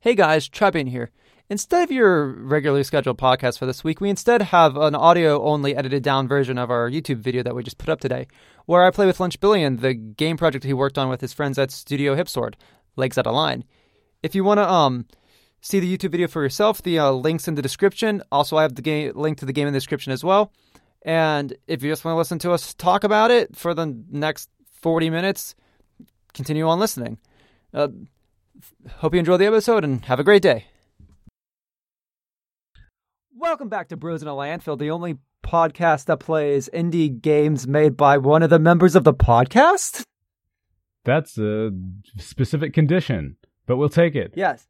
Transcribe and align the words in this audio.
Hey 0.00 0.14
guys, 0.14 0.48
Trebian 0.48 0.88
here. 0.88 1.10
Instead 1.50 1.82
of 1.82 1.90
your 1.90 2.28
regularly 2.28 2.84
scheduled 2.84 3.18
podcast 3.18 3.58
for 3.58 3.66
this 3.66 3.82
week, 3.82 4.00
we 4.00 4.08
instead 4.08 4.42
have 4.42 4.76
an 4.76 4.94
audio 4.94 5.42
only 5.42 5.74
edited 5.74 6.04
down 6.04 6.28
version 6.28 6.56
of 6.56 6.70
our 6.70 6.88
YouTube 6.88 7.16
video 7.16 7.42
that 7.42 7.56
we 7.56 7.64
just 7.64 7.78
put 7.78 7.88
up 7.88 7.98
today, 7.98 8.28
where 8.66 8.84
I 8.84 8.92
play 8.92 9.06
with 9.06 9.18
Lunch 9.18 9.40
Billion, 9.40 9.78
the 9.78 9.94
game 9.94 10.36
project 10.36 10.62
he 10.62 10.72
worked 10.72 10.98
on 10.98 11.08
with 11.08 11.20
his 11.20 11.32
friends 11.32 11.58
at 11.58 11.72
Studio 11.72 12.14
Hipsword, 12.14 12.54
Legs 12.94 13.18
Out 13.18 13.26
of 13.26 13.34
Line. 13.34 13.64
If 14.22 14.36
you 14.36 14.44
want 14.44 14.58
to 14.58 14.70
um 14.70 15.06
see 15.62 15.80
the 15.80 15.96
YouTube 15.96 16.12
video 16.12 16.28
for 16.28 16.44
yourself, 16.44 16.80
the 16.80 17.00
uh, 17.00 17.10
links 17.10 17.48
in 17.48 17.56
the 17.56 17.62
description. 17.62 18.22
Also, 18.30 18.56
I 18.56 18.62
have 18.62 18.76
the 18.76 18.82
game 18.82 19.14
link 19.16 19.38
to 19.38 19.46
the 19.46 19.52
game 19.52 19.66
in 19.66 19.72
the 19.72 19.80
description 19.80 20.12
as 20.12 20.22
well. 20.22 20.52
And 21.02 21.56
if 21.66 21.82
you 21.82 21.90
just 21.90 22.04
want 22.04 22.14
to 22.14 22.18
listen 22.18 22.38
to 22.38 22.52
us 22.52 22.72
talk 22.72 23.02
about 23.02 23.32
it 23.32 23.56
for 23.56 23.74
the 23.74 24.00
next 24.12 24.48
40 24.80 25.10
minutes, 25.10 25.56
continue 26.34 26.68
on 26.68 26.78
listening. 26.78 27.18
Uh, 27.74 27.88
hope 28.96 29.14
you 29.14 29.20
enjoy 29.20 29.36
the 29.36 29.46
episode 29.46 29.84
and 29.84 30.04
have 30.06 30.20
a 30.20 30.24
great 30.24 30.42
day. 30.42 30.66
Welcome 33.34 33.68
back 33.68 33.88
to 33.88 33.96
Bros 33.96 34.22
in 34.22 34.28
a 34.28 34.32
Landfill, 34.32 34.78
the 34.78 34.90
only 34.90 35.18
podcast 35.44 36.06
that 36.06 36.18
plays 36.18 36.68
indie 36.74 37.20
games 37.20 37.66
made 37.66 37.96
by 37.96 38.18
one 38.18 38.42
of 38.42 38.50
the 38.50 38.58
members 38.58 38.96
of 38.96 39.04
the 39.04 39.14
podcast. 39.14 40.02
That's 41.04 41.38
a 41.38 41.70
specific 42.18 42.74
condition, 42.74 43.36
but 43.66 43.76
we'll 43.76 43.88
take 43.88 44.14
it. 44.14 44.32
Yes. 44.34 44.66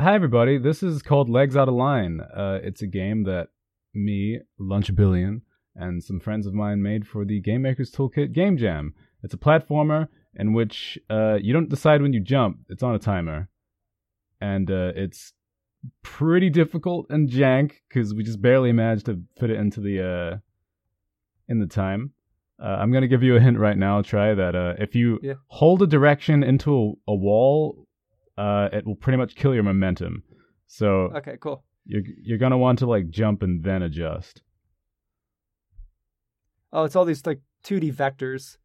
Hi, 0.00 0.14
everybody. 0.14 0.58
This 0.58 0.82
is 0.82 1.02
called 1.02 1.28
Legs 1.28 1.56
Out 1.56 1.68
of 1.68 1.74
Line. 1.74 2.20
Uh, 2.20 2.60
it's 2.62 2.82
a 2.82 2.86
game 2.86 3.24
that 3.24 3.48
me, 3.92 4.38
Lunch 4.58 4.94
Billion, 4.94 5.42
and 5.74 6.02
some 6.02 6.20
friends 6.20 6.46
of 6.46 6.54
mine 6.54 6.80
made 6.80 7.06
for 7.06 7.24
the 7.24 7.40
Game 7.40 7.62
Maker's 7.62 7.90
Toolkit 7.90 8.32
Game 8.32 8.56
Jam. 8.56 8.94
It's 9.22 9.34
a 9.34 9.38
platformer 9.38 10.06
in 10.34 10.52
which 10.52 10.98
uh, 11.10 11.38
you 11.40 11.52
don't 11.52 11.68
decide 11.68 12.02
when 12.02 12.12
you 12.12 12.20
jump, 12.20 12.58
it's 12.68 12.82
on 12.82 12.94
a 12.94 12.98
timer. 12.98 13.48
And 14.40 14.70
uh, 14.70 14.92
it's 14.94 15.32
pretty 16.02 16.50
difficult 16.50 17.06
and 17.10 17.28
jank 17.28 17.72
because 17.88 18.14
we 18.14 18.22
just 18.22 18.40
barely 18.42 18.72
managed 18.72 19.06
to 19.06 19.22
fit 19.38 19.50
it 19.50 19.58
into 19.58 19.80
the 19.80 20.02
uh, 20.02 20.36
in 21.48 21.58
the 21.60 21.66
time. 21.66 22.12
Uh, 22.60 22.66
I'm 22.80 22.92
gonna 22.92 23.08
give 23.08 23.22
you 23.22 23.36
a 23.36 23.40
hint 23.40 23.58
right 23.58 23.76
now. 23.76 24.02
Try 24.02 24.34
that. 24.34 24.54
Uh, 24.56 24.74
if 24.78 24.94
you 24.94 25.18
Yeah. 25.22 25.34
hold 25.46 25.82
a 25.82 25.86
direction 25.86 26.42
into 26.42 26.74
a, 27.06 27.12
a 27.12 27.14
wall, 27.14 27.86
uh, 28.36 28.68
it 28.72 28.86
will 28.86 28.96
pretty 28.96 29.16
much 29.16 29.34
kill 29.36 29.54
your 29.54 29.62
momentum. 29.62 30.22
So 30.66 31.10
Okay, 31.16 31.36
cool. 31.40 31.64
you're 31.86 32.02
you're 32.22 32.38
gonna 32.38 32.58
want 32.58 32.78
to 32.80 32.86
like 32.86 33.08
jump 33.10 33.42
and 33.42 33.62
then 33.64 33.82
adjust. 33.82 34.42
Oh, 36.72 36.84
it's 36.84 36.94
all 36.96 37.04
these 37.04 37.24
like 37.26 37.40
2D 37.64 37.92
vectors. 37.94 38.58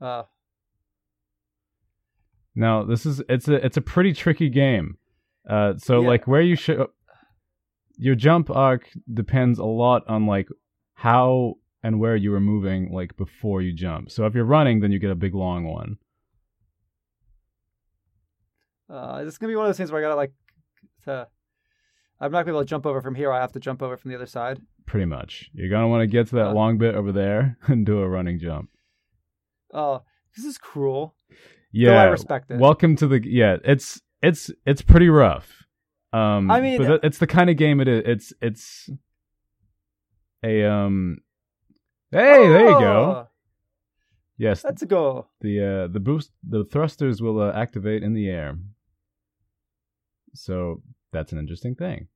Uh, 0.00 0.22
Now 2.54 2.84
this 2.84 3.04
is 3.06 3.22
it's 3.28 3.48
a 3.48 3.64
it's 3.64 3.76
a 3.76 3.80
pretty 3.80 4.12
tricky 4.12 4.48
game. 4.48 4.96
Uh, 5.48 5.74
so 5.78 6.00
Yeah. 6.02 6.08
like 6.08 6.26
where 6.26 6.42
you 6.42 6.56
should 6.56 6.86
your 7.96 8.14
jump 8.14 8.48
arc 8.50 8.88
depends 9.12 9.58
a 9.58 9.64
lot 9.64 10.02
on 10.08 10.26
like 10.26 10.48
how 10.94 11.54
and 11.82 11.98
where 12.00 12.16
you 12.16 12.30
were 12.30 12.40
moving 12.40 12.92
like 12.92 13.16
before 13.16 13.62
you 13.62 13.72
jump. 13.72 14.10
So 14.10 14.26
if 14.26 14.34
you're 14.34 14.44
running, 14.44 14.80
then 14.80 14.92
you 14.92 14.98
get 14.98 15.10
a 15.10 15.14
big 15.16 15.34
long 15.34 15.64
one. 15.64 15.98
uh, 18.90 19.22
this 19.24 19.34
is 19.34 19.38
gonna 19.38 19.50
be 19.52 19.56
one 19.56 19.66
of 19.66 19.68
those 19.68 19.76
things 19.76 19.90
where 19.92 20.00
I 20.00 20.04
gotta 20.04 20.14
like, 20.16 20.32
to, 21.04 21.28
I'm 22.20 22.32
not 22.32 22.38
gonna 22.38 22.44
be 22.46 22.50
able 22.52 22.60
to 22.62 22.66
jump 22.66 22.86
over 22.86 23.00
from 23.02 23.14
here. 23.14 23.30
I 23.32 23.40
have 23.40 23.52
to 23.52 23.60
jump 23.60 23.82
over 23.82 23.96
from 23.96 24.10
the 24.10 24.16
other 24.16 24.26
side. 24.26 24.60
Pretty 24.86 25.06
much, 25.06 25.50
you're 25.52 25.68
gonna 25.68 25.88
want 25.88 26.02
to 26.02 26.06
get 26.06 26.28
to 26.28 26.36
that 26.36 26.48
Uh. 26.48 26.54
long 26.54 26.78
bit 26.78 26.94
over 26.94 27.12
there 27.12 27.58
and 27.66 27.84
do 27.84 27.98
a 28.00 28.08
running 28.08 28.38
jump. 28.38 28.70
Oh, 29.72 30.02
this 30.36 30.44
is 30.44 30.58
cruel. 30.58 31.14
Yeah, 31.72 31.90
Though 31.90 31.96
I 31.98 32.04
respect 32.04 32.50
it. 32.50 32.58
Welcome 32.58 32.96
to 32.96 33.06
the 33.06 33.20
yeah. 33.26 33.56
It's 33.64 34.00
it's 34.22 34.50
it's 34.66 34.82
pretty 34.82 35.08
rough. 35.08 35.64
Um, 36.12 36.50
I 36.50 36.60
mean- 36.60 36.78
but 36.78 36.90
it- 36.90 37.00
it's 37.04 37.18
the 37.18 37.26
kind 37.26 37.50
of 37.50 37.56
game 37.56 37.80
it 37.80 37.88
is. 37.88 38.02
It's 38.06 38.32
it's 38.40 38.90
a 40.42 40.64
um. 40.64 41.18
Hey, 42.10 42.48
there 42.48 42.60
you 42.70 42.78
go. 42.80 43.14
Oh, 43.24 43.28
Yes, 44.40 44.62
That's 44.62 44.82
a 44.82 44.86
go. 44.86 45.26
the 45.40 45.60
uh 45.60 45.86
the 45.88 45.98
boost 46.00 46.30
the 46.48 46.64
thrusters 46.64 47.20
will 47.20 47.40
uh, 47.40 47.52
activate 47.52 48.02
in 48.04 48.14
the 48.14 48.28
air. 48.28 48.56
So 50.34 50.82
that's 51.12 51.32
an 51.32 51.38
interesting 51.38 51.74
thing. 51.74 52.08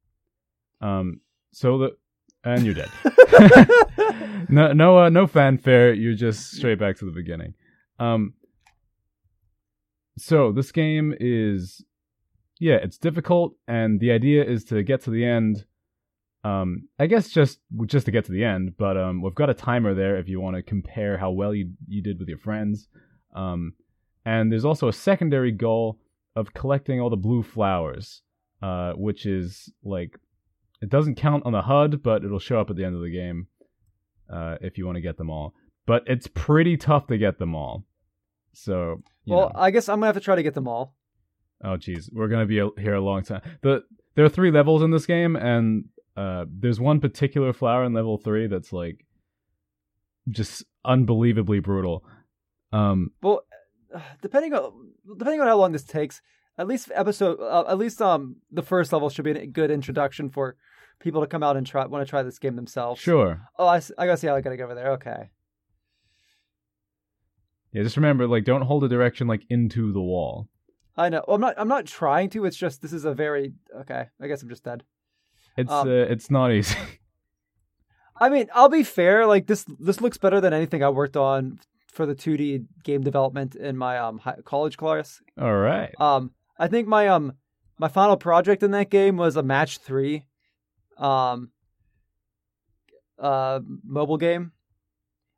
Um. 0.80 1.20
So 1.52 1.78
the 1.78 1.96
and 2.44 2.64
you're 2.64 2.75
dead. 2.75 2.91
no 4.48 4.72
no 4.72 4.98
uh, 4.98 5.08
no 5.08 5.26
fanfare. 5.26 5.92
You're 5.92 6.14
just 6.14 6.53
straight 6.53 6.78
back 6.78 6.97
to 6.98 7.04
the 7.04 7.12
beginning. 7.12 7.54
Um. 7.98 8.34
So 10.19 10.52
this 10.52 10.72
game 10.72 11.14
is, 11.19 11.82
yeah, 12.60 12.75
it's 12.75 12.98
difficult, 12.98 13.54
and 13.66 13.98
the 13.98 14.12
idea 14.12 14.44
is 14.44 14.64
to 14.64 14.82
get 14.82 15.02
to 15.04 15.10
the 15.10 15.25
end. 15.25 15.64
Um, 16.44 16.88
I 16.98 17.06
guess 17.06 17.31
just 17.31 17.60
just 17.86 18.06
to 18.06 18.12
get 18.12 18.25
to 18.26 18.32
the 18.32 18.44
end, 18.44 18.76
but 18.76 18.97
um, 18.97 19.22
we've 19.22 19.34
got 19.34 19.50
a 19.50 19.54
timer 19.54 19.94
there 19.94 20.16
if 20.16 20.28
you 20.28 20.41
want 20.41 20.56
to 20.56 20.62
compare 20.62 21.16
how 21.16 21.31
well 21.31 21.54
you 21.54 21.70
you 21.88 22.02
did 22.02 22.19
with 22.19 22.28
your 22.28 22.38
friends. 22.38 22.88
Um, 23.34 23.75
and 24.25 24.52
there's 24.52 24.64
also 24.64 24.88
a 24.88 24.92
secondary 24.92 25.52
goal 25.52 25.98
of 26.36 26.54
collecting 26.54 27.00
all 27.00 27.10
the 27.10 27.16
blue 27.16 27.42
flowers, 27.42 28.22
uh, 28.62 28.92
which 28.92 29.26
is 29.26 29.72
like 29.84 30.19
it 30.82 30.91
doesn't 30.91 31.15
count 31.15 31.47
on 31.47 31.53
the 31.53 31.62
HUD, 31.62 32.03
but 32.03 32.25
it'll 32.25 32.41
show 32.41 32.60
up 32.60 32.69
at 32.69 32.76
the 32.76 32.84
end 32.84 32.97
of 32.97 33.03
the 33.03 33.10
game 33.10 33.47
uh, 34.28 34.56
if 34.60 34.76
you 34.76 34.84
want 34.84 34.97
to 34.97 35.00
get 35.00 35.16
them 35.16 35.31
all. 35.31 35.54
But 35.87 36.03
it's 36.06 36.26
pretty 36.26 36.76
tough 36.76 37.06
to 37.06 37.16
get 37.16 37.38
them 37.38 37.54
all. 37.54 37.84
So, 38.53 39.00
well, 39.26 39.48
know. 39.48 39.53
I 39.54 39.70
guess 39.70 39.88
I'm 39.88 39.97
gonna 39.97 40.06
have 40.06 40.16
to 40.16 40.20
try 40.20 40.34
to 40.34 40.43
get 40.43 40.54
them 40.54 40.69
all. 40.69 40.94
oh 41.65 41.76
geez, 41.76 42.10
we're 42.12 42.28
gonna 42.28 42.47
be 42.47 42.56
here 42.78 42.94
a 42.94 43.00
long 43.00 43.22
time. 43.22 43.43
The 43.62 43.84
there 44.15 44.25
are 44.25 44.28
three 44.28 44.50
levels 44.50 44.82
in 44.82 44.91
this 44.91 45.06
game, 45.06 45.37
and 45.37 45.87
uh, 46.16 46.44
there's 46.48 46.81
one 46.81 47.00
particular 47.00 47.53
flower 47.53 47.84
in 47.84 47.94
level 47.94 48.19
three 48.19 48.49
that's 48.49 48.72
like 48.72 49.06
just 50.28 50.64
unbelievably 50.84 51.60
brutal. 51.60 52.04
Um, 52.72 53.12
Well, 53.22 53.44
depending 54.20 54.53
on 54.53 54.93
depending 55.16 55.41
on 55.41 55.47
how 55.47 55.56
long 55.56 55.72
this 55.72 55.84
takes, 55.84 56.20
at 56.59 56.66
least 56.66 56.91
episode, 56.94 57.41
uh, 57.41 57.64
at 57.69 57.78
least 57.78 58.03
um, 58.03 58.37
the 58.50 58.62
first 58.62 58.93
level 58.93 59.09
should 59.09 59.25
be 59.25 59.31
a 59.31 59.47
good 59.47 59.70
introduction 59.70 60.28
for 60.28 60.56
people 61.02 61.20
to 61.20 61.26
come 61.26 61.42
out 61.42 61.56
and 61.56 61.66
try 61.66 61.84
want 61.86 62.06
to 62.06 62.08
try 62.08 62.22
this 62.22 62.38
game 62.38 62.56
themselves. 62.56 63.00
sure, 63.00 63.42
Oh, 63.58 63.66
I, 63.66 63.76
I 63.98 64.06
gotta 64.06 64.16
see 64.16 64.26
how 64.28 64.36
I 64.36 64.40
gotta 64.40 64.56
go 64.56 64.64
over 64.64 64.74
there. 64.74 64.92
Okay. 64.92 65.30
yeah. 67.72 67.82
Just 67.82 67.96
remember, 67.96 68.26
like, 68.26 68.44
don't 68.44 68.62
hold 68.62 68.84
a 68.84 68.88
direction 68.88 69.26
like 69.26 69.42
into 69.48 69.92
the 69.92 70.00
wall. 70.00 70.48
I 70.96 71.08
know. 71.08 71.24
Well, 71.26 71.36
I'm 71.36 71.40
not. 71.40 71.54
I'm 71.56 71.68
not 71.68 71.86
trying 71.86 72.28
to. 72.30 72.44
It's 72.44 72.56
just 72.56 72.82
this 72.82 72.92
is 72.92 73.04
a 73.04 73.14
very 73.14 73.52
okay. 73.80 74.06
I 74.20 74.26
guess 74.26 74.42
I'm 74.42 74.48
just 74.48 74.64
dead. 74.64 74.82
It's 75.56 75.70
Um, 75.70 75.88
uh, 75.88 75.90
it's 75.92 76.30
not 76.30 76.52
easy. 76.52 76.76
I 78.20 78.28
mean, 78.28 78.48
I'll 78.54 78.69
be 78.69 78.82
fair. 78.84 79.26
Like 79.26 79.46
this, 79.46 79.64
this 79.80 80.00
looks 80.00 80.19
better 80.19 80.40
than 80.40 80.52
anything 80.52 80.84
I 80.84 80.90
worked 80.90 81.16
on 81.16 81.58
for 81.88 82.06
the 82.06 82.14
2D 82.14 82.66
game 82.84 83.02
development 83.02 83.54
in 83.54 83.76
my 83.76 83.98
um 83.98 84.19
hi- 84.19 84.36
college 84.44 84.76
class. 84.76 85.20
All 85.40 85.56
right. 85.56 85.92
Um, 85.98 86.30
I 86.58 86.69
think 86.69 86.86
my 86.88 87.08
um 87.08 87.32
my 87.78 87.88
final 87.88 88.16
project 88.19 88.62
in 88.62 88.70
that 88.72 88.90
game 88.90 89.16
was 89.16 89.36
a 89.36 89.42
match 89.42 89.78
three, 89.78 90.26
um, 91.02 91.50
uh, 93.18 93.60
mobile 93.84 94.16
game 94.16 94.52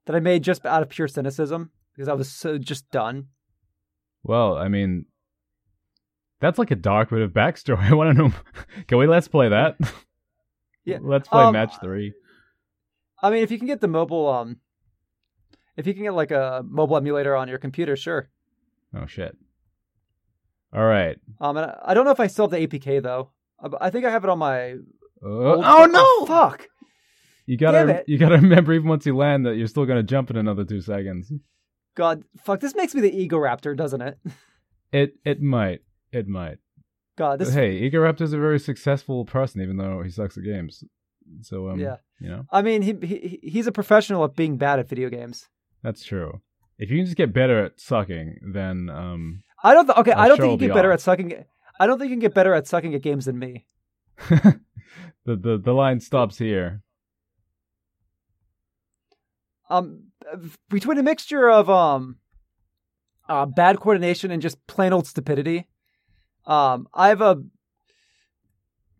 that 0.07 0.17
I 0.17 0.21
made 0.21 0.43
just 0.43 0.65
out 0.67 0.83
of 0.83 0.89
pure 0.89 1.09
cynicism 1.09 1.71
because 1.95 2.09
I 2.09 2.15
was 2.15 2.31
so 2.31 2.59
just 2.59 2.91
done. 2.91 3.29
Well, 4.23 4.57
I 4.57 4.69
mean, 4.69 5.07
that's 6.41 6.59
like 6.59 6.71
a 6.71 6.77
dark 6.77 7.11
bit 7.11 7.23
of 7.23 7.33
backstory. 7.33 7.79
I 7.91 7.95
want 7.95 8.17
to 8.17 8.23
know. 8.23 8.33
Can 8.87 8.99
we 8.99 9.07
let's 9.07 9.29
play 9.29 9.49
that? 9.49 9.77
Yeah, 10.87 10.99
let's 11.01 11.27
play 11.27 11.45
um, 11.45 11.55
match 11.55 11.73
three. 11.81 12.13
I 13.23 13.31
mean, 13.31 13.43
if 13.43 13.51
you 13.51 13.57
can 13.57 13.67
get 13.67 13.81
the 13.81 13.89
mobile 13.89 14.29
um, 14.29 14.59
if 15.77 15.87
you 15.87 15.95
can 15.95 16.05
get 16.05 16.15
like 16.15 16.31
a 16.31 16.65
mobile 16.69 16.97
emulator 16.97 17.35
on 17.35 17.49
your 17.49 17.59
computer, 17.59 17.97
sure. 17.97 18.29
Oh 18.95 19.07
shit. 19.07 19.37
All 20.73 20.85
right. 20.85 21.17
Um, 21.41 21.57
and 21.57 21.73
I, 21.85 21.95
don't 21.95 22.05
know 22.05 22.11
if 22.11 22.21
I 22.21 22.27
still 22.27 22.49
have 22.49 22.51
the 22.51 22.67
APK 22.67 23.03
though. 23.03 23.31
I, 23.63 23.87
I 23.87 23.91
think 23.91 24.05
I 24.05 24.11
have 24.11 24.25
it 24.25 24.31
on 24.31 24.39
my. 24.39 24.77
Uh, 25.25 25.29
old- 25.29 25.65
oh 25.65 25.87
no! 25.87 26.27
Fuck! 26.27 26.69
You 27.47 27.57
gotta 27.57 28.05
you 28.07 28.19
gotta 28.19 28.37
remember 28.43 28.73
even 28.73 28.89
once 28.89 29.07
you 29.07 29.17
land 29.17 29.47
that 29.47 29.57
you're 29.57 29.67
still 29.69 29.87
gonna 29.87 30.03
jump 30.03 30.31
in 30.31 30.37
another 30.37 30.65
two 30.65 30.81
seconds. 30.81 31.33
God, 31.97 32.25
fuck! 32.45 32.61
This 32.61 32.75
makes 32.75 32.95
me 32.95 33.01
the 33.01 33.11
Egoraptor, 33.29 33.77
doesn't 33.77 34.01
it? 34.03 34.19
It 34.93 35.17
it 35.25 35.43
might 35.43 35.81
it 36.13 36.29
might. 36.29 36.59
God, 37.19 37.39
But 37.41 37.47
this. 37.47 37.55
hey, 37.55 37.81
Egoraptor's 37.91 38.33
a 38.33 38.39
very 38.39 38.61
successful 38.61 39.25
person, 39.25 39.61
even 39.61 39.77
though 39.77 40.03
he 40.03 40.11
sucks 40.11 40.37
at 40.39 40.45
games. 40.45 40.85
So 41.43 41.69
um, 41.71 41.81
Yeah. 41.81 41.97
you 42.21 42.29
know 42.29 42.45
I 42.53 42.63
mean, 42.63 42.83
he, 42.83 42.93
he 43.05 43.41
he's 43.43 43.67
a 43.67 43.73
professional 43.73 44.23
at 44.25 44.37
being 44.37 44.57
bad 44.57 44.79
at 44.79 44.89
video 44.89 45.09
games. 45.11 45.49
that's 45.83 46.05
true. 46.05 46.43
If 46.79 46.91
you 46.91 46.99
can 46.99 47.07
just 47.07 47.17
get 47.17 47.33
better 47.33 47.65
at 47.65 47.81
sucking, 47.81 48.39
then 48.53 48.89
um, 48.89 49.43
I 49.65 49.75
don't. 49.75 49.87
Th- 49.87 49.99
okay, 49.99 50.13
Our 50.13 50.25
I 50.27 50.29
don't 50.29 50.39
think 50.39 50.53
you 50.53 50.59
be 50.59 50.67
get 50.69 50.75
better 50.75 50.91
off. 50.93 50.95
at 50.95 51.01
sucking. 51.01 51.45
I 51.81 51.87
don't 51.89 51.99
think 51.99 52.11
you 52.11 52.15
can 52.17 52.21
get 52.21 52.35
better 52.35 52.55
at 52.55 52.67
sucking 52.69 52.95
at 52.95 53.03
games 53.03 53.25
than 53.25 53.39
me. 53.39 53.67
the 55.25 55.37
the 55.37 55.59
the 55.59 55.73
line 55.73 56.01
stops 56.01 56.39
here. 56.39 56.83
Um, 59.71 60.09
between 60.69 60.99
a 60.99 61.03
mixture 61.03 61.49
of 61.51 61.71
um, 61.71 62.17
uh, 63.29 63.47
bad 63.47 63.81
coordination 63.81 64.31
and 64.31 64.43
just 64.43 64.65
plain 64.67 64.93
old 64.93 65.07
stupidity, 65.07 65.69
Um, 66.47 66.87
I 66.93 67.09
have 67.09 67.23
a 67.23 67.43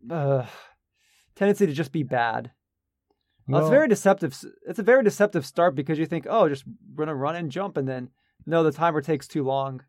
uh, 0.09 0.45
tendency 1.35 1.67
to 1.67 1.73
just 1.73 1.91
be 1.91 2.03
bad. 2.03 2.51
Well, 3.47 3.61
it's 3.61 3.69
very 3.69 3.87
deceptive. 3.87 4.35
It's 4.67 4.79
a 4.79 4.83
very 4.83 5.03
deceptive 5.03 5.45
start 5.45 5.75
because 5.75 5.99
you 5.99 6.07
think, 6.07 6.25
oh, 6.27 6.49
just 6.49 6.63
gonna 6.95 7.13
run 7.13 7.35
and 7.35 7.51
jump, 7.51 7.77
and 7.77 7.87
then 7.87 8.09
no, 8.45 8.63
the 8.63 8.71
timer 8.71 9.01
takes 9.01 9.27
too 9.27 9.43
long. 9.43 9.83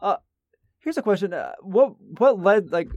Uh, 0.00 0.16
here's 0.78 0.96
a 0.96 1.02
question: 1.02 1.34
uh, 1.34 1.52
what 1.60 2.00
what 2.00 2.40
led 2.40 2.72
like 2.72 2.88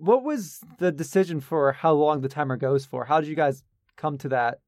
what 0.00 0.24
was 0.24 0.60
the 0.78 0.90
decision 0.90 1.40
for 1.40 1.72
how 1.72 1.92
long 1.92 2.20
the 2.20 2.28
timer 2.28 2.56
goes 2.56 2.86
for? 2.86 3.04
How 3.04 3.20
did 3.20 3.28
you 3.28 3.36
guys 3.36 3.62
come 3.96 4.18
to 4.18 4.28
that? 4.30 4.60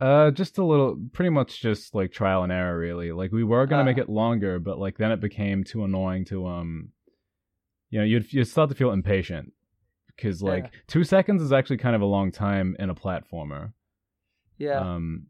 Uh, 0.00 0.32
just 0.32 0.58
a 0.58 0.64
little, 0.64 0.98
pretty 1.12 1.30
much 1.30 1.60
just 1.60 1.94
like 1.94 2.10
trial 2.10 2.42
and 2.42 2.52
error, 2.52 2.76
really. 2.76 3.12
Like 3.12 3.30
we 3.30 3.44
were 3.44 3.66
gonna 3.66 3.82
uh, 3.82 3.86
make 3.86 3.98
it 3.98 4.08
longer, 4.08 4.58
but 4.58 4.78
like 4.78 4.98
then 4.98 5.12
it 5.12 5.20
became 5.20 5.62
too 5.62 5.84
annoying 5.84 6.24
to 6.26 6.46
um, 6.46 6.88
you 7.90 8.00
know, 8.00 8.04
you'd 8.04 8.32
you 8.32 8.42
start 8.44 8.70
to 8.70 8.74
feel 8.74 8.90
impatient 8.90 9.52
because 10.16 10.42
like 10.42 10.64
yeah. 10.64 10.80
two 10.88 11.04
seconds 11.04 11.42
is 11.42 11.52
actually 11.52 11.76
kind 11.76 11.94
of 11.94 12.02
a 12.02 12.06
long 12.06 12.32
time 12.32 12.74
in 12.80 12.90
a 12.90 12.94
platformer. 12.94 13.72
Yeah. 14.58 14.80
Um, 14.80 15.26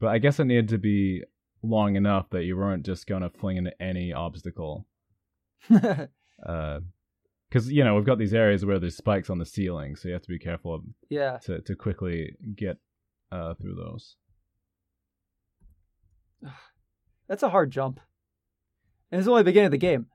but 0.00 0.08
I 0.08 0.18
guess 0.18 0.40
it 0.40 0.46
needed 0.46 0.68
to 0.70 0.78
be 0.78 1.22
long 1.62 1.96
enough 1.96 2.30
that 2.30 2.44
you 2.44 2.56
weren't 2.56 2.84
just 2.84 3.06
gonna 3.06 3.30
fling 3.30 3.56
into 3.58 3.72
any 3.80 4.12
obstacle. 4.12 4.86
uh, 5.70 6.80
because 7.48 7.70
you 7.70 7.84
know 7.84 7.94
we've 7.94 8.04
got 8.04 8.18
these 8.18 8.34
areas 8.34 8.64
where 8.64 8.78
there's 8.78 8.96
spikes 8.96 9.30
on 9.30 9.38
the 9.38 9.46
ceiling, 9.46 9.96
so 9.96 10.08
you 10.08 10.14
have 10.14 10.22
to 10.22 10.28
be 10.28 10.38
careful. 10.38 10.82
Yeah. 11.08 11.38
To 11.44 11.60
to 11.60 11.74
quickly 11.74 12.32
get 12.54 12.78
uh, 13.32 13.54
through 13.54 13.74
those. 13.74 14.16
That's 17.28 17.42
a 17.42 17.50
hard 17.50 17.70
jump, 17.70 18.00
and 19.10 19.18
it's 19.18 19.28
only 19.28 19.42
the 19.42 19.50
beginning 19.50 19.66
of 19.66 19.72
the 19.72 19.78
game. 19.78 20.06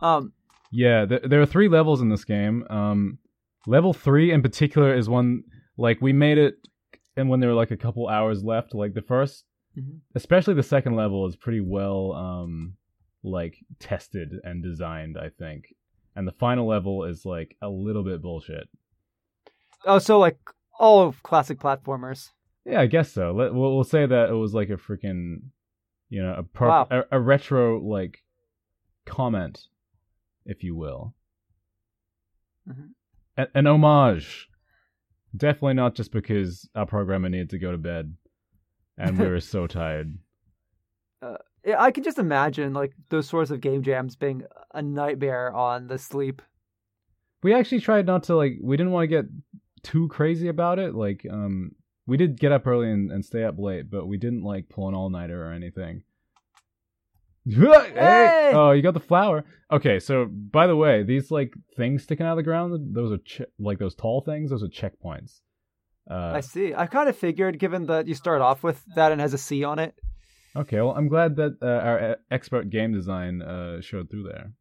Um. 0.00 0.32
Yeah, 0.74 1.04
th- 1.04 1.22
there 1.26 1.42
are 1.42 1.46
three 1.46 1.68
levels 1.68 2.00
in 2.00 2.08
this 2.08 2.24
game. 2.24 2.64
Um, 2.70 3.18
level 3.66 3.92
three 3.92 4.32
in 4.32 4.40
particular 4.40 4.94
is 4.94 5.08
one 5.08 5.44
like 5.76 6.00
we 6.00 6.12
made 6.12 6.38
it, 6.38 6.54
and 7.16 7.28
when 7.28 7.40
there 7.40 7.50
were 7.50 7.56
like 7.56 7.70
a 7.70 7.76
couple 7.76 8.08
hours 8.08 8.42
left, 8.42 8.74
like 8.74 8.94
the 8.94 9.02
1st 9.02 9.42
mm-hmm. 9.78 9.96
especially 10.14 10.54
the 10.54 10.62
second 10.62 10.96
level, 10.96 11.26
is 11.26 11.36
pretty 11.36 11.60
well 11.60 12.12
um 12.12 12.74
like 13.22 13.56
tested 13.78 14.32
and 14.44 14.62
designed. 14.62 15.18
I 15.18 15.28
think 15.28 15.74
and 16.14 16.26
the 16.26 16.32
final 16.32 16.66
level 16.66 17.04
is 17.04 17.24
like 17.24 17.56
a 17.62 17.68
little 17.68 18.02
bit 18.02 18.22
bullshit. 18.22 18.68
Oh, 19.84 19.98
so 19.98 20.18
like 20.18 20.38
all 20.78 21.00
of 21.00 21.22
classic 21.22 21.58
platformers. 21.58 22.30
Yeah, 22.64 22.80
I 22.80 22.86
guess 22.86 23.12
so. 23.12 23.32
Let, 23.32 23.54
we'll, 23.54 23.74
we'll 23.74 23.84
say 23.84 24.06
that 24.06 24.30
it 24.30 24.34
was 24.34 24.54
like 24.54 24.70
a 24.70 24.76
freaking, 24.76 25.42
you 26.08 26.22
know, 26.22 26.34
a, 26.38 26.42
pro- 26.42 26.68
wow. 26.68 26.88
a, 26.90 27.02
a 27.12 27.20
retro 27.20 27.80
like 27.80 28.18
comment, 29.04 29.66
if 30.44 30.62
you 30.62 30.76
will, 30.76 31.14
mm-hmm. 32.68 32.86
a- 33.36 33.48
an 33.54 33.66
homage. 33.66 34.48
Definitely 35.34 35.74
not 35.74 35.94
just 35.94 36.12
because 36.12 36.68
our 36.74 36.86
programmer 36.86 37.28
needed 37.28 37.50
to 37.50 37.58
go 37.58 37.72
to 37.72 37.78
bed, 37.78 38.14
and 38.98 39.18
we 39.18 39.26
were 39.26 39.40
so 39.40 39.66
tired. 39.68 40.18
Uh, 41.22 41.38
I 41.66 41.90
can 41.90 42.02
just 42.02 42.18
imagine 42.18 42.72
like 42.72 42.92
those 43.08 43.28
sorts 43.28 43.50
of 43.50 43.60
game 43.60 43.82
jams 43.82 44.16
being 44.16 44.44
a 44.74 44.82
nightmare 44.82 45.52
on 45.54 45.86
the 45.86 45.98
sleep. 45.98 46.42
We 47.42 47.54
actually 47.54 47.80
tried 47.80 48.06
not 48.06 48.24
to 48.24 48.36
like. 48.36 48.58
We 48.60 48.76
didn't 48.76 48.92
want 48.92 49.04
to 49.04 49.08
get 49.08 49.26
too 49.82 50.08
crazy 50.08 50.48
about 50.48 50.78
it. 50.78 50.94
Like, 50.94 51.26
um, 51.30 51.72
we 52.06 52.16
did 52.16 52.38
get 52.38 52.52
up 52.52 52.66
early 52.66 52.90
and, 52.90 53.10
and 53.10 53.24
stay 53.24 53.44
up 53.44 53.58
late, 53.58 53.90
but 53.90 54.06
we 54.06 54.16
didn't 54.16 54.42
like 54.42 54.68
pull 54.68 54.88
an 54.88 54.94
all 54.94 55.10
nighter 55.10 55.44
or 55.46 55.52
anything. 55.52 56.02
Hey! 57.44 58.52
Oh, 58.54 58.70
you 58.70 58.82
got 58.82 58.94
the 58.94 59.00
flower. 59.00 59.44
Okay, 59.70 59.98
so 59.98 60.26
by 60.26 60.68
the 60.68 60.76
way, 60.76 61.02
these 61.02 61.30
like 61.30 61.52
things 61.76 62.04
sticking 62.04 62.24
out 62.24 62.32
of 62.32 62.36
the 62.36 62.44
ground, 62.44 62.94
those 62.94 63.10
are 63.10 63.18
che- 63.18 63.46
like 63.58 63.80
those 63.80 63.96
tall 63.96 64.20
things. 64.20 64.50
Those 64.50 64.62
are 64.62 64.68
checkpoints. 64.68 65.40
Uh, 66.08 66.34
I 66.34 66.40
see. 66.40 66.72
I 66.74 66.86
kind 66.86 67.08
of 67.08 67.16
figured, 67.16 67.58
given 67.58 67.86
that 67.86 68.06
you 68.06 68.14
start 68.14 68.42
off 68.42 68.62
with 68.62 68.80
that 68.94 69.10
and 69.10 69.20
has 69.20 69.34
a 69.34 69.38
C 69.38 69.64
on 69.64 69.80
it, 69.80 69.94
Okay, 70.54 70.76
well, 70.76 70.94
I'm 70.96 71.08
glad 71.08 71.36
that 71.36 71.56
uh, 71.62 71.66
our 71.66 72.16
expert 72.30 72.70
game 72.70 72.92
design 72.92 73.40
uh, 73.42 73.80
showed 73.80 74.10
through 74.10 74.24
there. 74.24 74.52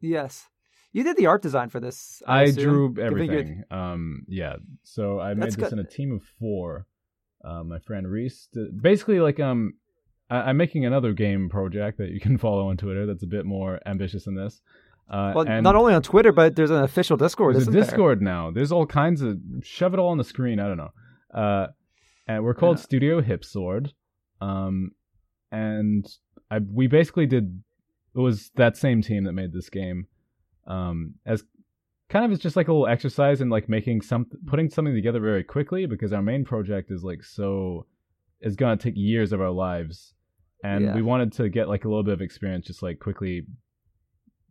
Yes, 0.00 0.46
you 0.92 1.02
did 1.02 1.16
the 1.16 1.26
art 1.26 1.42
design 1.42 1.70
for 1.70 1.80
this. 1.80 2.22
I, 2.26 2.42
I 2.42 2.50
drew 2.52 2.94
everything. 3.00 3.64
Um, 3.70 4.24
yeah, 4.28 4.56
so 4.84 5.18
I 5.20 5.34
made 5.34 5.44
That's 5.44 5.56
this 5.56 5.70
good. 5.70 5.72
in 5.72 5.78
a 5.80 5.88
team 5.88 6.12
of 6.12 6.22
four. 6.38 6.86
Uh, 7.44 7.62
my 7.62 7.78
friend 7.78 8.08
Reese, 8.08 8.48
basically 8.80 9.20
like 9.20 9.38
um, 9.38 9.74
I- 10.28 10.50
am 10.50 10.56
making 10.56 10.84
another 10.84 11.12
game 11.12 11.48
project 11.48 11.98
that 11.98 12.10
you 12.10 12.20
can 12.20 12.38
follow 12.46 12.68
on 12.68 12.76
Twitter. 12.76 13.06
That's 13.06 13.22
a 13.22 13.28
bit 13.28 13.44
more 13.46 13.80
ambitious 13.86 14.24
than 14.24 14.34
this. 14.34 14.60
Uh, 15.10 15.32
well, 15.34 15.44
not 15.62 15.74
only 15.74 15.94
on 15.94 16.02
Twitter, 16.02 16.32
but 16.32 16.54
there's 16.54 16.70
an 16.70 16.82
official 16.82 17.16
Discord. 17.16 17.54
There's 17.54 17.68
a 17.68 17.72
Discord 17.72 18.18
there? 18.20 18.24
now. 18.24 18.50
There's 18.50 18.72
all 18.72 18.86
kinds 18.86 19.22
of 19.22 19.38
shove 19.62 19.94
it 19.94 20.00
all 20.00 20.10
on 20.10 20.18
the 20.18 20.24
screen. 20.24 20.60
I 20.60 20.68
don't 20.68 20.76
know. 20.76 20.90
Uh, 21.32 21.66
and 22.26 22.44
we're 22.44 22.54
called 22.54 22.76
yeah. 22.76 22.82
Studio 22.82 23.22
Hip 23.22 23.44
Sword. 23.44 23.92
Um, 24.40 24.92
and 25.50 26.06
I 26.50 26.58
we 26.58 26.86
basically 26.86 27.26
did 27.26 27.62
it 28.14 28.20
was 28.20 28.50
that 28.56 28.76
same 28.76 29.02
team 29.02 29.24
that 29.24 29.32
made 29.32 29.52
this 29.52 29.68
game 29.70 30.06
um 30.66 31.14
as 31.26 31.44
kind 32.08 32.24
of 32.24 32.32
as 32.32 32.38
just 32.38 32.56
like 32.56 32.68
a 32.68 32.72
little 32.72 32.86
exercise 32.86 33.40
in 33.40 33.50
like 33.50 33.68
making 33.68 34.00
some 34.00 34.26
putting 34.46 34.70
something 34.70 34.94
together 34.94 35.20
very 35.20 35.44
quickly 35.44 35.86
because 35.86 36.12
our 36.12 36.22
main 36.22 36.44
project 36.44 36.90
is 36.90 37.02
like 37.02 37.22
so 37.22 37.86
is 38.40 38.56
going 38.56 38.76
to 38.76 38.82
take 38.82 38.94
years 38.96 39.32
of 39.32 39.40
our 39.40 39.50
lives 39.50 40.14
and 40.64 40.84
yeah. 40.84 40.94
we 40.94 41.02
wanted 41.02 41.32
to 41.32 41.48
get 41.48 41.68
like 41.68 41.84
a 41.84 41.88
little 41.88 42.02
bit 42.02 42.14
of 42.14 42.20
experience 42.20 42.66
just 42.66 42.82
like 42.82 42.98
quickly 42.98 43.44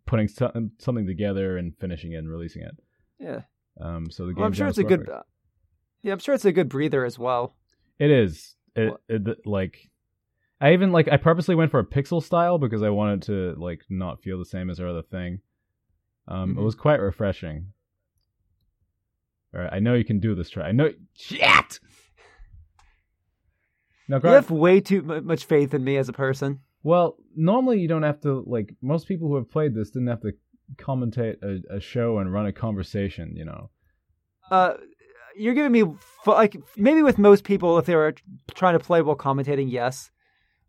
putting 0.05 0.27
so- 0.27 0.51
something 0.79 1.05
together 1.05 1.57
and 1.57 1.73
finishing 1.79 2.13
it 2.13 2.17
and 2.17 2.29
releasing 2.29 2.61
it. 2.61 2.77
Yeah. 3.19 3.41
Um 3.79 4.09
so 4.09 4.25
the 4.25 4.33
game 4.33 4.41
well, 4.41 4.47
i'm 4.47 4.53
sure 4.53 4.67
it's 4.67 4.77
a 4.77 4.83
good 4.83 5.07
uh, 5.07 5.21
yeah 6.01 6.13
i'm 6.13 6.19
sure 6.19 6.33
it's 6.33 6.45
a 6.45 6.51
good 6.51 6.69
breather 6.69 7.05
as 7.05 7.19
well. 7.19 7.55
It 7.99 8.11
is. 8.11 8.55
It, 8.75 8.93
it 9.09 9.45
like 9.45 9.89
I 10.59 10.73
even 10.73 10.91
like 10.91 11.07
I 11.11 11.17
purposely 11.17 11.55
went 11.55 11.71
for 11.71 11.79
a 11.79 11.85
pixel 11.85 12.21
style 12.23 12.57
because 12.57 12.81
I 12.81 12.89
wanted 12.89 13.23
to 13.23 13.55
like 13.57 13.81
not 13.89 14.21
feel 14.21 14.39
the 14.39 14.45
same 14.45 14.69
as 14.69 14.79
our 14.79 14.87
other 14.87 15.03
thing. 15.03 15.39
Um, 16.27 16.51
mm-hmm. 16.51 16.59
It 16.59 16.63
was 16.63 16.75
quite 16.75 16.99
refreshing. 16.99 17.67
All 19.53 19.61
right, 19.61 19.71
I 19.71 19.79
know 19.79 19.93
you 19.93 20.03
can 20.03 20.19
do 20.19 20.35
this. 20.35 20.49
Try. 20.49 20.67
I 20.67 20.71
know. 20.71 20.91
Shit. 21.15 21.79
Now, 24.09 24.19
you 24.23 24.29
have 24.29 24.49
way 24.49 24.79
too 24.79 25.01
much 25.01 25.45
faith 25.45 25.73
in 25.73 25.83
me 25.83 25.97
as 25.97 26.07
a 26.07 26.13
person. 26.13 26.61
Well, 26.81 27.17
normally 27.35 27.79
you 27.79 27.87
don't 27.87 28.03
have 28.03 28.21
to 28.21 28.43
like. 28.47 28.73
Most 28.81 29.07
people 29.07 29.27
who 29.27 29.35
have 29.35 29.51
played 29.51 29.75
this 29.75 29.91
didn't 29.91 30.07
have 30.07 30.21
to 30.21 30.31
commentate 30.77 31.43
a, 31.43 31.75
a 31.75 31.79
show 31.79 32.19
and 32.19 32.31
run 32.31 32.45
a 32.45 32.53
conversation. 32.53 33.35
You 33.35 33.45
know. 33.45 33.69
Uh, 34.49 34.73
you're 35.35 35.53
giving 35.53 35.71
me 35.71 35.83
like 36.25 36.57
maybe 36.75 37.03
with 37.03 37.17
most 37.17 37.43
people 37.43 37.77
if 37.77 37.85
they 37.85 37.95
were 37.95 38.15
trying 38.53 38.77
to 38.77 38.83
play 38.83 39.01
while 39.01 39.15
commentating, 39.15 39.71
yes. 39.71 40.09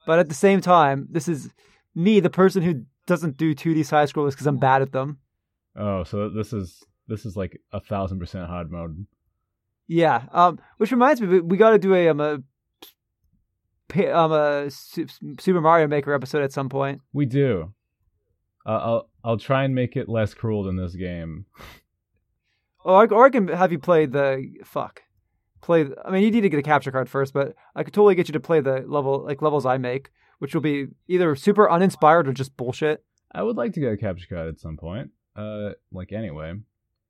But 0.09 0.21
at 0.21 0.31
the 0.31 0.35
same 0.35 0.63
time, 0.63 1.07
this 1.11 1.29
is 1.29 1.51
me, 1.95 2.19
the 2.19 2.31
person 2.31 2.63
who 2.63 2.87
doesn't 3.07 3.37
do 3.37 3.55
2D 3.55 3.85
side 3.85 4.09
scrollers 4.09 4.31
because 4.31 4.47
I'm 4.47 4.57
bad 4.57 4.81
at 4.81 4.91
them. 4.91 5.19
Oh, 5.77 6.03
so 6.03 6.31
this 6.31 6.55
is 6.55 6.83
this 7.09 7.27
is 7.27 7.37
like 7.37 7.61
a 7.75 7.81
thousand 7.81 8.19
percent 8.19 8.47
hard 8.47 8.73
mode. 8.73 9.07
Yeah. 9.87 10.23
Um. 10.33 10.61
Which 10.79 10.93
reminds 10.93 11.21
me, 11.21 11.41
we 11.41 11.59
got 11.59 11.73
to 11.73 11.79
do 11.79 11.95
a 11.95 12.09
um 12.09 12.21
a 12.21 12.39
um 14.11 14.33
a 14.33 14.71
Super 14.71 15.61
Mario 15.61 15.87
Maker 15.89 16.15
episode 16.15 16.43
at 16.43 16.53
some 16.53 16.71
point. 16.71 17.03
We 17.13 17.27
do. 17.27 17.75
Uh, 18.65 18.71
I'll 18.71 19.11
I'll 19.23 19.39
try 19.39 19.65
and 19.65 19.75
make 19.75 19.95
it 19.95 20.09
less 20.09 20.33
cruel 20.33 20.63
than 20.63 20.77
this 20.77 20.95
game. 20.95 21.45
or, 22.83 23.13
or 23.13 23.27
I 23.27 23.29
can 23.29 23.49
have 23.49 23.73
you 23.73 23.79
play 23.79 24.07
the 24.07 24.55
fuck 24.65 25.03
play. 25.61 25.87
I 26.05 26.11
mean, 26.11 26.23
you 26.23 26.31
need 26.31 26.43
to 26.43 26.49
get 26.49 26.59
a 26.59 26.63
capture 26.63 26.91
card 26.91 27.09
first, 27.09 27.33
but 27.33 27.55
I 27.75 27.83
could 27.83 27.95
totally 27.95 28.15
get 28.15 28.29
you 28.29 28.33
to 28.33 28.41
play 28.41 28.61
the 28.61 28.85
level 28.87 29.25
like 29.25 29.43
levels 29.43 29.67
I 29.67 29.79
make, 29.79 30.11
which 30.39 30.55
will 30.55 30.61
be 30.61 30.89
either 31.07 31.35
super 31.37 31.71
uninspired 31.71 32.29
or 32.29 32.33
just 32.33 32.57
bullshit. 32.57 33.05
I 33.35 33.43
would 33.43 33.57
like 33.57 33.73
to 33.75 33.81
get 33.81 33.93
a 33.93 33.97
capture 33.97 34.27
card 34.27 34.49
at 34.49 34.59
some 34.59 34.77
point. 34.77 35.11
Uh, 35.37 35.71
like 35.93 36.13
anyway, 36.13 36.55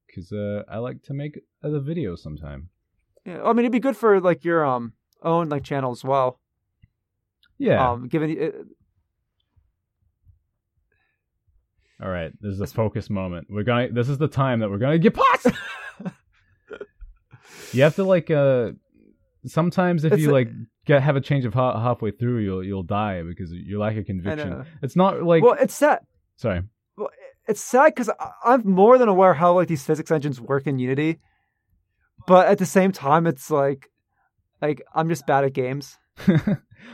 because 0.07 0.33
uh, 0.33 0.63
I 0.69 0.79
like 0.79 1.03
to 1.05 1.15
make 1.15 1.41
the 1.63 1.81
video 1.81 2.17
sometime. 2.17 2.69
Yeah, 3.25 3.43
I 3.43 3.49
mean, 3.53 3.61
it'd 3.61 3.73
be 3.73 3.81
good 3.81 3.97
for 3.97 4.21
like 4.21 4.45
your 4.45 4.65
um 4.65 4.93
own 5.23 5.49
like 5.49 5.65
channel 5.65 5.93
as 5.93 6.05
well. 6.05 6.41
Yeah. 7.59 7.91
Um, 7.91 8.09
given 8.09 8.31
it, 8.31 8.55
all 12.01 12.09
right, 12.09 12.33
this 12.41 12.53
is 12.53 12.61
a 12.61 12.67
focus 12.67 13.11
moment. 13.11 13.49
We're 13.51 13.65
going. 13.65 13.89
to 13.89 13.95
This 13.95 14.09
is 14.09 14.19
the 14.19 14.29
time 14.29 14.61
that 14.61 14.71
we're 14.71 14.79
gonna 14.79 14.99
get 14.99 15.15
pots. 15.15 15.47
You 17.73 17.83
have 17.83 17.97
to 17.97 18.05
like 18.05 18.31
uh 18.31 18.73
sometimes 19.47 20.05
if 20.05 20.13
it's 20.13 20.23
you 20.23 20.33
like 20.33 20.49
get 20.87 21.03
have 21.03 21.17
a 21.17 21.21
change 21.21 21.45
of 21.45 21.55
heart 21.55 21.77
halfway 21.77 22.11
through, 22.11 22.39
you'll 22.39 22.65
you'll 22.65 22.83
die 22.83 23.23
because 23.23 23.53
you 23.53 23.79
lack 23.79 23.97
a 23.97 24.05
conviction. 24.05 24.65
It's 24.83 24.97
not 24.97 25.23
like 25.23 25.43
well, 25.43 25.57
it's 25.61 25.75
sad. 25.75 26.01
Sorry. 26.37 26.63
Well, 26.97 27.11
it's 27.47 27.61
sad 27.61 27.95
because 27.95 28.11
I'm 28.45 28.69
more 28.69 28.99
than 28.99 29.09
aware 29.09 29.35
how 29.35 29.55
like 29.55 29.69
these 29.69 29.85
physics 29.85 30.11
engines 30.11 30.41
work 30.41 30.67
in 30.67 30.79
Unity, 30.79 31.19
but 32.27 32.49
at 32.49 32.59
the 32.59 32.67
same 32.67 32.93
time, 32.93 33.27
it's 33.27 33.51
like 33.51 33.89
like 34.61 34.83
I'm 34.95 35.09
just 35.09 35.27
bad 35.27 35.45
at 35.45 35.53
games. 35.53 35.97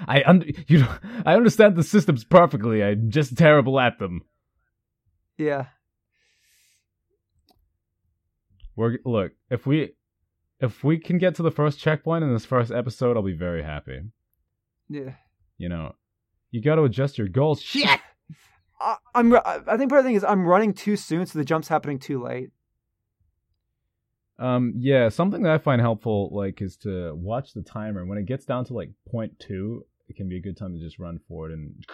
I 0.07 0.23
un- 0.25 0.45
you 0.67 0.79
know, 0.81 0.95
I 1.25 1.35
understand 1.35 1.77
the 1.77 1.83
systems 1.83 2.25
perfectly. 2.25 2.83
I'm 2.83 3.11
just 3.11 3.37
terrible 3.37 3.79
at 3.81 3.99
them. 3.99 4.23
Yeah. 5.39 5.67
We're 8.77 8.99
look 9.05 9.33
if 9.51 9.67
we 9.67 9.93
if 10.65 10.83
we 10.83 10.99
can 10.99 11.19
get 11.19 11.35
to 11.37 11.43
the 11.43 11.51
first 11.51 11.79
checkpoint 11.79 12.25
in 12.25 12.33
this 12.33 12.45
first 12.45 12.73
episode, 12.73 13.17
I'll 13.17 13.23
be 13.23 13.33
very 13.33 13.63
happy. 13.63 14.01
Yeah. 14.89 15.13
You 15.59 15.69
know, 15.69 15.95
you 16.51 16.61
got 16.61 16.77
to 16.77 16.83
adjust 16.83 17.19
your 17.19 17.29
goals. 17.29 17.63
Shit. 17.63 18.01
I, 18.81 18.97
I'm. 19.15 19.35
I 19.35 19.77
think 19.77 19.91
part 19.91 20.01
of 20.01 20.05
the 20.05 20.09
thing 20.09 20.17
is 20.17 20.25
I'm 20.25 20.45
running 20.45 20.75
too 20.75 20.97
soon, 20.97 21.27
so 21.27 21.39
the 21.39 21.45
jump's 21.45 21.69
happening 21.69 21.99
too 21.99 22.23
late. 22.23 22.51
Um, 24.39 24.75
yeah, 24.77 25.09
something 25.11 25.43
that 25.43 25.53
I 25.53 25.59
find 25.59 25.81
helpful, 25.81 26.31
like, 26.33 26.61
is 26.61 26.77
to 26.79 27.15
watch 27.15 27.55
the 27.55 27.63
timer. 27.63 28.05
When 28.05 28.19
it 28.19 28.27
gets 28.27 28.45
down 28.45 28.65
to 28.67 28.75
like 28.75 28.91
point 29.09 29.39
two, 29.39 29.85
it 30.09 30.17
can 30.17 30.29
be 30.29 30.37
a 30.37 30.43
good 30.43 30.57
time 30.57 30.75
to 30.75 30.81
just 30.81 30.99
run 30.99 31.21
forward 31.29 31.53
and. 31.53 31.85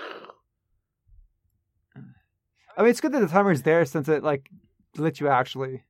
I 2.76 2.82
mean, 2.82 2.90
it's 2.90 3.00
good 3.00 3.12
that 3.12 3.20
the 3.20 3.26
timer's 3.26 3.62
there 3.62 3.84
since 3.84 4.08
it 4.08 4.22
like 4.22 4.48
lets 4.96 5.20
you 5.20 5.28
actually. 5.28 5.84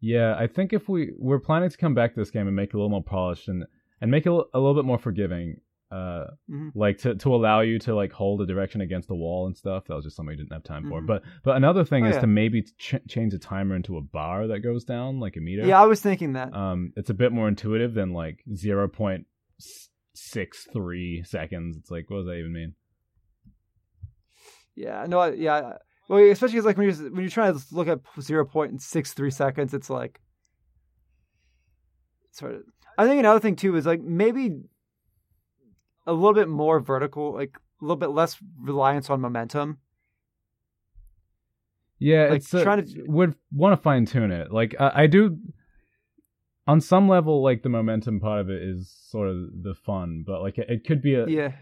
Yeah, 0.00 0.36
I 0.38 0.46
think 0.46 0.72
if 0.72 0.88
we 0.88 1.12
we're 1.18 1.40
planning 1.40 1.70
to 1.70 1.76
come 1.76 1.94
back 1.94 2.14
to 2.14 2.20
this 2.20 2.30
game 2.30 2.46
and 2.46 2.54
make 2.56 2.70
it 2.70 2.74
a 2.74 2.76
little 2.76 2.90
more 2.90 3.02
polished 3.02 3.48
and 3.48 3.64
and 4.00 4.10
make 4.10 4.26
it 4.26 4.30
a 4.30 4.58
little 4.58 4.74
bit 4.74 4.84
more 4.84 4.98
forgiving, 4.98 5.60
uh, 5.90 6.26
Mhm. 6.50 6.72
like 6.74 6.98
to 6.98 7.14
to 7.14 7.34
allow 7.34 7.60
you 7.60 7.78
to 7.80 7.94
like 7.94 8.12
hold 8.12 8.42
a 8.42 8.46
direction 8.46 8.82
against 8.82 9.08
the 9.08 9.14
wall 9.14 9.46
and 9.46 9.56
stuff. 9.56 9.86
That 9.86 9.94
was 9.94 10.04
just 10.04 10.16
something 10.16 10.30
we 10.32 10.36
didn't 10.36 10.52
have 10.52 10.64
time 10.64 10.88
for. 10.88 11.00
Mhm. 11.00 11.06
But 11.06 11.22
but 11.44 11.56
another 11.56 11.84
thing 11.84 12.04
Oh, 12.04 12.08
is 12.08 12.16
yeah. 12.16 12.20
to 12.20 12.26
maybe 12.26 12.62
ch- 12.62 12.96
change 13.08 13.32
the 13.32 13.38
timer 13.38 13.74
into 13.74 13.96
a 13.96 14.02
bar 14.02 14.46
that 14.48 14.60
goes 14.60 14.84
down 14.84 15.18
like 15.18 15.36
a 15.36 15.40
meter. 15.40 15.66
Yeah, 15.66 15.80
I 15.82 15.86
was 15.86 16.00
thinking 16.02 16.34
that. 16.34 16.52
Um, 16.54 16.92
it's 16.96 17.08
a 17.10 17.14
bit 17.14 17.32
more 17.32 17.48
intuitive 17.48 17.94
than 17.94 18.12
like 18.12 18.44
zero 18.54 18.88
point 18.88 19.26
six 20.14 20.66
three 20.72 21.22
seconds. 21.24 21.76
It's 21.78 21.90
like 21.90 22.10
what 22.10 22.18
does 22.18 22.26
that 22.26 22.36
even 22.38 22.52
mean? 22.52 22.74
Yeah, 24.74 25.06
no, 25.08 25.20
I- 25.20 25.32
yeah. 25.32 25.54
I- 25.54 25.78
Well, 26.08 26.22
especially 26.30 26.60
like 26.60 26.76
when 26.76 26.88
you're 26.88 27.10
when 27.10 27.20
you're 27.22 27.30
trying 27.30 27.58
to 27.58 27.64
look 27.72 27.88
at 27.88 28.00
zero 28.20 28.44
point 28.44 28.80
six 28.82 29.12
three 29.12 29.30
seconds, 29.30 29.74
it's 29.74 29.90
like 29.90 30.20
sort 32.30 32.54
of. 32.54 32.62
I 32.98 33.06
think 33.06 33.18
another 33.18 33.40
thing 33.40 33.56
too 33.56 33.76
is 33.76 33.86
like 33.86 34.00
maybe 34.00 34.60
a 36.06 36.12
little 36.12 36.32
bit 36.34 36.48
more 36.48 36.80
vertical, 36.80 37.34
like 37.34 37.56
a 37.80 37.84
little 37.84 37.96
bit 37.96 38.10
less 38.10 38.38
reliance 38.62 39.10
on 39.10 39.20
momentum. 39.20 39.78
Yeah, 41.98 42.26
Like, 42.28 42.36
it's 42.42 42.52
uh, 42.54 42.62
trying 42.62 42.84
to- 42.84 43.04
would 43.06 43.34
want 43.52 43.72
to 43.72 43.82
fine 43.82 44.04
tune 44.06 44.30
it. 44.30 44.52
Like 44.52 44.76
I, 44.78 44.92
I 45.02 45.06
do, 45.06 45.38
on 46.66 46.80
some 46.80 47.08
level, 47.08 47.42
like 47.42 47.62
the 47.62 47.68
momentum 47.68 48.20
part 48.20 48.40
of 48.40 48.50
it 48.50 48.62
is 48.62 48.90
sort 49.10 49.28
of 49.28 49.36
the 49.62 49.74
fun, 49.84 50.22
but 50.26 50.42
like 50.42 50.58
it, 50.58 50.66
it 50.68 50.84
could 50.86 51.00
be 51.02 51.14
a. 51.14 51.26
Yeah, 51.26 51.52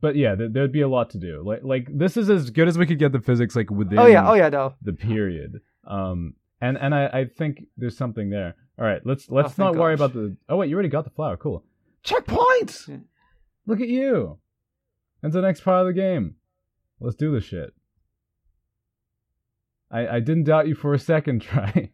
But 0.00 0.16
yeah, 0.16 0.34
there, 0.34 0.48
there'd 0.48 0.72
be 0.72 0.82
a 0.82 0.88
lot 0.88 1.10
to 1.10 1.18
do. 1.18 1.42
Like 1.44 1.60
like 1.62 1.88
this 1.90 2.16
is 2.16 2.28
as 2.30 2.50
good 2.50 2.68
as 2.68 2.76
we 2.76 2.86
could 2.86 2.98
get 2.98 3.12
the 3.12 3.20
physics 3.20 3.56
like 3.56 3.70
within. 3.70 3.98
Oh 3.98 4.06
yeah. 4.06 4.28
Oh 4.28 4.34
yeah. 4.34 4.48
No. 4.48 4.74
The 4.82 4.92
period. 4.92 5.60
Um. 5.86 6.34
And 6.60 6.78
and 6.78 6.94
I, 6.94 7.06
I 7.06 7.24
think 7.26 7.64
there's 7.76 7.96
something 7.96 8.30
there. 8.30 8.54
All 8.78 8.84
right, 8.86 9.00
let's 9.04 9.30
let's 9.30 9.58
Oh, 9.58 9.64
not 9.64 9.76
worry 9.76 9.96
gosh. 9.96 10.10
about 10.10 10.12
the. 10.14 10.36
Oh 10.48 10.56
wait, 10.56 10.68
you 10.70 10.74
already 10.74 10.88
got 10.88 11.04
the 11.04 11.10
flower. 11.10 11.36
Cool. 11.36 11.62
Checkpoint. 12.02 12.84
Yeah. 12.88 12.96
Look 13.66 13.80
at 13.80 13.88
you. 13.88 14.38
That's 15.20 15.34
the 15.34 15.42
next 15.42 15.60
part 15.62 15.80
of 15.82 15.86
the 15.86 15.92
game. 16.00 16.36
Let's 17.00 17.16
do 17.16 17.32
this 17.32 17.44
shit. 17.44 17.74
I 19.90 20.06
I 20.16 20.20
didn't 20.20 20.44
doubt 20.44 20.68
you 20.68 20.74
for 20.74 20.94
a 20.94 20.98
second 20.98 21.40
try. 21.50 21.90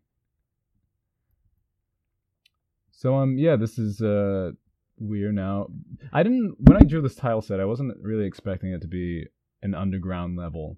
so 2.93 3.17
um 3.17 3.39
yeah, 3.39 3.57
this 3.57 3.79
is 3.79 4.01
uh 4.01 4.53
we're 5.01 5.33
now 5.33 5.69
I 6.13 6.23
didn't 6.23 6.57
when 6.61 6.77
I 6.77 6.85
drew 6.85 7.01
this 7.01 7.17
tile 7.17 7.41
set, 7.41 7.59
I 7.59 7.65
wasn't 7.65 7.97
really 8.03 8.27
expecting 8.27 8.73
it 8.73 8.83
to 8.83 8.89
be 8.89 9.27
an 9.63 9.75
underground 9.75 10.37
level. 10.37 10.77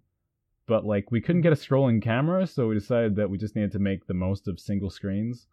But 0.66 0.86
like 0.86 1.10
we 1.10 1.20
couldn't 1.20 1.42
get 1.42 1.52
a 1.52 1.56
scrolling 1.56 2.00
camera, 2.00 2.46
so 2.46 2.68
we 2.68 2.74
decided 2.74 3.16
that 3.16 3.28
we 3.28 3.36
just 3.36 3.56
needed 3.56 3.72
to 3.72 3.78
make 3.80 4.06
the 4.06 4.14
most 4.14 4.48
of 4.48 4.60
single 4.60 4.90
screens. 4.90 5.48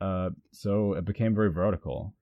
Uh 0.00 0.30
so 0.50 0.94
it 0.94 1.04
became 1.04 1.34
very 1.34 1.52
vertical. 1.52 2.14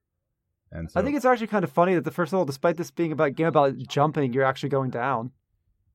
And 0.71 0.91
so 0.91 0.99
I 0.99 1.03
think 1.03 1.15
it's 1.15 1.25
actually 1.25 1.47
kind 1.47 1.63
of 1.63 1.71
funny 1.71 1.95
that 1.95 2.03
the 2.03 2.11
first 2.11 2.33
level, 2.33 2.45
despite 2.45 2.75
this 2.75 2.91
being 2.91 3.13
about 3.13 3.35
game 3.35 3.47
about 3.47 3.77
jumping, 3.87 4.33
you're 4.33 4.43
actually 4.43 4.69
going 4.69 4.89
down. 4.89 5.31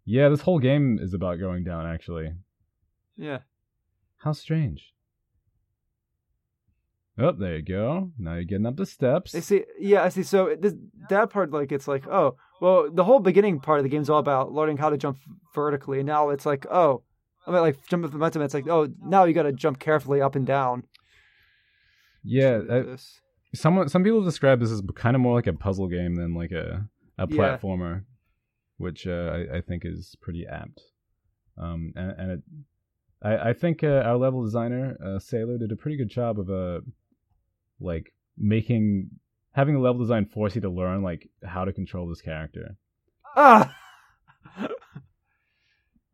Yeah, 0.07 0.31
this 0.31 0.41
whole 0.41 0.59
game 0.59 0.99
is 1.01 1.13
about 1.13 1.39
going 1.39 1.63
down 1.63 1.87
actually. 1.87 2.33
Yeah. 3.17 3.41
How 4.17 4.33
strange. 4.33 4.95
Oh, 7.21 7.33
there 7.33 7.57
you 7.57 7.63
go. 7.63 8.11
Now 8.19 8.35
you're 8.35 8.45
getting 8.45 8.67
up 8.67 8.77
the 8.77 8.87
steps. 8.87 9.35
I 9.35 9.41
see. 9.41 9.65
Yeah, 9.79 10.03
I 10.05 10.09
see. 10.09 10.23
So 10.23 10.57
this, 10.59 10.75
that 11.11 11.31
part, 11.31 11.51
like, 11.51 11.71
it's 11.71 11.87
like, 11.87 12.07
oh, 12.09 12.37
well, 12.61 12.91
the 12.91 13.05
whole 13.05 13.21
beginning 13.21 13.61
part 13.61 13.79
of 13.79 13.85
the 13.85 13.89
game 13.91 14.03
is 14.03 14.09
all 14.11 14.19
about 14.19 14.53
learning 14.53 14.79
how 14.79 14.91
to 14.91 14.97
jump 14.97 15.19
vertically, 15.55 15.99
and 16.01 16.07
now 16.07 16.31
it's 16.31 16.47
like, 16.47 16.67
oh, 16.71 17.03
I 17.47 17.51
mean, 17.51 17.61
like 17.61 17.77
jump 17.89 18.03
with 18.05 18.13
momentum. 18.13 18.43
It's 18.43 18.55
like, 18.55 18.69
oh, 18.69 18.89
now 19.03 19.25
you 19.25 19.33
got 19.35 19.45
to 19.45 19.53
jump 19.53 19.79
carefully 19.79 20.21
up 20.21 20.35
and 20.35 20.47
down. 20.47 20.85
Yeah, 22.23 22.61
I, 22.71 22.97
some 23.55 23.89
some 23.89 24.05
people 24.05 24.23
describe 24.23 24.61
this 24.61 24.71
as 24.71 24.83
kind 24.95 25.17
of 25.17 25.23
more 25.23 25.35
like 25.35 25.47
a 25.47 25.53
puzzle 25.53 25.89
game 25.89 26.17
than 26.17 26.35
like 26.35 26.53
a 26.53 26.87
a 27.19 27.27
Yeah. 27.29 27.57
platformer, 27.59 28.05
which 28.77 29.07
uh, 29.07 29.33
I, 29.53 29.57
I 29.57 29.61
think 29.63 29.83
is 29.85 30.17
pretty 30.21 30.47
apt. 30.47 30.83
Um, 31.59 31.93
and, 31.97 32.11
and 32.19 32.31
it, 32.33 32.41
I 33.23 33.51
I 33.51 33.53
think 33.55 33.83
uh, 33.83 34.03
our 34.05 34.17
level 34.19 34.43
designer 34.45 34.97
uh, 35.05 35.19
Sailor 35.19 35.59
did 35.59 35.73
a 35.73 35.77
pretty 35.77 35.97
good 35.97 36.11
job 36.11 36.39
of 36.39 36.51
uh 36.51 36.81
like 37.81 38.13
making 38.39 39.11
having 39.53 39.75
a 39.75 39.81
level 39.81 40.01
design 40.01 40.27
force 40.27 40.55
you 40.55 40.61
to 40.61 40.71
learn 40.71 41.03
like 41.03 41.29
how 41.45 41.65
to 41.65 41.73
control 41.73 42.09
this 42.09 42.21
character. 42.21 42.77
ah, 43.37 43.75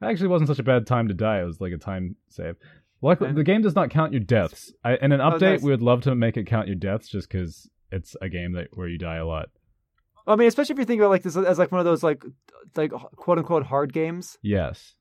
Actually, 0.02 0.28
wasn't 0.28 0.48
such 0.48 0.58
a 0.58 0.62
bad 0.62 0.86
time 0.86 1.08
to 1.08 1.14
die. 1.14 1.40
It 1.40 1.44
was 1.44 1.60
like 1.60 1.72
a 1.72 1.78
time 1.78 2.16
save. 2.28 2.56
Luckily, 3.00 3.32
the 3.32 3.44
game 3.44 3.62
does 3.62 3.74
not 3.74 3.90
count 3.90 4.12
your 4.12 4.20
deaths. 4.20 4.72
I, 4.84 4.96
in 4.96 5.12
an 5.12 5.20
Oh, 5.20 5.30
update, 5.32 5.40
nice. 5.40 5.62
we 5.62 5.70
would 5.70 5.82
love 5.82 6.02
to 6.02 6.14
make 6.14 6.36
it 6.36 6.46
count 6.46 6.66
your 6.66 6.76
deaths, 6.76 7.08
just 7.08 7.28
because 7.30 7.68
it's 7.90 8.14
a 8.20 8.28
game 8.28 8.52
that 8.52 8.68
where 8.72 8.88
you 8.88 8.98
die 8.98 9.16
a 9.16 9.26
lot. 9.26 9.48
I 10.26 10.36
mean, 10.36 10.48
especially 10.48 10.74
if 10.74 10.78
you 10.80 10.84
think 10.84 11.00
about 11.00 11.10
like 11.10 11.22
this 11.22 11.36
as 11.36 11.58
like 11.58 11.72
one 11.72 11.78
of 11.78 11.84
those 11.84 12.02
like 12.02 12.22
like 12.74 12.90
quote 12.90 13.38
unquote 13.38 13.64
hard 13.64 13.92
games. 13.92 14.38
Yes. 14.42 14.94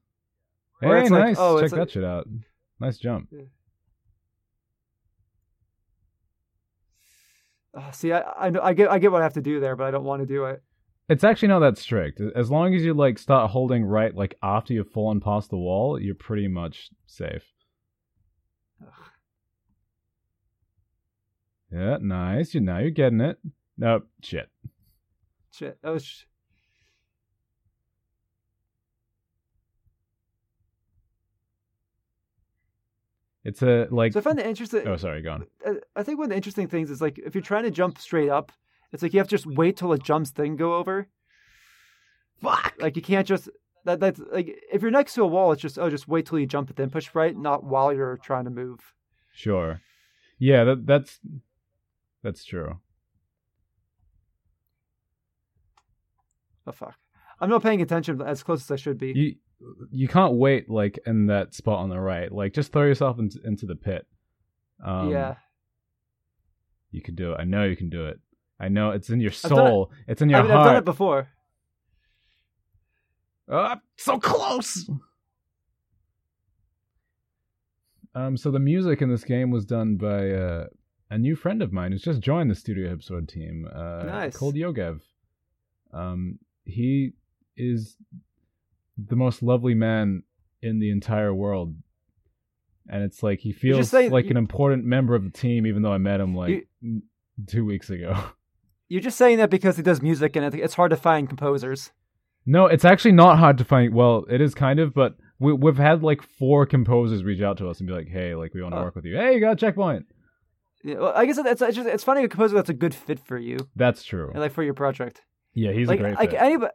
Hey, 0.81 1.01
it's 1.01 1.09
like, 1.09 1.23
nice. 1.25 1.35
oh, 1.39 1.59
Check 1.59 1.71
that 1.71 1.79
like- 1.79 1.89
shit 1.89 2.03
out. 2.03 2.27
Nice 2.79 2.97
jump. 2.97 3.29
Uh, 7.75 7.91
see, 7.91 8.13
I 8.13 8.19
I, 8.19 8.51
I 8.69 8.73
get 8.73 8.89
I 8.89 8.99
get 8.99 9.11
what 9.11 9.21
I 9.21 9.25
have 9.25 9.33
to 9.33 9.41
do 9.41 9.59
there, 9.59 9.75
but 9.75 9.85
I 9.85 9.91
don't 9.91 10.05
want 10.05 10.21
to 10.21 10.25
do 10.25 10.45
it. 10.45 10.63
It's 11.07 11.23
actually 11.23 11.49
not 11.49 11.59
that 11.59 11.77
strict. 11.77 12.19
As 12.35 12.49
long 12.49 12.73
as 12.73 12.83
you 12.83 12.93
like 12.93 13.19
start 13.19 13.51
holding 13.51 13.83
right 13.83 14.15
like 14.15 14.35
after 14.41 14.73
you've 14.73 14.89
fallen 14.89 15.19
past 15.19 15.49
the 15.49 15.57
wall, 15.57 16.01
you're 16.01 16.15
pretty 16.15 16.47
much 16.47 16.89
safe. 17.05 17.43
Yeah, 21.71 21.97
nice. 22.01 22.53
You 22.53 22.61
now 22.61 22.79
you're 22.79 22.91
getting 22.91 23.21
it. 23.21 23.37
Nope, 23.77 24.07
shit. 24.23 24.49
Shit. 25.51 25.77
That 25.81 25.91
was. 25.91 26.25
It's 33.45 33.61
a 33.61 33.87
like. 33.91 34.11
so 34.13 34.19
I 34.19 34.23
find 34.23 34.37
the 34.39 34.47
interesting. 34.47 34.87
oh, 34.87 34.97
sorry, 34.97 35.21
go 35.21 35.31
on. 35.33 35.45
I- 35.65 35.75
I 35.95 36.03
think 36.03 36.17
one 36.17 36.25
of 36.25 36.29
the 36.31 36.35
interesting 36.35 36.67
things 36.67 36.89
is 36.89 36.99
like 36.99 37.17
if 37.19 37.33
you're 37.35 37.41
trying 37.41 37.63
to 37.63 37.71
jump 37.71 37.97
straight 37.99 38.29
up, 38.29 38.51
it's 38.91 39.01
like 39.03 39.13
you 39.13 39.19
have 39.19 39.27
to 39.27 39.35
just 39.35 39.45
wait 39.45 39.77
till 39.77 39.93
it 39.93 40.03
jumps, 40.03 40.31
then 40.31 40.55
go 40.55 40.75
over. 40.75 41.07
Fuck. 42.41 42.73
Like 42.79 42.95
you 42.95 43.01
can't 43.01 43.27
just 43.27 43.47
that 43.85 43.99
that's 43.99 44.19
like 44.31 44.57
if 44.73 44.81
you're 44.81 44.89
next 44.91 45.13
to 45.13 45.21
a 45.23 45.27
wall, 45.27 45.51
it's 45.51 45.61
just 45.61 45.77
oh 45.77 45.89
just 45.91 46.07
wait 46.07 46.25
till 46.25 46.39
you 46.39 46.47
jump 46.47 46.69
it, 46.71 46.75
then 46.75 46.89
push 46.89 47.13
right, 47.13 47.37
not 47.37 47.63
while 47.63 47.93
you're 47.93 48.17
trying 48.17 48.45
to 48.45 48.49
move. 48.51 48.93
Sure. 49.31 49.79
Yeah, 50.39 50.63
that 50.65 50.85
that's 50.87 51.19
that's 52.23 52.43
true. 52.43 52.79
Oh 56.67 56.71
fuck, 56.71 56.95
I'm 57.39 57.49
not 57.49 57.61
paying 57.63 57.81
attention 57.81 58.21
as 58.21 58.41
close 58.43 58.63
as 58.63 58.71
I 58.71 58.75
should 58.75 58.97
be. 58.97 59.11
You 59.15 59.35
you 59.91 60.07
can't 60.07 60.33
wait 60.35 60.69
like 60.69 60.99
in 61.05 61.27
that 61.27 61.53
spot 61.53 61.79
on 61.79 61.89
the 61.89 61.99
right. 61.99 62.31
Like 62.31 62.53
just 62.53 62.71
throw 62.71 62.83
yourself 62.85 63.19
into 63.19 63.39
into 63.43 63.65
the 63.65 63.75
pit. 63.75 64.05
Um, 64.83 65.09
yeah, 65.09 65.35
You 66.91 67.01
can 67.01 67.15
do 67.15 67.31
it. 67.33 67.37
I 67.39 67.43
know 67.45 67.63
you 67.63 67.75
can 67.77 67.89
do 67.89 68.05
it. 68.05 68.19
I 68.59 68.67
know 68.69 68.91
it's 68.91 69.09
in 69.09 69.19
your 69.19 69.31
done 69.31 69.51
it. 69.51 69.55
soul. 69.55 69.91
It's 70.07 70.21
in 70.21 70.29
your 70.29 70.39
I 70.39 70.43
mean, 70.43 70.51
I've 70.51 70.65
done 70.65 70.75
it 70.77 70.85
before. 70.85 71.27
Ah, 73.49 73.79
so 73.97 74.19
close. 74.19 74.89
Um, 78.13 78.37
so 78.37 78.49
the 78.51 78.59
music 78.59 79.01
in 79.01 79.09
this 79.09 79.23
game 79.23 79.51
was 79.51 79.65
done 79.65 79.97
by 79.97 80.31
uh, 80.31 80.67
a 81.09 81.17
new 81.17 81.35
friend 81.35 81.61
of 81.61 81.73
mine 81.73 81.91
who's 81.91 82.01
just 82.01 82.21
joined 82.21 82.49
the 82.49 82.55
Studio 82.55 82.93
Hipsword 82.95 83.27
team, 83.27 83.67
uh, 83.73 84.03
Nice. 84.03 84.37
called 84.37 84.55
Yogev. 84.55 85.01
Um, 85.93 86.39
he 86.63 87.11
is 87.57 87.97
the 88.97 89.15
most 89.15 89.41
lovely 89.43 89.73
man 89.75 90.23
in 90.61 90.79
the 90.79 90.89
entire 90.91 91.33
world, 91.33 91.75
and 92.89 93.03
it's 93.03 93.21
like 93.23 93.39
he 93.39 93.51
feels 93.51 93.89
saying- 93.89 94.11
like 94.11 94.25
you- 94.25 94.31
an 94.31 94.37
important 94.37 94.85
member 94.85 95.15
of 95.15 95.23
the 95.23 95.29
team, 95.31 95.65
even 95.65 95.81
though 95.81 95.91
I 95.93 95.97
met 95.97 96.19
him 96.19 96.35
like 96.35 96.67
n- 96.83 97.03
two 97.47 97.65
weeks 97.65 97.89
ago. 97.89 98.15
You're 98.87 99.01
just 99.01 99.17
saying 99.17 99.37
that 99.39 99.49
because 99.49 99.77
he 99.77 99.83
does 99.83 100.01
music 100.01 100.35
and 100.35 100.53
it's 100.53 100.75
hard 100.75 100.91
to 100.91 100.95
find 100.97 101.27
composers. 101.27 101.91
No, 102.45 102.67
it's 102.67 102.85
actually 102.85 103.13
not 103.13 103.39
hard 103.39 103.57
to 103.57 103.65
find. 103.65 103.93
Well, 103.95 104.25
it 104.29 104.39
is 104.41 104.53
kind 104.53 104.79
of, 104.79 104.93
but 104.93 105.15
we, 105.39 105.51
we've 105.53 105.77
had 105.77 106.03
like 106.03 106.21
four 106.21 106.67
composers 106.67 107.23
reach 107.23 107.41
out 107.41 107.57
to 107.57 107.67
us 107.67 107.79
and 107.79 107.87
be 107.87 107.93
like, 107.93 108.07
"Hey, 108.07 108.35
like 108.35 108.53
we 108.53 108.61
want 108.61 108.73
to 108.73 108.77
Oh. 108.77 108.81
Uh, 108.81 108.85
work 108.85 108.95
with 108.95 109.05
you. 109.05 109.17
Hey, 109.17 109.33
you 109.33 109.39
got 109.39 109.53
a 109.53 109.55
checkpoint." 109.55 110.05
Yeah, 110.83 110.99
well, 110.99 111.13
I 111.15 111.25
guess 111.25 111.39
it's, 111.39 111.63
it's 111.63 111.75
just 111.75 111.89
it's 111.89 112.03
finding 112.03 112.25
a 112.25 112.29
composer 112.29 112.53
that's 112.53 112.69
a 112.69 112.73
good 112.75 112.93
fit 112.93 113.19
for 113.19 113.39
you, 113.39 113.57
That's 113.75 114.03
true. 114.03 114.29
and 114.29 114.39
like 114.39 114.51
for 114.51 114.61
your 114.61 114.75
project. 114.75 115.23
Yeah, 115.55 115.71
he's 115.71 115.87
like 115.87 115.99
a 115.99 116.03
great 116.03 116.15
like 116.17 116.29
fit. 116.31 116.41
anybody, 116.41 116.71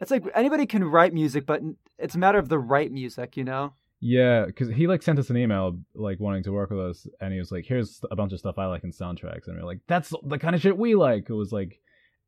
it's 0.00 0.10
like 0.10 0.24
anybody 0.34 0.66
can 0.66 0.84
write 0.84 1.14
music, 1.14 1.46
but 1.46 1.60
it's 1.98 2.14
a 2.14 2.18
matter 2.18 2.38
of 2.38 2.48
the 2.48 2.58
right 2.58 2.90
music, 2.92 3.36
you 3.36 3.44
know. 3.44 3.72
Yeah, 4.00 4.44
because 4.44 4.68
he 4.68 4.86
like 4.86 5.02
sent 5.02 5.18
us 5.18 5.30
an 5.30 5.36
email 5.38 5.78
like 5.94 6.20
wanting 6.20 6.42
to 6.44 6.52
work 6.52 6.70
with 6.70 6.80
us, 6.80 7.06
and 7.20 7.32
he 7.32 7.38
was 7.38 7.50
like, 7.50 7.64
"Here's 7.64 8.00
a 8.10 8.16
bunch 8.16 8.32
of 8.32 8.38
stuff 8.38 8.58
I 8.58 8.66
like 8.66 8.84
in 8.84 8.90
soundtracks," 8.92 9.46
and 9.46 9.56
we 9.56 9.62
are 9.62 9.66
like, 9.66 9.80
"That's 9.86 10.12
the 10.22 10.38
kind 10.38 10.54
of 10.54 10.60
shit 10.60 10.76
we 10.76 10.94
like." 10.94 11.30
It 11.30 11.34
was 11.34 11.50
like, 11.50 11.80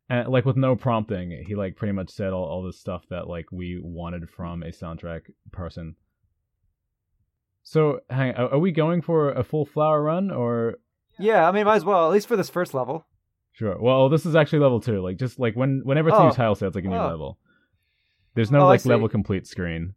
and, 0.08 0.28
like 0.28 0.46
with 0.46 0.56
no 0.56 0.76
prompting, 0.76 1.44
he 1.46 1.54
like 1.54 1.76
pretty 1.76 1.92
much 1.92 2.08
said 2.10 2.32
all 2.32 2.44
all 2.44 2.62
this 2.62 2.78
stuff 2.80 3.04
that 3.10 3.28
like 3.28 3.52
we 3.52 3.78
wanted 3.82 4.30
from 4.30 4.62
a 4.62 4.68
soundtrack 4.68 5.22
person. 5.52 5.96
So, 7.62 8.00
hang, 8.08 8.34
are 8.34 8.54
are 8.54 8.58
we 8.58 8.72
going 8.72 9.02
for 9.02 9.30
a 9.30 9.44
full 9.44 9.66
flower 9.66 10.02
run 10.02 10.30
or? 10.30 10.78
Yeah, 11.18 11.46
I 11.48 11.52
mean, 11.52 11.64
might 11.66 11.76
as 11.76 11.84
well 11.84 12.06
at 12.06 12.12
least 12.12 12.28
for 12.28 12.36
this 12.36 12.48
first 12.48 12.72
level. 12.72 13.04
Sure. 13.52 13.76
Well, 13.78 14.08
this 14.08 14.24
is 14.24 14.36
actually 14.36 14.60
level 14.60 14.80
two. 14.80 15.02
Like, 15.02 15.18
just 15.18 15.38
like 15.38 15.54
when 15.54 15.82
whenever 15.84 16.08
it's 16.08 16.16
a 16.18 16.20
Oh. 16.22 16.28
new 16.28 16.34
tile 16.34 16.54
set, 16.54 16.68
it's 16.68 16.76
like 16.76 16.84
a 16.84 16.88
new 16.88 16.96
Oh. 16.96 17.08
level. 17.08 17.38
There's 18.34 18.50
no 18.50 18.60
Oh, 18.60 18.66
like 18.66 18.84
level 18.84 19.08
complete 19.08 19.46
screen, 19.46 19.94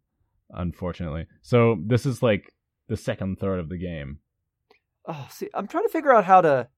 unfortunately. 0.50 1.26
So 1.42 1.78
this 1.84 2.06
is 2.06 2.22
like 2.22 2.52
the 2.88 2.96
second 2.96 3.38
third 3.38 3.58
of 3.60 3.68
the 3.68 3.78
game. 3.78 4.18
Oh, 5.06 5.26
see, 5.30 5.48
I'm 5.54 5.66
trying 5.66 5.84
to 5.84 5.90
figure 5.90 6.12
out 6.12 6.24
how 6.24 6.40
to. 6.40 6.68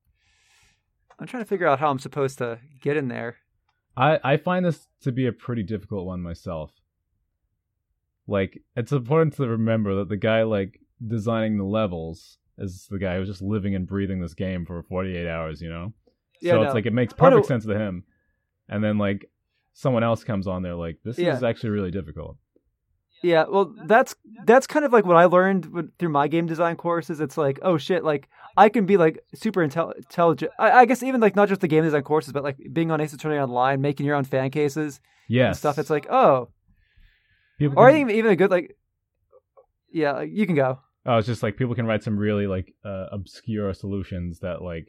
I'm 1.19 1.27
trying 1.27 1.43
to 1.43 1.49
figure 1.49 1.67
out 1.67 1.79
how 1.79 1.91
I'm 1.91 1.99
supposed 1.99 2.39
to 2.39 2.59
get 2.81 2.97
in 2.97 3.09
there. 3.09 3.37
I 3.97 4.19
I 4.25 4.37
find 4.37 4.65
this 4.65 4.89
to 5.03 5.13
be 5.13 5.27
a 5.27 5.33
pretty 5.33 5.63
difficult 5.63 6.07
one 6.07 6.21
myself. 6.23 6.73
Like, 8.27 8.63
it's 8.75 8.93
important 8.93 9.35
to 9.37 9.47
remember 9.47 9.97
that 9.97 10.09
the 10.09 10.17
guy 10.17 10.43
like 10.45 10.81
designing 11.07 11.59
the 11.59 11.65
levels 11.65 12.39
is 12.59 12.87
the 12.91 12.99
guy 12.99 13.17
who's 13.19 13.29
just 13.29 13.43
living 13.43 13.75
and 13.75 13.87
breathing 13.87 14.21
this 14.21 14.35
game 14.35 14.65
for 14.65 14.83
48 14.83 15.29
hours. 15.29 15.61
You 15.61 15.69
know. 15.69 15.93
Yeah, 16.41 16.53
so 16.53 16.57
no. 16.57 16.63
it's 16.65 16.75
like 16.75 16.87
it 16.87 16.93
makes 16.93 17.13
Oh, 17.19 17.25
no. 17.25 17.31
perfect 17.31 17.47
sense 17.49 17.65
to 17.67 17.79
him, 17.79 18.05
and 18.69 18.83
then 18.83 18.99
like 18.99 19.31
someone 19.75 20.03
else 20.03 20.25
comes 20.25 20.47
on 20.47 20.63
there 20.63 20.75
like 20.75 20.99
this 21.05 21.19
Yeah. 21.19 21.37
is 21.37 21.43
actually 21.43 21.71
really 21.71 21.91
difficult. 21.91 22.39
Yeah, 23.23 23.45
well, 23.49 23.75
that's 23.87 24.15
that's 24.45 24.67
kind 24.67 24.85
of 24.85 24.93
like 24.93 25.07
what 25.07 25.17
I 25.17 25.25
learned 25.25 25.67
with, 25.67 25.97
through 25.99 26.11
my 26.11 26.29
game 26.29 26.47
design 26.47 26.77
courses. 26.77 27.21
It's 27.21 27.39
like, 27.39 27.59
oh 27.63 27.79
shit, 27.79 28.05
like 28.05 28.29
I 28.57 28.69
can 28.69 28.85
be 28.87 28.97
like 28.99 29.19
super 29.35 29.67
intel- 29.67 29.97
intelligent. 29.97 30.53
I, 30.59 30.71
I 30.81 30.85
guess 30.85 31.03
even 31.03 31.21
like 31.23 31.35
not 31.35 31.49
just 31.49 31.61
the 31.63 31.69
game 31.69 31.85
design 31.85 32.03
courses, 32.03 32.33
but 32.35 32.43
like 32.45 32.57
being 32.73 32.91
on 32.91 33.01
Ace 33.01 33.13
Attorney 33.15 33.39
Online, 33.39 33.81
making 33.81 34.05
your 34.07 34.15
own 34.17 34.25
fan 34.25 34.51
cases 34.51 35.01
Yeah. 35.29 35.53
stuff. 35.53 35.79
It's 35.79 35.89
like, 35.91 36.07
oh, 36.11 36.51
people 37.59 37.79
or 37.79 37.91
can- 37.91 38.01
even 38.01 38.15
even 38.15 38.31
a 38.31 38.37
good 38.37 38.51
like, 38.51 38.77
yeah, 39.91 40.13
like, 40.13 40.31
you 40.33 40.45
can 40.47 40.55
go. 40.55 40.81
Oh, 41.07 41.17
it's 41.19 41.27
just 41.27 41.43
like 41.43 41.57
people 41.57 41.75
can 41.75 41.87
write 41.87 42.03
some 42.03 42.19
really 42.19 42.47
like 42.47 42.75
uh, 42.85 43.07
obscure 43.11 43.73
solutions 43.75 44.41
that 44.41 44.61
like 44.63 44.89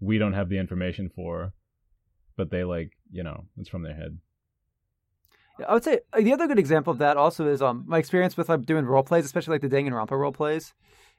we 0.00 0.18
don't 0.18 0.32
have 0.34 0.48
the 0.50 0.58
information 0.58 1.10
for, 1.14 1.54
but 2.36 2.50
they 2.50 2.64
like 2.64 2.92
you 3.10 3.22
know 3.22 3.44
it's 3.58 3.68
from 3.68 3.82
their 3.82 3.94
head. 3.94 4.18
I 5.66 5.74
would 5.74 5.84
say 5.84 6.00
uh, 6.12 6.20
the 6.20 6.32
other 6.32 6.46
good 6.46 6.58
example 6.58 6.92
of 6.92 6.98
that 6.98 7.16
also 7.16 7.46
is 7.46 7.62
um 7.62 7.84
my 7.86 7.98
experience 7.98 8.36
with 8.36 8.48
like 8.48 8.64
doing 8.66 8.84
role 8.86 9.02
plays, 9.02 9.24
especially 9.24 9.52
like 9.52 9.62
the 9.62 9.68
Danganronpa 9.68 10.12
role 10.12 10.32
plays, 10.32 10.74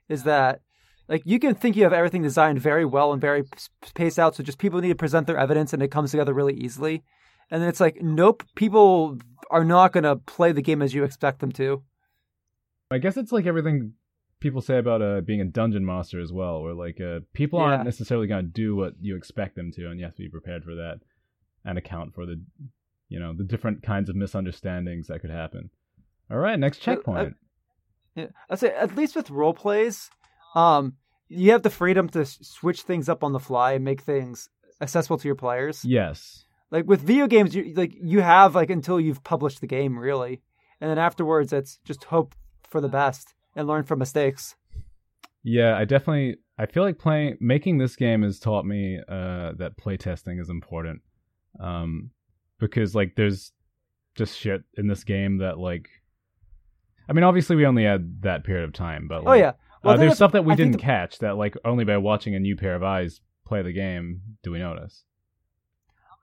is 0.10 0.24
that 0.24 0.62
like 1.08 1.22
you 1.26 1.40
can 1.40 1.56
think 1.56 1.76
you 1.76 1.84
have 1.84 1.94
everything 1.94 2.24
designed 2.24 2.60
very 2.60 2.86
well 2.86 3.12
and 3.12 3.22
very 3.22 3.44
paced 3.94 4.20
out, 4.20 4.36
so 4.36 4.44
just 4.44 4.58
people 4.58 4.80
need 4.82 4.90
to 4.90 4.96
present 4.96 5.28
their 5.28 5.38
evidence 5.38 5.74
and 5.74 5.84
it 5.84 5.90
comes 5.92 6.12
together 6.12 6.34
really 6.34 6.56
easily, 6.56 7.04
and 7.52 7.62
then 7.62 7.70
it's 7.70 7.80
like 7.80 8.02
nope, 8.02 8.44
people 8.56 9.18
are 9.52 9.66
not 9.66 9.92
going 9.92 10.04
to 10.04 10.16
play 10.16 10.52
the 10.52 10.62
game 10.62 10.82
as 10.82 10.94
you 10.94 11.04
expect 11.04 11.40
them 11.40 11.52
to. 11.52 11.84
I 12.90 12.98
guess 12.98 13.18
it's 13.18 13.32
like 13.32 13.46
everything 13.46 13.94
people 14.44 14.62
say 14.62 14.78
about 14.78 15.02
uh, 15.02 15.22
being 15.22 15.42
a 15.42 15.46
dungeon 15.46 15.84
master 15.86 16.20
as 16.22 16.32
well, 16.32 16.62
where 16.62 16.74
like 16.76 17.02
uh, 17.02 17.22
people 17.34 17.58
Yeah. 17.60 17.66
aren't 17.66 17.86
necessarily 17.86 18.28
going 18.28 18.46
to 18.46 18.52
do 18.52 18.76
what 18.76 18.94
you 19.02 19.16
expect 19.16 19.56
them 19.56 19.72
to, 19.72 19.90
and 19.90 20.00
you 20.00 20.06
have 20.06 20.16
to 20.16 20.22
be 20.22 20.30
prepared 20.30 20.64
for 20.64 20.76
that 20.76 21.00
and 21.66 21.78
account 21.78 22.14
for 22.14 22.26
the 22.28 22.40
you 23.10 23.20
know 23.20 23.34
the 23.34 23.44
different 23.44 23.82
kinds 23.84 24.10
of 24.10 24.16
misunderstandings 24.16 25.08
that 25.08 25.22
could 25.22 25.30
happen. 25.32 25.70
All 26.30 26.38
right, 26.38 26.60
next 26.60 26.86
Well, 26.86 26.94
I- 26.94 26.96
checkpoint. 26.96 27.36
I'd 28.50 28.60
say 28.60 28.70
at 28.76 28.96
least 28.96 29.16
with 29.16 29.30
role 29.32 29.54
plays, 29.54 30.10
um, 30.56 30.98
you 31.30 31.52
have 31.52 31.64
the 31.64 31.70
freedom 31.72 32.08
to 32.10 32.26
switch 32.26 32.82
things 32.84 33.10
up 33.10 33.24
on 33.24 33.32
the 33.34 33.40
fly 33.40 33.74
and 33.74 33.84
make 33.84 34.02
things 34.02 34.50
accessible 34.82 35.18
to 35.18 35.28
your 35.28 35.36
players. 35.36 35.84
yes. 35.86 36.46
like 36.70 36.86
with 36.88 37.02
video 37.02 37.28
games 37.28 37.56
you 37.56 37.74
like 37.76 37.94
you 38.02 38.20
have 38.22 38.56
like 38.56 38.70
until 38.70 39.00
you've 39.00 39.24
published 39.24 39.62
the 39.62 39.68
game 39.68 39.98
really 39.98 40.42
and 40.82 40.90
then 40.90 40.98
afterwards 40.98 41.54
it's 41.54 41.78
just 41.86 42.04
hope 42.06 42.34
for 42.68 42.82
the 42.82 42.90
best 42.90 43.34
and 43.56 43.68
learn 43.68 43.84
from 43.84 44.00
mistakes 44.00 44.56
Yeah, 45.44 45.76
I 45.78 45.86
definitely 45.86 46.38
I 46.58 46.66
feel 46.68 46.84
like 46.84 46.98
playing 47.00 47.38
making 47.40 47.78
this 47.78 47.96
game 47.96 48.22
has 48.24 48.40
taught 48.40 48.66
me 48.66 49.00
uh 49.08 49.52
that 49.58 49.78
playtesting 49.78 50.40
is 50.40 50.50
important. 50.50 51.02
Um 51.60 52.12
because 52.60 52.96
like 52.96 53.16
there's 53.16 53.52
just 54.16 54.38
shit 54.38 54.64
in 54.78 54.88
this 54.88 55.04
game 55.04 55.40
that 55.40 55.58
like 55.58 55.90
I 57.10 57.14
mean 57.14 57.24
obviously 57.24 57.56
we 57.56 57.66
only 57.66 57.84
had 57.84 58.22
that 58.22 58.44
period 58.46 58.64
of 58.64 58.74
time, 58.74 59.08
but 59.08 59.24
oh 59.26 59.34
yeah 59.34 59.54
well, 59.84 59.96
uh, 59.96 59.98
there's 59.98 60.16
stuff 60.16 60.32
that 60.32 60.46
we 60.46 60.54
I 60.54 60.56
didn't 60.56 60.74
the- 60.74 60.78
catch 60.78 61.20
that 61.20 61.36
like 61.36 61.56
only 61.66 61.84
by 61.84 61.98
watching 61.98 62.36
a 62.36 62.40
new 62.40 62.56
pair 62.56 62.76
of 62.76 62.84
eyes 62.84 63.20
play 63.46 63.62
the 63.62 63.74
game 63.74 64.22
do 64.44 64.52
we 64.52 64.60
notice. 64.60 65.04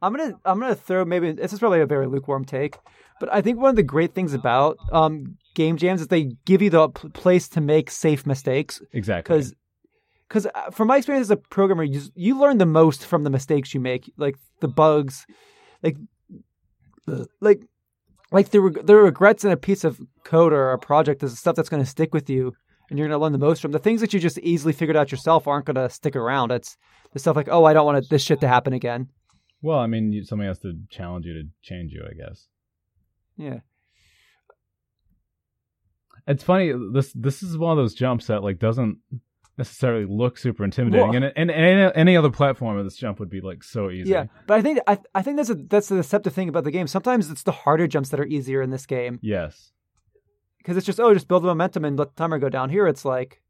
i'm 0.01 0.17
gonna 0.17 0.33
i'm 0.47 0.59
gonna 0.59 0.75
throw 0.75 1.05
maybe 1.05 1.33
this 1.33 1.53
is 1.53 1.59
probably 1.59 1.81
a 1.83 1.87
very 1.87 2.07
lukewarm 2.07 2.47
take 2.47 2.79
but 3.21 3.31
i 3.31 3.43
think 3.43 3.59
one 3.59 3.69
of 3.69 3.77
the 3.77 3.83
great 3.83 4.15
things 4.15 4.33
about 4.33 4.79
um 4.93 5.37
game 5.55 5.77
jams 5.77 6.01
is 6.01 6.09
they 6.09 6.33
give 6.45 6.63
you 6.63 6.71
the 6.71 6.89
p- 6.89 7.09
place 7.11 7.49
to 7.49 7.61
make 7.61 7.91
safe 7.91 8.27
mistakes. 8.27 8.81
Exactly. 8.93 9.37
because 9.37 9.55
because 10.29 10.47
uh, 10.47 10.71
from 10.71 10.89
my 10.89 10.99
experience 10.99 11.27
as 11.27 11.31
a 11.31 11.37
programmer 11.37 11.83
you, 11.83 12.01
you 12.15 12.39
learn 12.39 12.59
the 12.59 12.67
most 12.67 13.05
from 13.05 13.25
the 13.25 13.31
mistakes 13.31 13.75
you 13.75 13.81
make 13.81 14.11
like 14.17 14.37
the 14.61 14.69
bugs 14.69 15.27
like 15.83 15.97
uh, 17.09 17.25
like 17.41 17.63
like 18.31 18.51
the 18.51 18.61
reg- 18.61 18.87
the 18.87 18.95
regrets 18.97 19.45
in 19.45 19.51
a 19.51 19.57
piece 19.57 19.83
of 19.83 20.01
code 20.25 20.53
or 20.53 20.71
a 20.71 20.79
project 20.79 21.23
is 21.23 21.33
the 21.33 21.37
stuff 21.37 21.57
that's 21.57 21.69
going 21.69 21.83
to 21.83 21.89
stick 21.89 22.15
with 22.15 22.31
you 22.31 22.53
and 22.89 22.99
you're 22.99 23.09
going 23.09 23.19
to 23.19 23.23
learn 23.23 23.33
the 23.33 23.39
most 23.39 23.63
from. 23.63 23.73
The 23.73 23.79
things 23.79 24.01
that 24.01 24.13
you 24.13 24.19
just 24.21 24.39
easily 24.39 24.73
figured 24.73 24.97
out 24.97 25.11
yourself 25.13 25.47
aren't 25.47 25.67
going 25.67 25.77
to 25.77 25.89
stick 25.91 26.17
around. 26.17 26.51
It's 26.51 26.77
the 27.13 27.19
stuff 27.19 27.35
like 27.37 27.49
oh 27.51 27.65
i 27.65 27.73
don't 27.73 27.87
want 27.87 28.09
this 28.09 28.23
shit 28.23 28.41
to 28.41 28.49
happen 28.49 28.73
again. 28.73 29.09
Well, 29.63 29.79
I 29.79 29.87
mean 29.89 30.13
you, 30.13 30.25
somebody 30.25 30.49
has 30.49 30.61
to 30.61 30.75
challenge 30.91 31.27
you 31.27 31.35
to 31.35 31.49
change 31.63 31.93
you, 31.93 32.03
I 32.09 32.15
guess. 32.15 32.47
yeah 33.37 33.59
It's 36.27 36.43
funny. 36.45 36.73
This 36.93 37.13
this 37.15 37.43
is 37.43 37.57
one 37.59 37.73
of 37.73 37.77
those 37.77 37.95
jumps 37.95 38.27
that 38.27 38.43
like 38.43 38.59
doesn't 38.59 38.99
necessarily 39.59 40.07
look 40.09 40.39
super 40.39 40.65
intimidating, 40.65 41.09
Well- 41.09 41.17
and, 41.17 41.25
and 41.37 41.51
and 41.51 41.81
any, 41.81 41.93
any 41.95 42.17
other 42.17 42.31
platform, 42.31 42.83
this 42.83 42.97
jump 42.97 43.21
would 43.21 43.29
be 43.29 43.41
like 43.43 43.63
so 43.63 43.91
easy. 43.91 44.09
yeah 44.09 44.25
but 44.47 44.55
i 44.59 44.63
think 44.63 44.79
I, 44.87 44.99
I 45.15 45.21
think 45.21 45.37
that's 45.37 45.51
a 45.51 45.55
that's 45.55 45.89
the 45.89 45.97
deceptive 45.97 46.33
thing 46.33 46.49
about 46.49 46.65
the 46.65 46.71
game 46.71 46.87
sometimes 46.87 47.31
it's 47.31 47.43
the 47.43 47.53
harder 47.53 47.87
jumps 47.87 48.09
that 48.09 48.21
are 48.21 48.25
easier 48.27 48.63
in 48.63 48.71
this 48.71 48.87
game 48.87 49.19
Yes. 49.21 49.73
because 50.59 50.79
it's 50.79 50.87
just 50.87 50.99
oh 50.99 51.13
just 51.13 51.29
build 51.29 51.43
the 51.43 51.49
momentum 51.49 51.85
and 51.85 51.99
let 51.99 52.17
the 52.17 52.23
timer 52.23 52.39
go 52.39 52.49
down 52.49 52.71
here 52.71 52.87
it's 52.87 53.05
like 53.05 53.43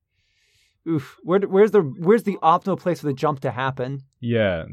oof 0.89 1.17
where, 1.23 1.39
where's 1.41 1.71
the 1.71 1.81
where's 1.83 2.25
the 2.25 2.39
optimal 2.43 2.81
place 2.81 2.99
for 3.01 3.07
the 3.07 3.13
jump 3.15 3.39
to 3.41 3.53
happen 3.53 4.01
Yeah. 4.21 4.65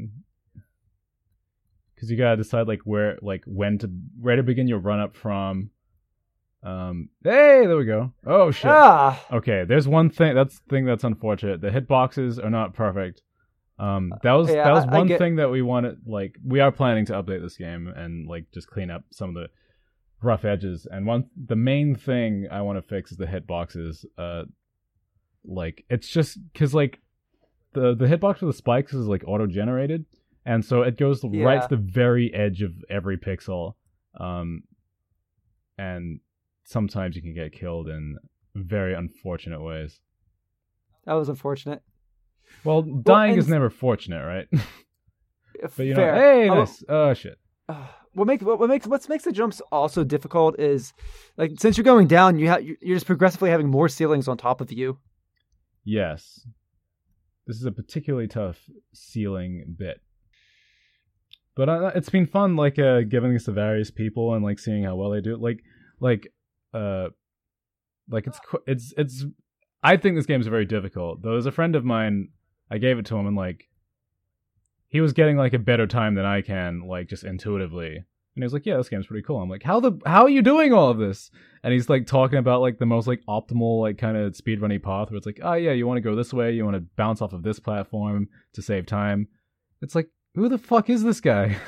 Because 1.94 2.10
you 2.10 2.16
gotta 2.16 2.36
decide 2.36 2.66
like 2.68 2.80
where, 2.84 3.18
like 3.22 3.42
when 3.46 3.78
to 3.78 3.90
where 4.20 4.36
to 4.36 4.42
begin 4.42 4.68
your 4.68 4.78
run 4.78 5.00
up 5.00 5.16
from. 5.16 5.70
Um. 6.62 7.08
Hey, 7.22 7.66
there 7.66 7.76
we 7.76 7.84
go. 7.84 8.12
Oh 8.26 8.50
shit. 8.50 8.70
ah 8.70 9.24
Okay, 9.32 9.64
there's 9.66 9.86
one 9.86 10.10
thing 10.10 10.34
that's 10.34 10.58
thing 10.68 10.84
that's 10.84 11.04
unfortunate. 11.04 11.60
The 11.60 11.70
hitboxes 11.70 12.42
are 12.44 12.50
not 12.50 12.74
perfect. 12.74 13.22
Um, 13.78 14.12
that 14.24 14.32
was 14.32 14.48
Yeah, 14.48 14.64
that 14.64 14.72
was 14.72 14.84
I- 14.86 14.88
I 14.94 14.98
one 14.98 15.06
get- 15.06 15.18
thing 15.18 15.36
that 15.36 15.50
we 15.50 15.62
wanted. 15.62 15.98
Like, 16.04 16.34
we 16.44 16.58
are 16.58 16.72
planning 16.72 17.06
to 17.06 17.12
update 17.12 17.42
this 17.42 17.56
game 17.56 17.86
and 17.86 18.26
like 18.26 18.46
just 18.52 18.66
clean 18.66 18.90
up 18.90 19.04
some 19.12 19.28
of 19.28 19.34
the 19.36 19.46
rough 20.20 20.44
edges. 20.44 20.84
And 20.90 21.06
one, 21.06 21.30
the 21.36 21.54
main 21.54 21.94
thing 21.94 22.48
I 22.50 22.62
want 22.62 22.76
to 22.78 22.82
fix 22.82 23.12
is 23.12 23.18
the 23.18 23.26
hitboxes. 23.26 24.04
Uh, 24.18 24.44
like 25.44 25.84
it's 25.88 26.08
just 26.08 26.38
because 26.52 26.74
like 26.74 26.98
the 27.74 27.94
the 27.94 28.06
hitbox 28.06 28.38
for 28.38 28.46
the 28.46 28.52
spikes 28.52 28.92
is 28.94 29.06
like 29.06 29.22
auto 29.28 29.46
generated, 29.46 30.06
and 30.44 30.64
so 30.64 30.82
it 30.82 30.96
goes 30.98 31.22
right 31.22 31.62
to 31.62 31.68
the 31.68 31.76
very 31.80 32.34
edge 32.34 32.62
of 32.62 32.72
every 32.90 33.16
pixel. 33.16 33.74
Um, 34.18 34.64
and 35.78 36.18
sometimes 36.68 37.16
you 37.16 37.22
can 37.22 37.32
get 37.34 37.52
killed 37.52 37.88
in 37.88 38.16
very 38.54 38.92
unfortunate 38.94 39.62
ways. 39.62 40.00
that 41.06 41.14
was 41.14 41.28
unfortunate 41.28 41.80
Well, 42.64 42.82
dying 42.82 43.32
and- 43.32 43.38
is 43.40 43.48
never 43.48 43.70
fortunate, 43.70 44.24
right? 44.24 44.48
but 45.76 45.84
you 45.86 45.94
know, 45.94 46.14
hey, 46.14 46.48
Oh, 46.50 46.54
nice. 46.54 46.84
Oh 46.88 47.14
shit. 47.14 47.38
what 48.12 48.26
makes 48.26 48.42
what, 48.44 48.58
what 48.58 48.68
makes 48.68 48.86
what 48.86 49.08
makes 49.08 49.24
the 49.24 49.32
jumps 49.32 49.60
also 49.72 50.04
difficult 50.04 50.58
is 50.60 50.92
like 51.36 51.52
since 51.58 51.76
you're 51.76 51.84
going 51.92 52.06
down 52.06 52.38
you 52.38 52.48
have 52.48 52.62
you're 52.62 52.96
just 52.96 53.06
progressively 53.06 53.50
having 53.50 53.68
more 53.68 53.88
ceilings 53.88 54.28
on 54.28 54.36
top 54.36 54.60
of 54.60 54.70
you 54.72 54.98
Yes, 55.84 56.46
this 57.46 57.56
is 57.56 57.64
a 57.64 57.72
particularly 57.72 58.28
tough 58.28 58.58
ceiling 58.92 59.74
bit. 59.78 60.02
But 61.56 61.68
uh, 61.70 61.92
it's 61.94 62.10
been 62.10 62.26
fun, 62.26 62.56
like 62.56 62.78
uh, 62.78 63.00
giving 63.08 63.32
this 63.32 63.44
to 63.44 63.52
various 63.52 63.90
people 63.90 64.34
and 64.34 64.44
like 64.44 64.58
seeing 64.58 64.84
how 64.84 64.96
well 64.96 65.10
they 65.10 65.22
do. 65.22 65.32
it. 65.34 65.40
Like, 65.40 65.60
like, 65.98 66.28
uh, 66.74 67.08
Like 68.10 68.26
it's 68.26 68.40
it's 68.66 68.94
it's. 68.96 69.24
I 69.82 69.96
think 69.96 70.16
this 70.16 70.26
game's 70.26 70.46
very 70.46 70.64
difficult. 70.64 71.22
There 71.22 71.32
was 71.32 71.46
a 71.46 71.52
friend 71.52 71.76
of 71.76 71.84
mine. 71.84 72.28
I 72.70 72.78
gave 72.78 72.98
it 72.98 73.06
to 73.06 73.16
him 73.16 73.26
and 73.26 73.36
like, 73.36 73.68
he 74.88 75.00
was 75.00 75.12
getting 75.12 75.36
like 75.36 75.54
a 75.54 75.58
better 75.58 75.86
time 75.86 76.14
than 76.14 76.26
I 76.26 76.42
can, 76.42 76.86
like 76.86 77.08
just 77.08 77.24
intuitively. 77.24 77.96
And 77.96 78.42
he 78.42 78.44
was 78.44 78.52
like, 78.52 78.66
"Yeah, 78.66 78.76
this 78.76 78.88
game's 78.88 79.06
pretty 79.06 79.22
cool." 79.22 79.40
I'm 79.40 79.48
like, 79.48 79.62
"How 79.62 79.80
the 79.80 79.98
how 80.06 80.22
are 80.22 80.28
you 80.28 80.42
doing 80.42 80.72
all 80.72 80.90
of 80.90 80.98
this?" 80.98 81.30
And 81.62 81.72
he's 81.72 81.88
like 81.88 82.06
talking 82.06 82.38
about 82.38 82.60
like 82.60 82.78
the 82.78 82.86
most 82.86 83.06
like 83.06 83.22
optimal 83.28 83.80
like 83.80 83.98
kind 83.98 84.16
of 84.16 84.34
speedrunning 84.34 84.82
path 84.82 85.10
where 85.10 85.16
it's 85.16 85.26
like, 85.26 85.40
"Oh 85.42 85.54
yeah, 85.54 85.72
you 85.72 85.86
want 85.86 85.98
to 85.98 86.02
go 86.02 86.14
this 86.14 86.32
way, 86.32 86.52
you 86.52 86.64
want 86.64 86.76
to 86.76 86.84
bounce 86.96 87.20
off 87.20 87.32
of 87.32 87.42
this 87.42 87.58
platform 87.58 88.28
to 88.54 88.62
save 88.62 88.86
time." 88.86 89.28
It's 89.82 89.94
like, 89.94 90.08
who 90.34 90.48
the 90.48 90.58
fuck 90.58 90.88
is 90.88 91.02
this 91.02 91.20
guy? 91.20 91.56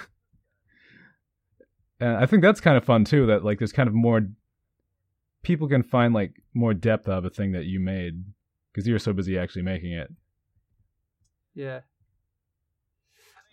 and 2.01 2.17
I 2.17 2.27
think 2.27 2.43
that's 2.43 2.61
kind 2.61 2.77
of 2.77 2.85
fun 2.85 3.05
too. 3.05 3.27
That 3.27 3.45
like 3.45 3.59
there's 3.59 3.73
kind 3.73 3.89
of 3.89 3.95
more 3.95 4.29
people 5.42 5.68
can 5.68 5.83
find 5.83 6.14
like 6.14 6.35
more 6.55 6.74
depth 6.74 7.09
out 7.09 7.18
of 7.18 7.24
a 7.24 7.31
thing 7.31 7.53
that 7.53 7.66
you 7.66 7.81
made 7.81 8.24
because 8.72 8.87
you're 8.87 8.98
so 8.98 9.12
busy 9.12 9.38
actually 9.38 9.62
making 9.62 9.92
it. 9.92 10.11
Yeah. 11.55 11.81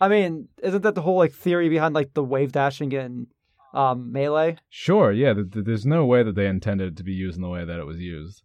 I 0.00 0.08
mean, 0.08 0.48
isn't 0.62 0.82
that 0.82 0.94
the 0.94 1.02
whole 1.02 1.16
like 1.16 1.32
theory 1.32 1.68
behind 1.68 1.94
like 1.94 2.14
the 2.14 2.22
wave 2.22 2.52
dashing 2.52 2.92
in 2.92 3.26
um, 3.74 4.12
melee? 4.12 4.56
Sure, 4.68 5.12
yeah. 5.12 5.34
Th- 5.34 5.50
th- 5.50 5.64
there's 5.64 5.86
no 5.86 6.04
way 6.04 6.22
that 6.22 6.36
they 6.36 6.46
intended 6.46 6.92
it 6.92 6.96
to 6.98 7.04
be 7.04 7.12
used 7.12 7.36
in 7.36 7.42
the 7.42 7.48
way 7.48 7.64
that 7.64 7.78
it 7.78 7.86
was 7.86 7.98
used. 7.98 8.42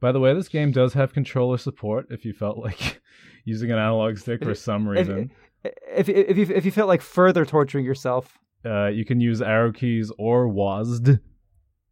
By 0.00 0.12
the 0.12 0.20
way, 0.20 0.34
this 0.34 0.48
game 0.48 0.72
does 0.72 0.94
have 0.94 1.12
controller 1.12 1.58
support 1.58 2.06
if 2.10 2.24
you 2.24 2.32
felt 2.32 2.58
like 2.58 3.00
using 3.44 3.70
an 3.70 3.78
analog 3.78 4.18
stick 4.18 4.42
for 4.42 4.54
some 4.54 4.88
reason. 4.88 5.30
If 5.62 6.08
if 6.08 6.08
if 6.08 6.36
you 6.36 6.54
if 6.56 6.64
you 6.64 6.72
felt 6.72 6.88
like 6.88 7.02
further 7.02 7.44
torturing 7.44 7.84
yourself, 7.84 8.36
uh, 8.64 8.88
you 8.88 9.04
can 9.04 9.20
use 9.20 9.42
arrow 9.42 9.72
keys 9.72 10.10
or 10.18 10.48
WASD. 10.48 11.20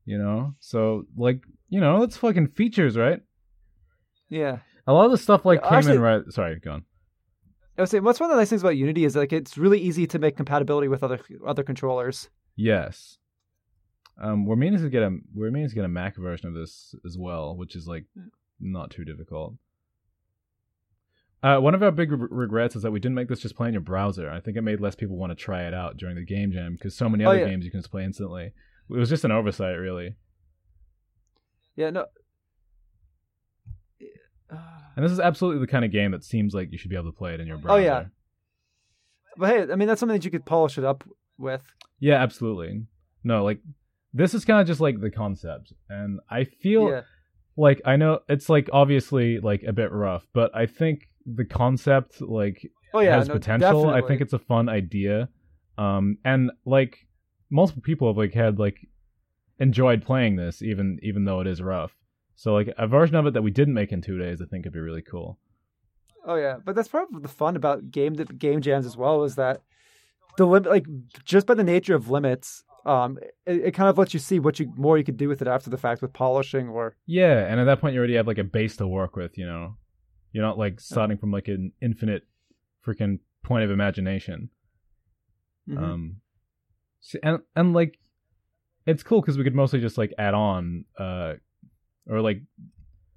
You 0.06 0.18
know, 0.18 0.54
so 0.61 1.04
like 1.16 1.42
you 1.68 1.80
know, 1.80 2.02
it's 2.02 2.16
fucking 2.16 2.48
features, 2.48 2.96
right? 2.96 3.20
yeah. 4.28 4.59
A 4.87 4.92
lot 4.92 5.04
of 5.04 5.11
the 5.12 5.18
stuff 5.18 5.44
like 5.44 5.62
came 5.62 5.72
actually- 5.74 5.96
in 5.96 6.00
right. 6.00 6.22
Sorry, 6.30 6.59
go 6.59 6.72
on. 6.72 6.85
I 7.78 7.83
was 7.83 7.90
saying, 7.90 8.02
what's 8.04 8.18
one 8.20 8.28
of 8.30 8.35
the 8.35 8.40
nice 8.40 8.50
things 8.50 8.62
about 8.62 8.76
Unity 8.76 9.04
is 9.04 9.14
like 9.16 9.33
it's 9.33 9.56
really 9.56 9.78
easy 9.78 10.06
to 10.09 10.18
make 10.18 10.37
compatibility 10.37 10.88
with 10.88 11.02
other 11.02 11.20
other 11.46 11.62
controllers. 11.62 12.28
Yes. 12.56 13.18
Um, 14.20 14.44
we're 14.44 14.56
meaning 14.56 14.80
to 14.80 14.90
get 14.90 15.02
a 15.02 15.16
we're 15.35 15.50
meaning 15.50 15.68
to 15.68 15.74
get 15.74 15.85
a 15.85 15.88
Mac 15.88 16.16
version 16.16 16.48
of 16.48 16.54
this 16.54 16.94
as 17.06 17.16
well, 17.18 17.56
which 17.56 17.76
is 17.76 17.87
like 17.87 18.04
not 18.59 18.90
too 18.90 19.04
difficult. 19.04 19.54
Uh, 21.42 21.59
one 21.59 21.74
of 21.74 21.83
our 21.83 21.90
big 21.90 22.12
re- 22.12 22.29
regrets 22.31 22.76
is 22.76 22.83
that 22.83 22.90
we 22.90 23.00
didn't 23.00 23.14
make 23.14 23.29
this 23.29 23.40
just 23.40 23.57
play 23.57 23.68
in 23.68 23.74
your 23.74 23.81
browser. 23.81 24.31
I 24.31 24.40
think 24.40 24.57
it 24.57 24.62
made 24.62 24.81
less 24.81 24.94
people 24.94 25.16
want 25.16 25.31
to 25.31 25.37
try 25.37 25.62
it 25.66 25.72
out 25.72 25.96
during 25.96 26.16
the 26.16 26.24
game 26.24 26.53
jam 26.53 26.74
because 26.74 26.94
so 26.96 27.09
many 27.09 27.24
Oh, 27.24 27.31
other 27.31 27.40
yeah. 27.40 27.46
games 27.48 27.64
you 27.64 27.70
can 27.70 27.81
just 27.81 27.90
play 27.90 28.05
instantly. 28.05 28.53
It 28.90 28.96
was 28.96 29.09
just 29.09 29.24
an 29.24 29.31
oversight, 29.33 29.76
really. 29.79 30.16
Yeah, 31.76 31.90
no. 31.90 32.07
And 34.96 35.05
this 35.05 35.12
is 35.12 35.20
absolutely 35.20 35.61
the 35.64 35.70
kind 35.70 35.85
of 35.85 35.92
game 35.92 36.11
that 36.11 36.24
seems 36.24 36.53
like 36.53 36.72
you 36.72 36.76
should 36.76 36.90
be 36.90 36.96
able 36.96 37.11
to 37.11 37.16
play 37.16 37.33
it 37.33 37.40
in 37.40 37.46
your 37.46 37.57
browser. 37.57 37.81
Oh, 37.81 37.83
yeah. 37.83 38.05
But 39.38 39.48
hey, 39.48 39.72
I 39.72 39.76
mean 39.76 39.87
that's 39.88 40.00
something 40.00 40.18
that 40.18 40.24
you 40.24 40.31
could 40.31 40.44
polish 40.44 40.76
it 40.76 40.85
up 40.85 41.05
with. 41.38 41.62
Yeah, 42.00 42.16
absolutely. 42.16 42.83
No, 43.22 43.44
like 43.44 43.61
this 44.12 44.35
is 44.35 44.44
kind 44.44 44.61
of 44.61 44.66
just 44.66 44.81
like 44.81 45.00
the 45.00 45.11
concept, 45.11 45.72
and 45.88 46.18
I 46.29 46.44
feel 46.44 46.90
yeah. 46.90 47.00
like 47.57 47.81
I 47.87 47.96
know 47.96 48.18
it's 48.29 48.48
like 48.48 48.68
obviously 48.72 49.38
like 49.38 49.62
a 49.62 49.72
bit 49.72 49.92
rough, 49.92 50.26
but 50.35 50.55
I 50.55 50.66
think 50.66 51.09
the 51.26 51.44
concept 51.44 52.20
like 52.20 52.70
Oh 52.92 53.00
yeah, 53.00 53.16
has 53.16 53.28
no, 53.28 53.35
potential. 53.35 53.88
I 53.88 54.00
think 54.00 54.20
it's 54.20 54.33
a 54.33 54.38
fun 54.38 54.68
idea. 54.68 55.28
Um 55.78 56.18
and 56.24 56.50
like 56.64 57.06
multiple 57.50 57.83
people 57.83 58.09
have 58.09 58.16
like 58.16 58.35
had 58.35 58.59
like 58.59 58.78
enjoyed 59.59 60.02
playing 60.04 60.37
this 60.37 60.62
even 60.62 60.98
even 61.02 61.24
though 61.24 61.40
it 61.40 61.46
is 61.46 61.62
rough. 61.62 61.94
So 62.37 62.54
like 62.54 62.72
a 62.78 62.87
version 62.87 63.16
of 63.16 63.26
it 63.26 63.35
that 63.35 63.42
we 63.42 63.50
didn't 63.50 63.74
make 63.74 63.92
in 63.92 64.00
2 64.02 64.18
days 64.18 64.40
I 64.40 64.46
think 64.46 64.64
could 64.64 64.72
be 64.72 64.80
really 64.80 65.02
cool. 65.02 65.38
Oh 66.26 66.37
yeah, 66.37 66.59
but 66.64 66.74
that's 66.74 66.88
part 66.88 67.09
of 67.12 67.22
the 67.22 67.28
fun 67.28 67.56
about 67.56 67.90
game 67.90 68.14
game 68.14 68.61
jams 68.61 68.87
as 68.87 68.96
well 68.96 69.24
is 69.24 69.37
that 69.37 69.62
the 70.37 70.46
limit, 70.46 70.70
like 70.70 70.87
just 71.24 71.46
by 71.46 71.54
the 71.54 71.64
nature 71.64 71.94
of 71.94 72.11
limits, 72.11 72.64
um, 72.87 73.18
it, 73.46 73.66
it 73.66 73.74
kind 73.74 73.88
of 73.88 73.98
lets 73.98 74.14
you 74.14 74.20
see 74.20 74.38
what 74.38 74.59
you 74.59 74.72
more 74.76 74.96
you 74.98 75.04
could 75.04 75.16
do 75.16 75.28
with 75.28 75.42
it 75.42 75.48
after 75.48 75.70
the 75.70 75.76
fact 75.76 76.02
with 76.02 76.12
polishing 76.12 76.68
or 76.68 76.96
Yeah, 77.06 77.46
and 77.46 77.61
at 77.61 77.64
that 77.64 77.80
point 77.80 77.94
you 77.94 77.98
already 77.98 78.14
have 78.14 78.26
like 78.26 78.38
a 78.38 78.44
base 78.44 78.76
to 78.76 78.87
work 78.87 79.16
with, 79.16 79.37
you 79.37 79.46
know. 79.46 79.76
You're 80.32 80.44
not 80.44 80.58
like 80.58 80.80
starting 80.80 81.18
from 81.18 81.30
like 81.32 81.48
an 81.48 81.72
infinite 81.80 82.26
freaking 82.86 83.18
point 83.42 83.64
of 83.64 83.70
imagination. 83.70 84.50
Mhm. 85.68 85.78
Um, 85.78 86.16
and 87.22 87.38
and 87.56 87.72
like, 87.72 87.98
it's 88.86 89.02
cool 89.02 89.20
because 89.20 89.38
we 89.38 89.44
could 89.44 89.54
mostly 89.54 89.80
just 89.80 89.98
like 89.98 90.12
add 90.18 90.34
on, 90.34 90.84
uh, 90.98 91.34
or 92.08 92.20
like, 92.20 92.42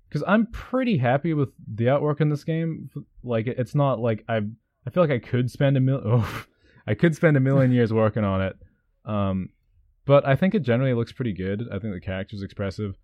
because 0.09 0.23
I'm 0.27 0.47
pretty 0.47 0.97
happy 0.97 1.33
with 1.33 1.49
the 1.67 1.85
artwork 1.85 2.21
in 2.21 2.29
this 2.29 2.43
game. 2.43 2.89
Like, 3.23 3.47
it's 3.47 3.75
not 3.75 3.99
like 3.99 4.23
I 4.27 4.41
I 4.85 4.89
feel 4.89 5.03
like 5.03 5.11
I 5.11 5.19
could 5.19 5.49
spend 5.51 5.77
a 5.77 5.79
mil, 5.79 6.01
oh, 6.05 6.45
I 6.85 6.93
could 6.95 7.15
spend 7.15 7.37
a 7.37 7.39
million 7.39 7.71
years 7.71 7.93
working 7.93 8.23
on 8.23 8.41
it. 8.41 8.57
Um, 9.05 9.49
but 10.05 10.25
I 10.27 10.35
think 10.35 10.53
it 10.53 10.63
generally 10.63 10.93
looks 10.93 11.11
pretty 11.11 11.33
good. 11.33 11.63
I 11.71 11.79
think 11.79 11.93
the 11.93 12.01
character's 12.01 12.41
expressive. 12.43 12.95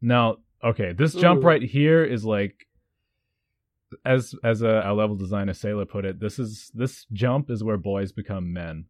Now, 0.00 0.38
okay, 0.62 0.92
this 0.92 1.14
jump 1.14 1.42
Ooh. 1.42 1.46
right 1.46 1.62
here 1.62 2.04
is 2.04 2.24
like 2.24 2.66
as 4.04 4.34
as 4.42 4.62
a, 4.62 4.82
a 4.86 4.94
level 4.94 5.16
designer 5.16 5.54
Sailor 5.54 5.84
put 5.84 6.04
it, 6.04 6.20
this 6.20 6.38
is 6.38 6.70
this 6.74 7.06
jump 7.12 7.50
is 7.50 7.62
where 7.62 7.76
boys 7.76 8.12
become 8.12 8.52
men. 8.52 8.86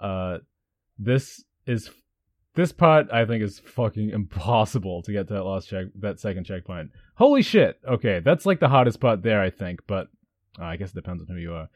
Uh, 0.00 0.38
this 0.98 1.44
is 1.66 1.90
this 2.54 2.72
part 2.72 3.06
I 3.12 3.24
think 3.24 3.42
is 3.42 3.58
fucking 3.60 4.10
impossible 4.14 5.02
to 5.02 5.12
get 5.12 5.28
to 5.28 5.34
that 5.34 5.44
last 5.44 5.68
check 5.68 5.86
that 6.00 6.20
second 6.20 6.44
checkpoint. 6.44 6.90
Holy 7.16 7.42
shit! 7.42 7.78
Okay, 7.88 8.20
that's 8.24 8.46
like 8.46 8.60
the 8.60 8.68
hardest 8.68 9.00
part 9.00 9.22
there, 9.22 9.40
I 9.40 9.50
think, 9.50 9.80
but 9.86 10.08
uh, 10.58 10.64
I 10.64 10.76
guess 10.76 10.90
it 10.90 10.96
depends 10.96 11.22
on 11.22 11.28
who 11.28 11.40
you 11.40 11.52
are. 11.52 11.68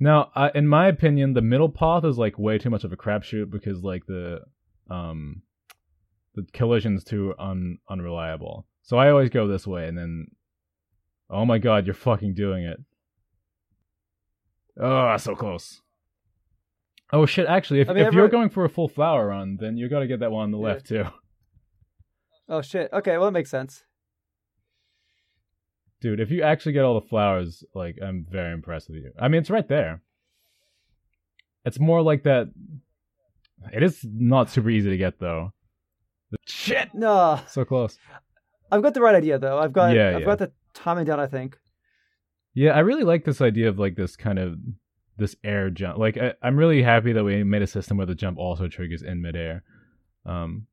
Now, 0.00 0.30
uh, 0.36 0.50
in 0.54 0.68
my 0.68 0.86
opinion, 0.86 1.34
the 1.34 1.42
middle 1.42 1.68
path 1.68 2.04
is 2.04 2.18
like 2.18 2.38
way 2.38 2.58
too 2.58 2.70
much 2.70 2.84
of 2.84 2.92
a 2.92 2.96
crapshoot 2.96 3.50
because 3.50 3.82
like 3.82 4.06
the 4.06 4.40
um 4.90 5.42
the 6.34 6.46
collision's 6.52 7.04
too 7.04 7.34
un 7.38 7.78
unreliable. 7.88 8.66
So 8.82 8.96
I 8.96 9.10
always 9.10 9.30
go 9.30 9.46
this 9.46 9.66
way, 9.66 9.86
and 9.88 9.96
then, 9.98 10.26
oh 11.28 11.44
my 11.44 11.58
god, 11.58 11.86
you're 11.86 11.94
fucking 11.94 12.34
doing 12.34 12.64
it. 12.64 12.78
Oh, 14.80 15.16
so 15.16 15.34
close. 15.34 15.82
Oh 17.12 17.26
shit! 17.26 17.46
Actually, 17.46 17.80
if 17.80 17.88
if 17.90 18.12
you're 18.14 18.28
going 18.28 18.48
for 18.50 18.64
a 18.64 18.68
full 18.68 18.88
flower 18.88 19.28
run, 19.28 19.56
then 19.60 19.76
you 19.76 19.88
got 19.88 20.00
to 20.00 20.06
get 20.06 20.20
that 20.20 20.30
one 20.30 20.44
on 20.44 20.50
the 20.52 20.58
Yeah. 20.58 20.64
left 20.64 20.86
too, 20.86 21.04
oh 22.48 22.62
shit. 22.62 22.90
Okay, 22.92 23.12
well 23.16 23.26
that 23.26 23.32
makes 23.32 23.50
sense. 23.50 23.84
dude. 26.00 26.20
If 26.20 26.30
you 26.30 26.42
actually 26.42 26.72
get 26.72 26.84
all 26.84 27.00
the 27.00 27.06
flowers, 27.08 27.64
like 27.74 27.96
I'm 28.02 28.24
very 28.30 28.52
impressed 28.52 28.88
with 28.88 28.98
you. 28.98 29.12
I 29.18 29.28
mean, 29.28 29.40
it's 29.40 29.50
right 29.50 29.66
there. 29.68 30.00
It's 31.64 31.80
more 31.80 32.02
like 32.02 32.22
that. 32.22 32.52
It 33.72 33.82
is 33.82 34.04
not 34.04 34.48
super 34.50 34.70
easy 34.70 34.90
to 34.90 34.96
get 34.96 35.18
though. 35.18 35.52
Shit! 36.46 36.90
No, 36.94 37.40
So 37.46 37.64
close. 37.64 37.98
I've 38.70 38.82
got 38.82 38.92
the 38.94 39.00
right 39.00 39.14
idea 39.14 39.38
though. 39.38 39.58
I've 39.58 39.72
got 39.72 39.94
Yeah, 39.94 40.08
I've 40.14 40.20
yeah. 40.20 40.26
got 40.26 40.38
the 40.38 40.52
timing 40.74 41.06
down. 41.06 41.18
I 41.20 41.26
think. 41.26 41.56
Yeah, 42.54 42.72
I 42.72 42.80
really 42.80 43.04
like 43.04 43.24
this 43.24 43.40
idea 43.40 43.68
of 43.68 43.78
like 43.78 43.94
this 43.96 44.16
kind 44.16 44.38
of 44.38 44.56
this 45.16 45.36
air 45.42 45.70
jump. 45.70 45.98
Like 45.98 46.16
I, 46.18 46.34
I'm 46.42 46.56
really 46.56 46.82
happy 46.82 47.12
that 47.12 47.24
we 47.24 47.42
made 47.44 47.62
a 47.62 47.66
system 47.66 47.96
where 47.96 48.06
the 48.06 48.14
jump 48.14 48.38
also 48.38 48.68
triggers 48.68 49.02
in 49.02 49.22
midair. 49.22 49.62
Um, 50.26 50.66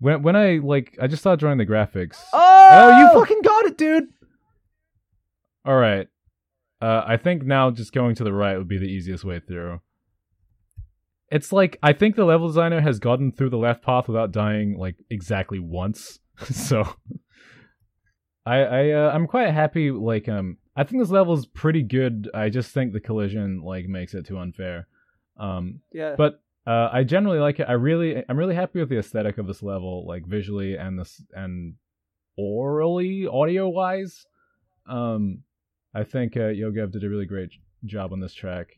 when 0.00 0.22
when 0.22 0.36
I 0.36 0.58
like 0.62 0.98
I 1.00 1.06
just 1.06 1.22
started 1.22 1.40
drawing 1.40 1.58
the 1.58 1.66
graphics. 1.66 2.18
Oh, 2.32 2.68
Oh, 2.70 2.98
you 3.00 3.20
fucking 3.20 3.42
got 3.42 3.64
it, 3.66 3.78
dude! 3.78 4.08
All 5.64 5.76
right. 5.76 6.08
Uh, 6.82 7.02
I 7.06 7.16
think 7.16 7.44
now 7.44 7.70
just 7.70 7.92
going 7.92 8.14
to 8.16 8.24
the 8.24 8.32
right 8.32 8.58
would 8.58 8.68
be 8.68 8.78
the 8.78 8.84
easiest 8.86 9.24
way 9.24 9.40
through. 9.40 9.80
It's 11.34 11.52
like 11.52 11.78
I 11.82 11.92
think 11.92 12.14
the 12.14 12.24
level 12.24 12.46
designer 12.46 12.80
has 12.80 12.98
gotten 12.98 13.32
through 13.32 13.50
the 13.50 13.58
left 13.58 13.82
path 13.82 14.06
without 14.06 14.30
dying 14.30 14.78
like 14.78 14.96
exactly 15.10 15.58
once. 15.58 16.20
so 16.44 16.84
I 18.46 18.56
I 18.58 18.90
uh, 18.90 19.10
I'm 19.12 19.26
quite 19.26 19.50
happy. 19.50 19.90
Like 19.90 20.28
um, 20.28 20.58
I 20.76 20.84
think 20.84 21.02
this 21.02 21.10
level 21.10 21.34
is 21.34 21.46
pretty 21.46 21.82
good. 21.82 22.30
I 22.32 22.50
just 22.50 22.72
think 22.72 22.92
the 22.92 23.00
collision 23.00 23.62
like 23.62 23.86
makes 23.86 24.14
it 24.14 24.26
too 24.26 24.38
unfair. 24.38 24.86
Um, 25.36 25.80
Yeah. 25.92 26.14
but 26.16 26.40
uh, 26.66 26.88
I 26.92 27.04
generally 27.04 27.40
like 27.40 27.60
it. 27.60 27.66
I 27.68 27.72
really, 27.72 28.22
I'm 28.28 28.38
really 28.38 28.54
happy 28.54 28.78
with 28.80 28.88
the 28.88 28.98
aesthetic 28.98 29.36
of 29.38 29.46
this 29.46 29.62
level, 29.62 30.06
like 30.06 30.24
visually 30.26 30.76
and 30.76 30.98
this 30.98 31.20
and 31.32 31.74
orally, 32.38 33.26
audio 33.26 33.68
wise. 33.68 34.24
Um, 34.88 35.42
I 35.94 36.04
think 36.04 36.36
uh, 36.36 36.52
Yogev 36.54 36.92
did 36.92 37.04
a 37.04 37.08
really 37.08 37.26
great 37.26 37.50
job 37.84 38.12
on 38.12 38.20
this 38.20 38.34
track. 38.34 38.68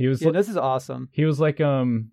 He 0.00 0.08
was, 0.08 0.22
yeah, 0.22 0.30
this 0.30 0.48
is 0.48 0.56
awesome. 0.56 1.10
he 1.12 1.26
was 1.26 1.38
like, 1.38 1.60
um, 1.60 2.12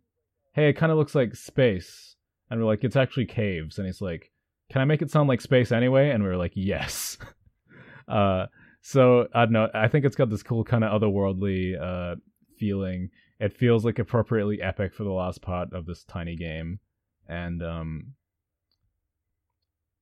hey, 0.51 0.67
it 0.67 0.73
kind 0.73 0.91
of 0.91 0.97
looks 0.97 1.15
like 1.15 1.33
space, 1.37 2.17
and 2.49 2.59
we're 2.59 2.65
like, 2.65 2.83
it's 2.83 2.97
actually 2.97 3.27
caves, 3.27 3.77
and 3.77 3.87
he's 3.87 4.01
like, 4.01 4.29
can 4.69 4.81
I 4.81 4.85
make 4.85 5.01
it 5.01 5.09
sound 5.09 5.29
like 5.29 5.39
space 5.39 5.71
anyway? 5.71 6.09
And 6.09 6.21
we 6.21 6.27
were 6.27 6.35
like, 6.35 6.51
yes. 6.53 7.17
uh, 8.09 8.47
so 8.81 9.29
I 9.33 9.45
don't 9.45 9.53
know. 9.53 9.69
I 9.73 9.87
think 9.87 10.03
it's 10.03 10.17
got 10.17 10.29
this 10.29 10.43
cool 10.43 10.65
kind 10.65 10.83
of 10.83 11.01
otherworldly 11.01 11.81
uh 11.81 12.15
feeling 12.59 13.09
it 13.39 13.55
feels 13.55 13.85
like 13.85 13.99
appropriately 13.99 14.61
epic 14.61 14.93
for 14.93 15.05
the 15.05 15.11
last 15.11 15.41
part 15.41 15.71
of 15.71 15.85
this 15.85 16.03
tiny 16.03 16.35
game, 16.35 16.79
and 17.25 17.63
um, 17.63 18.15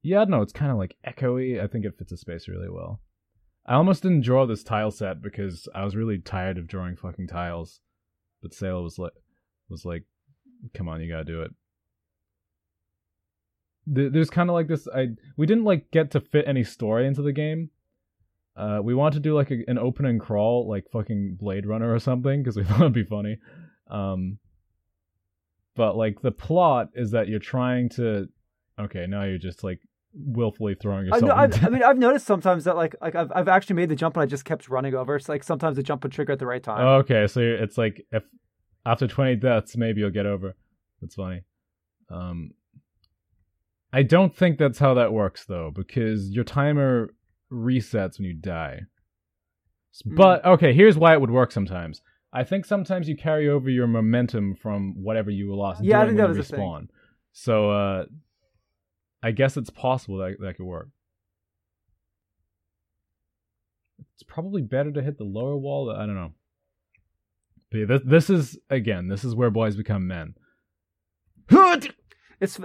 yeah, 0.01 0.21
I 0.21 0.25
don't 0.25 0.31
know. 0.31 0.41
it's 0.41 0.53
kind 0.53 0.71
of 0.71 0.79
like 0.79 0.95
echoey. 1.07 1.63
I 1.63 1.67
think 1.67 1.85
it 1.85 1.99
fits 1.99 2.09
the 2.09 2.17
space 2.17 2.47
really 2.47 2.69
well. 2.69 2.99
I 3.65 3.75
almost 3.75 4.03
didn't 4.03 4.21
draw 4.21 4.45
this 4.45 4.63
tile 4.63 4.91
set 4.91 5.21
because 5.21 5.67
I 5.73 5.83
was 5.83 5.95
really 5.95 6.19
tired 6.19 6.57
of 6.57 6.67
drawing 6.67 6.95
fucking 6.95 7.27
tiles, 7.27 7.81
but 8.41 8.53
Sailor 8.53 8.83
was 8.83 8.99
like, 8.99 9.13
was 9.69 9.85
like, 9.85 10.03
"Come 10.73 10.87
on, 10.87 11.01
you 11.01 11.09
gotta 11.09 11.23
do 11.23 11.41
it." 11.41 11.51
There's 13.87 14.29
kind 14.29 14.49
of 14.49 14.53
like 14.53 14.67
this. 14.67 14.87
I 14.87 15.09
we 15.37 15.47
didn't 15.47 15.63
like 15.63 15.91
get 15.91 16.11
to 16.11 16.19
fit 16.19 16.47
any 16.47 16.63
story 16.63 17.07
into 17.07 17.21
the 17.21 17.33
game. 17.33 17.71
Uh, 18.55 18.79
we 18.83 18.93
wanted 18.93 19.15
to 19.15 19.19
do 19.19 19.35
like 19.35 19.51
a, 19.51 19.63
an 19.67 19.77
open 19.77 20.05
and 20.05 20.19
crawl, 20.19 20.67
like 20.67 20.89
fucking 20.91 21.35
Blade 21.35 21.65
Runner 21.65 21.93
or 21.93 21.99
something, 21.99 22.41
because 22.41 22.55
we 22.55 22.63
thought 22.65 22.81
it'd 22.81 22.93
be 22.93 23.03
funny. 23.03 23.37
Um, 23.89 24.37
but 25.75 25.97
like 25.97 26.21
the 26.21 26.31
plot 26.31 26.89
is 26.93 27.11
that 27.11 27.27
you're 27.27 27.39
trying 27.39 27.89
to. 27.89 28.29
Okay, 28.79 29.07
now 29.07 29.23
you're 29.23 29.37
just 29.37 29.63
like 29.63 29.79
willfully 30.15 30.75
throwing 30.75 31.07
yourself. 31.07 31.31
I, 31.31 31.43
I 31.65 31.69
mean, 31.69 31.83
I've 31.83 31.97
noticed 31.97 32.25
sometimes 32.25 32.63
that 32.63 32.75
like 32.75 32.95
like 33.01 33.15
I've 33.15 33.31
I've 33.35 33.47
actually 33.47 33.75
made 33.75 33.89
the 33.89 33.95
jump 33.95 34.15
and 34.15 34.23
I 34.23 34.25
just 34.25 34.45
kept 34.45 34.69
running 34.69 34.93
over. 34.93 35.15
It's 35.15 35.29
like 35.29 35.43
sometimes 35.43 35.75
the 35.75 35.83
jump 35.83 36.03
would 36.03 36.11
trigger 36.11 36.33
at 36.33 36.39
the 36.39 36.45
right 36.45 36.63
time. 36.63 36.85
okay, 37.01 37.27
so 37.27 37.41
it's 37.41 37.77
like 37.77 38.05
if 38.11 38.23
after 38.85 39.07
20 39.07 39.37
deaths, 39.37 39.75
maybe 39.75 40.01
you'll 40.01 40.11
get 40.11 40.25
over. 40.25 40.55
That's 41.01 41.15
funny. 41.15 41.41
Um, 42.09 42.51
I 43.91 44.03
don't 44.03 44.35
think 44.35 44.57
that's 44.57 44.79
how 44.79 44.93
that 44.93 45.13
works 45.13 45.45
though, 45.45 45.71
because 45.73 46.29
your 46.29 46.43
timer 46.43 47.09
resets 47.51 48.19
when 48.19 48.27
you 48.27 48.33
die. 48.33 48.81
Hmm. 50.03 50.15
But 50.15 50.45
okay, 50.45 50.73
here's 50.73 50.97
why 50.97 51.13
it 51.13 51.21
would 51.21 51.31
work 51.31 51.51
sometimes. 51.51 52.01
I 52.33 52.43
think 52.43 52.65
sometimes 52.65 53.07
you 53.07 53.15
carry 53.15 53.47
over 53.47 53.69
your 53.69 53.87
momentum 53.87 54.55
from 54.55 54.93
whatever 55.01 55.31
you 55.31 55.55
lost. 55.55 55.83
Yeah, 55.83 56.01
I 56.01 56.05
think 56.05 56.17
that 56.17 56.27
was 56.27 56.37
a 56.37 56.43
thing. 56.43 56.59
respawn. 56.59 56.87
So 57.31 57.71
uh, 57.71 58.05
I 59.25 59.31
guess 59.31 59.57
it's 59.57 59.71
possible 59.71 60.17
that 60.19 60.35
that 60.39 60.57
could 60.57 60.67
work. 60.67 60.89
It's 64.13 64.21
probably 64.21 64.61
better 64.61 64.91
to 64.91 65.01
hit 65.01 65.17
the 65.17 65.23
lower 65.23 65.57
wall. 65.57 65.89
I 65.89 66.05
don't 66.05 66.13
know. 66.13 66.33
But 67.71 67.77
yeah, 67.79 67.85
this, 67.85 68.01
this 68.05 68.29
is 68.29 68.59
again, 68.69 69.07
this 69.07 69.23
is 69.23 69.33
where 69.33 69.49
boys 69.49 69.75
become 69.75 70.05
men. 70.05 70.35
It's 72.39 72.59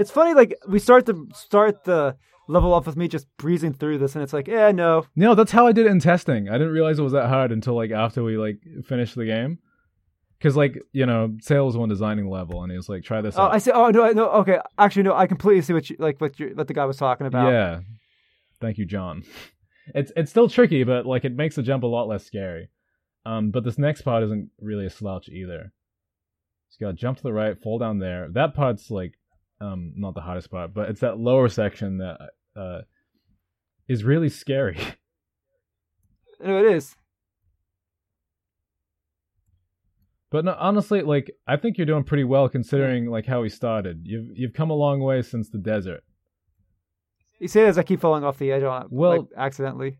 it's 0.00 0.10
funny 0.10 0.34
like 0.34 0.56
we 0.66 0.80
start 0.80 1.06
the 1.06 1.28
start 1.32 1.84
the 1.84 2.16
level 2.48 2.72
off 2.72 2.86
with 2.86 2.96
me 2.96 3.06
just 3.06 3.26
breezing 3.36 3.74
through 3.74 3.98
this 3.98 4.16
and 4.16 4.24
it's 4.24 4.32
like 4.32 4.48
yeah 4.48 4.72
no 4.72 5.04
No, 5.14 5.34
that's 5.36 5.52
how 5.52 5.66
I 5.66 5.72
did 5.72 5.86
it 5.86 5.90
in 5.90 6.00
testing. 6.00 6.48
I 6.48 6.54
didn't 6.54 6.72
realize 6.72 6.98
it 6.98 7.02
was 7.02 7.12
that 7.12 7.28
hard 7.28 7.52
until 7.52 7.76
like 7.76 7.90
after 7.92 8.24
we 8.24 8.36
like 8.36 8.58
finished 8.86 9.14
the 9.14 9.26
game. 9.26 9.58
Cause 10.42 10.56
like 10.56 10.78
you 10.92 11.04
know, 11.04 11.36
Sale 11.42 11.66
was 11.66 11.76
one 11.76 11.90
designing 11.90 12.30
level, 12.30 12.62
and 12.62 12.72
he 12.72 12.76
was 12.76 12.88
like, 12.88 13.02
"Try 13.04 13.20
this 13.20 13.36
oh 13.36 13.42
out." 13.42 13.52
I 13.54 13.58
see 13.58 13.72
oh 13.72 13.90
no 13.90 14.04
I- 14.04 14.12
no 14.12 14.30
okay 14.30 14.58
actually 14.78 15.02
no 15.02 15.14
I 15.14 15.26
completely 15.26 15.60
see 15.60 15.74
what 15.74 15.90
you 15.90 15.96
like 15.98 16.18
what 16.18 16.40
you 16.40 16.52
what 16.54 16.66
the 16.66 16.72
guy 16.72 16.86
was 16.86 16.96
talking 16.96 17.26
about 17.26 17.52
Yeah. 17.52 17.80
Thank 18.58 18.78
you, 18.78 18.86
John. 18.86 19.22
It's 19.94 20.12
it's 20.16 20.30
still 20.30 20.48
tricky, 20.48 20.82
but 20.84 21.04
like 21.04 21.26
it 21.26 21.34
makes 21.36 21.56
the 21.56 21.62
jump 21.62 21.82
a 21.82 21.86
lot 21.86 22.08
less 22.08 22.24
scary. 22.24 22.70
Um, 23.26 23.50
but 23.50 23.64
this 23.64 23.76
next 23.78 24.00
part 24.02 24.22
isn't 24.22 24.50
really 24.60 24.86
a 24.86 24.90
slouch 24.90 25.28
either. 25.28 25.72
So 26.70 26.76
you 26.78 26.86
gotta 26.86 26.96
jump 26.96 27.18
to 27.18 27.22
the 27.22 27.32
right, 27.34 27.60
fall 27.60 27.78
down 27.78 27.98
there. 27.98 28.28
That 28.30 28.54
part's 28.54 28.90
like 28.90 29.18
um 29.60 29.92
not 29.96 30.14
the 30.14 30.22
hardest 30.22 30.50
part, 30.50 30.72
but 30.72 30.88
it's 30.88 31.00
that 31.00 31.18
lower 31.18 31.50
section 31.50 31.98
that 31.98 32.18
uh 32.56 32.80
is 33.88 34.04
really 34.04 34.30
scary. 34.30 34.78
no 36.42 36.58
it 36.64 36.72
is 36.72 36.96
But 40.30 40.44
no, 40.44 40.56
honestly, 40.58 41.02
like 41.02 41.30
I 41.46 41.56
think 41.56 41.76
you're 41.76 41.86
doing 41.86 42.04
pretty 42.04 42.24
well 42.24 42.48
considering 42.48 43.06
like 43.06 43.26
how 43.26 43.42
we 43.42 43.48
started. 43.48 44.02
You've 44.04 44.36
you've 44.36 44.52
come 44.52 44.70
a 44.70 44.74
long 44.74 45.00
way 45.00 45.22
since 45.22 45.50
the 45.50 45.58
desert. 45.58 46.02
you 47.40 47.48
say 47.48 47.66
as 47.66 47.78
I 47.78 47.82
keep 47.82 48.00
falling 48.00 48.22
off 48.24 48.38
the 48.38 48.52
edge 48.52 48.62
on 48.62 48.82
it 48.82 48.88
Well- 48.90 49.10
like, 49.18 49.26
accidentally 49.36 49.98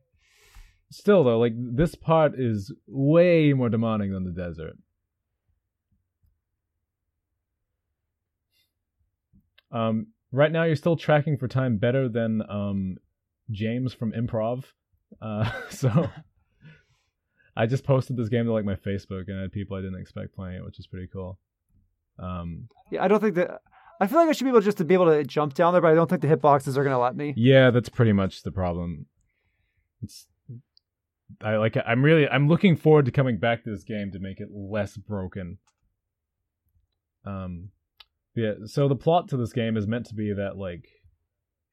Still 0.93 1.23
though, 1.23 1.39
like 1.39 1.53
this 1.57 1.95
part 1.95 2.33
is 2.37 2.73
way 2.89 3.53
more 3.53 3.69
demanding 3.69 4.13
than 4.13 4.25
the 4.25 4.33
desert. 4.33 4.77
Um, 9.73 10.09
right 10.33 10.51
now 10.51 10.65
you're 10.65 10.77
still 10.77 10.97
tracking 10.97 11.37
for 11.37 11.49
time 11.49 11.77
better 11.79 12.09
than 12.09 12.43
um 12.49 12.97
James 13.51 13.93
from 13.95 14.13
Improv. 14.13 14.65
Uh, 15.21 15.51
so 15.71 16.09
I 17.61 17.67
just 17.67 17.85
posted 17.85 18.17
this 18.17 18.31
game 18.31 18.47
to 18.47 18.53
like 18.53 18.65
my 18.65 18.75
Facebook 18.75 19.29
and 19.29 19.39
I 19.39 19.43
had 19.43 19.53
people 19.53 19.77
I 19.77 19.83
didn't 19.83 20.01
expect 20.01 20.35
playing 20.35 20.57
it, 20.57 20.65
which 20.65 20.79
is 20.79 20.87
pretty 20.87 21.09
cool. 21.13 21.39
Um, 22.19 22.69
yeah 22.91 23.05
I 23.05 23.09
don't 23.09 23.21
think 23.21 23.35
that 23.35 23.61
I 24.01 24.07
feel 24.07 24.19
like 24.19 24.31
I 24.31 24.33
should 24.33 24.45
be 24.45 24.51
able 24.51 24.63
just 24.63 24.79
to 24.79 24.85
be 24.85 24.95
able 24.95 25.11
to 25.11 25.25
jump 25.25 25.53
down 25.53 25.75
there 25.75 25.83
but 25.83 25.91
I 25.91 25.95
don't 25.95 26.09
think 26.09 26.23
the 26.23 26.29
hitboxes 26.29 26.79
are 26.79 26.85
gonna 26.85 26.99
let 26.99 27.15
me 27.15 27.35
Yeah, 27.37 27.71
that's 27.71 27.91
pretty 27.91 28.13
much 28.15 28.45
the 28.45 28.51
problem. 28.51 29.07
It's 30.03 30.27
I 31.43 31.57
like 31.57 31.77
I'm 31.87 32.03
really 32.03 32.27
I'm 32.27 32.49
looking 32.49 32.77
forward 32.77 33.05
to 33.05 33.11
coming 33.11 33.37
back 33.39 33.63
to 33.65 33.71
this 33.71 33.85
game 33.85 34.11
to 34.13 34.19
make 34.19 34.41
it 34.41 34.49
less 34.51 34.97
broken. 34.97 35.59
Um 37.27 37.73
yeah, 38.35 38.53
so 38.65 38.89
the 38.89 38.97
plot 38.97 39.29
to 39.29 39.37
this 39.37 39.53
game 39.53 39.77
is 39.77 39.87
meant 39.87 40.07
to 40.07 40.15
be 40.15 40.33
that 40.33 40.57
like 40.57 40.89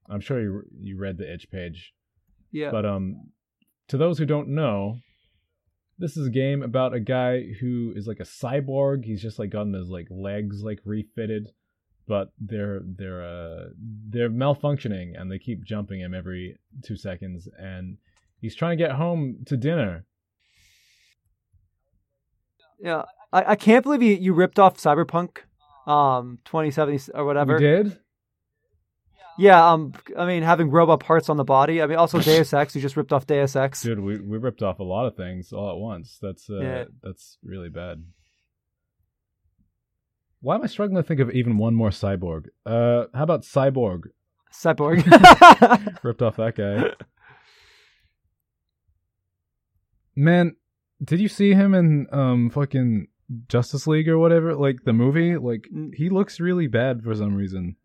I'm 0.09 0.19
sure 0.19 0.41
you 0.41 0.63
you 0.81 0.97
read 0.97 1.17
the 1.17 1.33
itch 1.33 1.49
page, 1.49 1.93
yeah 2.51 2.71
but 2.71 2.85
um 2.85 3.31
to 3.87 3.97
those 3.97 4.17
who 4.17 4.25
don't 4.25 4.49
know, 4.49 4.97
this 5.97 6.15
is 6.17 6.27
a 6.27 6.31
game 6.31 6.61
about 6.61 6.93
a 6.93 6.99
guy 6.99 7.53
who 7.59 7.93
is 7.95 8.07
like 8.07 8.19
a 8.19 8.23
cyborg. 8.23 9.05
He's 9.05 9.21
just 9.21 9.39
like 9.39 9.49
gotten 9.49 9.73
his 9.73 9.89
like 9.89 10.07
legs 10.09 10.63
like 10.63 10.79
refitted, 10.85 11.49
but 12.07 12.31
they're 12.39 12.81
they're 12.83 13.23
uh 13.23 13.69
they're 14.09 14.29
malfunctioning 14.29 15.19
and 15.19 15.31
they 15.31 15.39
keep 15.39 15.63
jumping 15.63 15.99
him 15.99 16.13
every 16.13 16.57
two 16.83 16.95
seconds 16.95 17.47
and 17.57 17.97
he's 18.39 18.55
trying 18.55 18.77
to 18.77 18.83
get 18.83 18.95
home 18.95 19.37
to 19.47 19.57
dinner. 19.57 20.05
yeah 22.79 23.03
I, 23.33 23.51
I 23.51 23.55
can't 23.55 23.83
believe 23.83 24.03
you, 24.03 24.13
you 24.15 24.33
ripped 24.33 24.59
off 24.59 24.77
Cyberpunk 24.77 25.39
um 25.87 26.39
2070 26.45 27.11
or 27.13 27.25
whatever 27.25 27.55
We 27.55 27.61
did? 27.61 27.99
Yeah, 29.39 29.71
um, 29.71 29.93
I 30.17 30.25
mean, 30.25 30.41
having 30.41 30.71
robot 30.71 30.99
parts 30.99 31.29
on 31.29 31.37
the 31.37 31.43
body. 31.43 31.81
I 31.81 31.85
mean, 31.85 31.97
also 31.97 32.19
Deus 32.19 32.53
Ex. 32.53 32.75
You 32.75 32.81
just 32.81 32.97
ripped 32.97 33.13
off 33.13 33.27
Deus 33.27 33.55
Ex. 33.55 33.81
Dude, 33.83 33.99
we, 33.99 34.19
we 34.19 34.37
ripped 34.39 34.63
off 34.63 34.79
a 34.79 34.83
lot 34.83 35.05
of 35.05 35.15
things 35.15 35.53
all 35.53 35.69
at 35.71 35.77
once. 35.77 36.17
That's 36.21 36.49
uh 36.49 36.59
Yeah. 36.59 36.83
that's 37.03 37.37
really 37.43 37.69
bad. 37.69 38.03
Why 40.41 40.55
am 40.55 40.63
I 40.63 40.67
struggling 40.67 41.01
to 41.01 41.07
think 41.07 41.19
of 41.19 41.29
even 41.31 41.57
one 41.57 41.75
more 41.75 41.89
cyborg? 41.89 42.45
Uh 42.65 43.05
how 43.13 43.23
about 43.23 43.43
Cyborg? 43.43 44.05
Cyborg. 44.51 45.03
Ripped 46.03 46.21
off 46.21 46.37
that 46.37 46.55
guy. 46.55 46.91
Man, 50.15 50.55
did 51.03 51.19
you 51.19 51.27
see 51.27 51.53
him 51.53 51.73
in 51.75 52.07
um 52.11 52.49
fucking 52.49 53.07
Justice 53.49 53.85
League 53.87 54.09
or 54.09 54.17
whatever? 54.17 54.55
Like 54.55 54.83
the 54.83 54.93
movie? 54.93 55.37
Like 55.37 55.67
he 55.93 56.09
looks 56.09 56.39
really 56.39 56.67
bad 56.67 57.03
for 57.03 57.13
some 57.13 57.35
reason. 57.35 57.75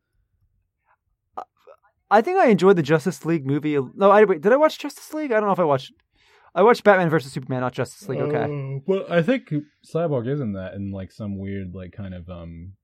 I 2.12 2.20
think 2.22 2.38
I 2.38 2.48
enjoyed 2.48 2.76
the 2.76 2.82
Justice 2.82 3.24
League 3.24 3.46
movie. 3.46 3.78
No, 3.94 4.10
I 4.10 4.24
wait. 4.24 4.40
Did 4.42 4.52
I 4.52 4.56
watch 4.56 4.78
Justice 4.78 5.12
League? 5.14 5.32
I 5.32 5.40
don't 5.40 5.46
know 5.46 5.52
if 5.52 5.58
I 5.58 5.64
watched. 5.64 5.92
I 6.54 6.62
watched 6.62 6.84
Batman 6.84 7.08
versus 7.08 7.32
Superman, 7.32 7.62
not 7.62 7.72
Justice 7.72 8.06
League. 8.08 8.20
Okay. 8.20 8.44
Uh, 8.44 8.80
well, 8.86 9.04
I 9.08 9.22
think 9.22 9.50
Cyborg 9.92 10.28
is 10.28 10.40
in 10.40 10.52
that 10.52 10.74
in 10.74 10.90
like 10.92 11.10
some 11.10 11.38
weird 11.38 11.74
like 11.74 11.92
kind 11.92 12.12
of 12.14 12.28
um 12.28 12.74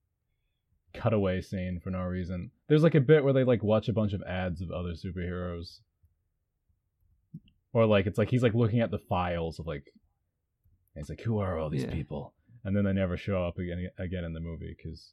cutaway 0.94 1.42
scene 1.42 1.78
for 1.84 1.90
no 1.90 2.00
reason. 2.04 2.50
There's 2.68 2.82
like 2.82 2.94
a 2.94 3.00
bit 3.00 3.22
where 3.22 3.34
they 3.34 3.44
like 3.44 3.62
watch 3.62 3.88
a 3.88 3.92
bunch 3.92 4.14
of 4.14 4.22
ads 4.22 4.62
of 4.62 4.70
other 4.70 4.92
superheroes. 4.94 5.80
Or 7.74 7.84
like 7.84 8.06
it's 8.06 8.16
like 8.18 8.30
he's 8.30 8.42
like 8.42 8.54
looking 8.54 8.80
at 8.80 8.90
the 8.90 8.98
files 8.98 9.58
of 9.58 9.66
like 9.66 9.92
and 10.96 11.04
he's 11.04 11.10
like 11.10 11.20
who 11.20 11.38
are 11.38 11.58
all 11.58 11.68
these 11.68 11.84
Yeah. 11.84 11.92
people? 11.92 12.32
And 12.64 12.74
then 12.74 12.84
they 12.84 12.92
never 12.94 13.16
show 13.18 13.44
up 13.44 13.58
again 13.58 13.90
again 13.98 14.24
in 14.24 14.32
the 14.32 14.40
movie 14.40 14.74
cuz 14.82 15.12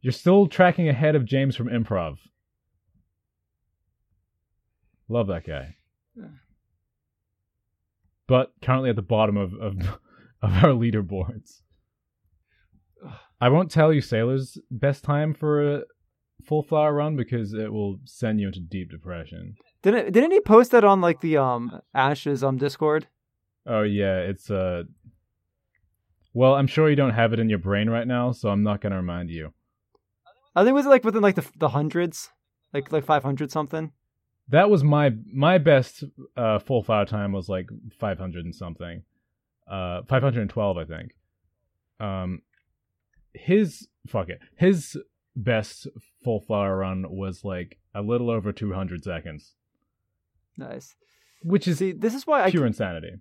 you're 0.00 0.12
still 0.12 0.46
tracking 0.46 0.88
ahead 0.88 1.14
of 1.14 1.24
James 1.24 1.54
from 1.56 1.68
Improv. 1.68 2.16
Love 5.08 5.28
that 5.28 5.46
guy. 5.46 5.76
Yeah. 6.14 6.24
But 8.26 8.52
currently 8.60 8.90
at 8.90 8.96
the 8.96 9.02
bottom 9.02 9.36
of, 9.36 9.54
of, 9.54 9.76
of 10.42 10.64
our 10.64 10.70
leaderboards. 10.70 11.60
I 13.40 13.48
won't 13.48 13.70
tell 13.70 13.92
you 13.92 14.00
Sailor's 14.00 14.58
best 14.70 15.04
time 15.04 15.34
for 15.34 15.76
a 15.76 15.82
full 16.44 16.62
flower 16.62 16.94
run 16.94 17.16
because 17.16 17.52
it 17.52 17.72
will 17.72 17.98
send 18.04 18.40
you 18.40 18.46
into 18.46 18.60
deep 18.60 18.90
depression. 18.90 19.56
Didn't 19.82 20.12
Didn't 20.12 20.32
he 20.32 20.40
post 20.40 20.70
that 20.70 20.84
on 20.84 21.00
like 21.00 21.20
the 21.20 21.36
um 21.36 21.80
Ashes 21.94 22.42
um 22.42 22.56
Discord? 22.56 23.06
Oh 23.66 23.82
yeah, 23.82 24.18
it's 24.18 24.50
uh 24.50 24.84
Well, 26.32 26.54
I'm 26.54 26.66
sure 26.66 26.88
you 26.88 26.96
don't 26.96 27.14
have 27.14 27.32
it 27.32 27.38
in 27.38 27.50
your 27.50 27.58
brain 27.58 27.90
right 27.90 28.06
now, 28.06 28.32
so 28.32 28.48
I'm 28.48 28.62
not 28.62 28.80
going 28.80 28.92
to 28.92 28.96
remind 28.96 29.30
you. 29.30 29.52
I 30.54 30.60
think 30.62 30.70
it 30.70 30.74
was 30.74 30.86
like 30.86 31.04
within 31.04 31.22
like 31.22 31.34
the 31.34 31.46
the 31.56 31.68
hundreds, 31.68 32.30
like 32.72 32.90
like 32.90 33.04
five 33.04 33.22
hundred 33.22 33.50
something. 33.50 33.92
That 34.48 34.70
was 34.70 34.84
my 34.84 35.12
my 35.32 35.58
best 35.58 36.04
uh 36.36 36.58
full 36.58 36.82
flower 36.82 37.04
time 37.06 37.32
was 37.32 37.48
like 37.48 37.68
500 37.98 38.44
and 38.44 38.54
something. 38.54 39.02
uh, 39.68 40.02
512, 40.08 40.76
I 40.78 40.84
think. 40.84 41.12
Um, 41.98 42.42
his 43.34 43.88
fuck 44.06 44.28
it, 44.28 44.38
his 44.56 44.96
best 45.34 45.88
full 46.22 46.40
flower 46.40 46.76
run 46.78 47.04
was 47.10 47.44
like 47.44 47.78
a 47.94 48.02
little 48.02 48.30
over 48.30 48.52
200 48.52 49.02
seconds, 49.02 49.54
Nice. 50.56 50.94
which 51.42 51.66
is 51.66 51.78
See, 51.78 51.92
this 51.92 52.14
is 52.14 52.26
why 52.26 52.44
I 52.44 52.50
pure 52.50 52.66
insanity. 52.66 53.16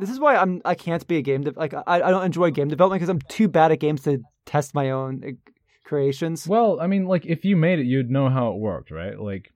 this 0.00 0.10
is 0.10 0.18
why 0.18 0.36
I'm 0.36 0.62
I 0.64 0.74
can't 0.74 1.06
be 1.06 1.18
a 1.18 1.22
game 1.22 1.42
de- 1.42 1.52
like 1.52 1.74
I 1.74 1.82
I 1.86 2.10
don't 2.10 2.24
enjoy 2.24 2.50
game 2.50 2.68
development 2.68 3.00
because 3.00 3.10
I'm 3.10 3.20
too 3.28 3.48
bad 3.48 3.70
at 3.72 3.80
games 3.80 4.02
to 4.04 4.22
test 4.46 4.74
my 4.74 4.90
own 4.90 5.22
uh, 5.26 5.50
creations. 5.84 6.48
Well, 6.48 6.80
I 6.80 6.86
mean, 6.86 7.04
like 7.06 7.26
if 7.26 7.44
you 7.44 7.56
made 7.56 7.78
it, 7.78 7.86
you'd 7.86 8.10
know 8.10 8.28
how 8.30 8.52
it 8.52 8.58
worked, 8.58 8.90
right? 8.90 9.18
Like, 9.18 9.52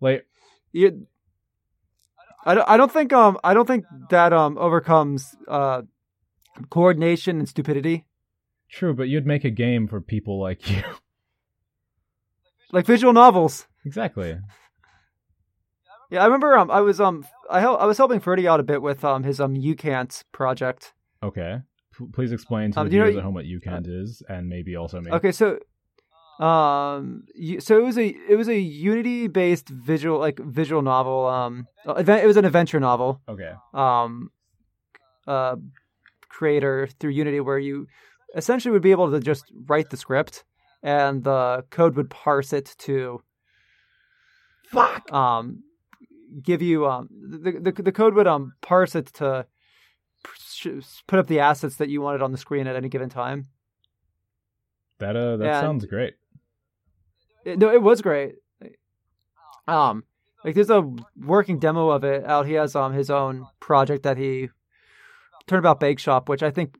like 0.00 0.26
You, 0.72 1.06
I 2.44 2.54
don't 2.54 2.68
I 2.68 2.76
don't 2.76 2.92
think 2.92 3.12
um 3.12 3.38
I 3.42 3.54
don't 3.54 3.66
think 3.66 3.84
that 4.10 4.32
um 4.32 4.56
overcomes 4.58 5.34
uh 5.48 5.82
coordination 6.70 7.38
and 7.38 7.48
stupidity. 7.48 8.06
true, 8.70 8.94
but 8.94 9.08
you'd 9.08 9.26
make 9.26 9.44
a 9.44 9.50
game 9.50 9.86
for 9.88 10.00
people 10.00 10.40
like 10.40 10.70
you. 10.70 10.82
Like 12.72 12.84
visual 12.84 13.12
novels. 13.12 13.66
exactly. 13.84 14.38
Yeah, 16.10 16.22
I 16.22 16.24
remember 16.24 16.56
um 16.58 16.70
I 16.70 16.80
was 16.80 17.00
um 17.00 17.24
I 17.48 17.60
hel- 17.60 17.76
I 17.78 17.84
was 17.86 17.96
helping 17.96 18.20
Ferdy 18.20 18.46
out 18.48 18.58
a 18.60 18.64
bit 18.64 18.82
with 18.82 19.04
um 19.04 19.22
his 19.22 19.40
um 19.40 19.54
UCant 19.54 20.24
project. 20.32 20.92
Okay. 21.22 21.58
P- 21.96 22.06
please 22.12 22.32
explain 22.32 22.72
to 22.72 22.80
Um, 22.80 22.88
the 22.88 22.92
you 22.94 22.98
know- 23.00 23.06
viewers 23.06 23.18
at 23.18 23.24
home 23.24 23.34
what 23.34 23.44
UCANT 23.44 23.86
is, 23.88 24.22
and 24.28 24.48
maybe 24.48 24.74
also 24.76 25.00
me. 25.00 25.10
Okay, 25.12 25.32
so 25.32 25.58
um 26.40 27.24
so 27.60 27.78
it 27.78 27.82
was 27.82 27.96
a 27.96 28.08
it 28.28 28.36
was 28.36 28.48
a 28.48 28.58
Unity 28.58 29.26
based 29.26 29.68
visual 29.70 30.18
like 30.18 30.38
visual 30.38 30.82
novel 30.82 31.26
um 31.26 31.66
event 31.86 32.22
it 32.22 32.26
was 32.26 32.36
an 32.36 32.44
adventure 32.44 32.78
novel 32.80 33.20
Okay. 33.28 33.52
um 33.72 34.30
uh 35.26 35.56
creator 36.28 36.88
through 37.00 37.10
Unity 37.12 37.40
where 37.40 37.58
you 37.58 37.86
essentially 38.34 38.70
would 38.72 38.82
be 38.82 38.90
able 38.90 39.10
to 39.10 39.18
just 39.20 39.44
write 39.66 39.88
the 39.90 39.96
script 39.96 40.44
and 40.82 41.24
the 41.24 41.64
code 41.70 41.96
would 41.96 42.10
parse 42.10 42.52
it 42.52 42.74
to 42.78 43.22
Fuck. 44.68 45.10
um 45.12 45.62
give 46.42 46.60
you 46.60 46.86
um 46.86 47.08
the 47.10 47.52
the, 47.72 47.82
the 47.82 47.92
code 47.92 48.12
would 48.14 48.26
um 48.26 48.52
parse 48.60 48.94
it 48.94 49.06
to 49.14 49.46
put 51.06 51.18
up 51.18 51.28
the 51.28 51.40
assets 51.40 51.76
that 51.76 51.88
you 51.88 52.00
wanted 52.02 52.20
on 52.20 52.32
the 52.32 52.38
screen 52.38 52.66
at 52.66 52.74
any 52.76 52.88
given 52.88 53.08
time. 53.08 53.46
That 54.98 55.14
uh, 55.16 55.36
that 55.36 55.46
And- 55.48 55.64
sounds 55.64 55.84
great. 55.86 56.14
It, 57.46 57.58
no, 57.58 57.70
it 57.72 57.80
was 57.80 58.02
great. 58.02 58.34
Um, 59.68 60.04
like 60.44 60.54
there's 60.54 60.70
a 60.70 60.82
working 61.16 61.58
demo 61.58 61.90
of 61.90 62.04
it 62.04 62.24
out. 62.24 62.46
He 62.46 62.54
has 62.54 62.74
um 62.76 62.92
his 62.92 63.10
own 63.10 63.46
project 63.60 64.02
that 64.02 64.16
he 64.16 64.48
Turnabout 65.46 65.80
Bake 65.80 65.98
Shop, 66.00 66.28
which 66.28 66.42
I 66.42 66.50
think, 66.50 66.76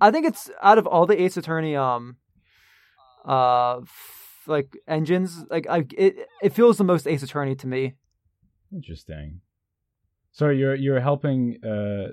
I 0.00 0.10
think 0.10 0.26
it's 0.26 0.50
out 0.62 0.78
of 0.78 0.86
all 0.86 1.06
the 1.06 1.20
Ace 1.22 1.36
Attorney 1.36 1.76
um, 1.76 2.16
uh, 3.24 3.78
f- 3.82 4.42
like 4.46 4.76
engines, 4.86 5.44
like 5.50 5.66
I 5.68 5.84
it 5.96 6.26
it 6.42 6.52
feels 6.52 6.76
the 6.78 6.84
most 6.84 7.06
Ace 7.06 7.22
Attorney 7.22 7.54
to 7.56 7.66
me. 7.66 7.94
Interesting. 8.72 9.40
So 10.32 10.48
you're 10.50 10.74
you're 10.74 11.00
helping 11.00 11.58
uh 11.64 12.12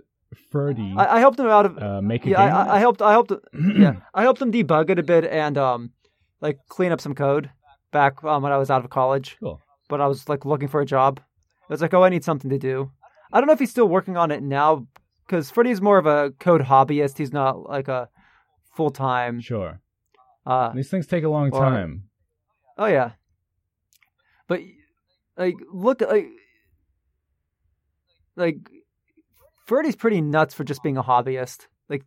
Ferdy 0.52 0.94
I, 0.98 1.18
I 1.18 1.20
helped 1.20 1.40
him 1.40 1.48
out 1.48 1.66
of 1.66 1.78
uh 1.78 2.02
make 2.02 2.26
a 2.26 2.30
yeah. 2.30 2.42
I, 2.42 2.48
I- 2.50 2.76
I 2.76 2.80
helped 2.80 3.02
I 3.02 3.12
helped 3.12 3.32
yeah 3.78 3.96
I 4.14 4.24
helped 4.24 4.42
him 4.42 4.52
debug 4.52 4.90
it 4.90 5.00
a 5.00 5.04
bit 5.04 5.26
and 5.26 5.58
um 5.58 5.92
like 6.42 6.58
clean 6.70 6.92
up 6.92 7.02
some 7.02 7.16
code 7.16 7.50
back 7.92 8.24
um, 8.24 8.44
when 8.44 8.52
I 8.52 8.58
was 8.58 8.70
out 8.70 8.84
of 8.84 8.90
college. 8.90 9.38
Cool. 9.40 9.62
But 9.90 10.02
I 10.02 10.08
was 10.08 10.28
like 10.30 10.46
looking 10.46 10.68
for 10.68 10.82
a 10.82 10.86
job. 10.86 11.20
I 11.70 11.74
was 11.74 11.82
like, 11.82 11.94
oh, 11.94 12.04
I 12.04 12.10
need 12.10 12.24
something 12.24 12.50
to 12.52 12.58
do. 12.60 12.92
I 13.32 13.40
don't 13.40 13.48
know 13.48 13.54
if 13.54 13.60
he's 13.60 13.72
still 13.72 13.88
working 13.88 14.18
on 14.18 14.32
it 14.32 14.44
now 14.44 14.88
because 15.26 15.50
Freddie's 15.52 15.82
more 15.82 15.98
of 15.98 16.06
a 16.06 16.32
code 16.40 16.62
hobbyist. 16.62 17.18
He's 17.18 17.34
not 17.34 17.68
like 17.70 17.88
a 17.88 18.10
full 18.76 18.92
time. 18.92 19.40
Sure. 19.42 19.82
Uh, 20.46 20.72
These 20.74 20.90
things 20.90 21.08
take 21.08 21.24
a 21.24 21.30
long 21.30 21.50
Or- 21.52 21.60
time. 21.62 22.04
oh 22.78 22.86
yeah. 22.86 23.12
But 24.48 24.60
like, 25.38 25.56
look 25.74 26.02
like 26.02 26.28
like 28.36 28.58
Freddie's 29.66 29.96
pretty 29.96 30.22
nuts 30.22 30.54
for 30.54 30.64
just 30.64 30.84
being 30.84 30.98
a 30.98 31.04
hobbyist. 31.04 31.68
Like, 31.90 32.04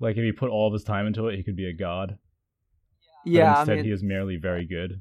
Like 0.00 0.16
if 0.16 0.22
he 0.22 0.32
put 0.32 0.50
all 0.50 0.66
of 0.66 0.72
his 0.74 0.84
time 0.84 1.06
into 1.06 1.28
it, 1.28 1.36
he 1.36 1.42
could 1.42 1.56
be 1.56 1.66
a 1.68 1.72
god. 1.72 2.18
But 3.24 3.30
yeah, 3.32 3.58
I 3.58 3.64
mean, 3.64 3.84
he 3.84 3.90
is 3.90 4.02
merely 4.02 4.36
very 4.36 4.66
good. 4.66 5.00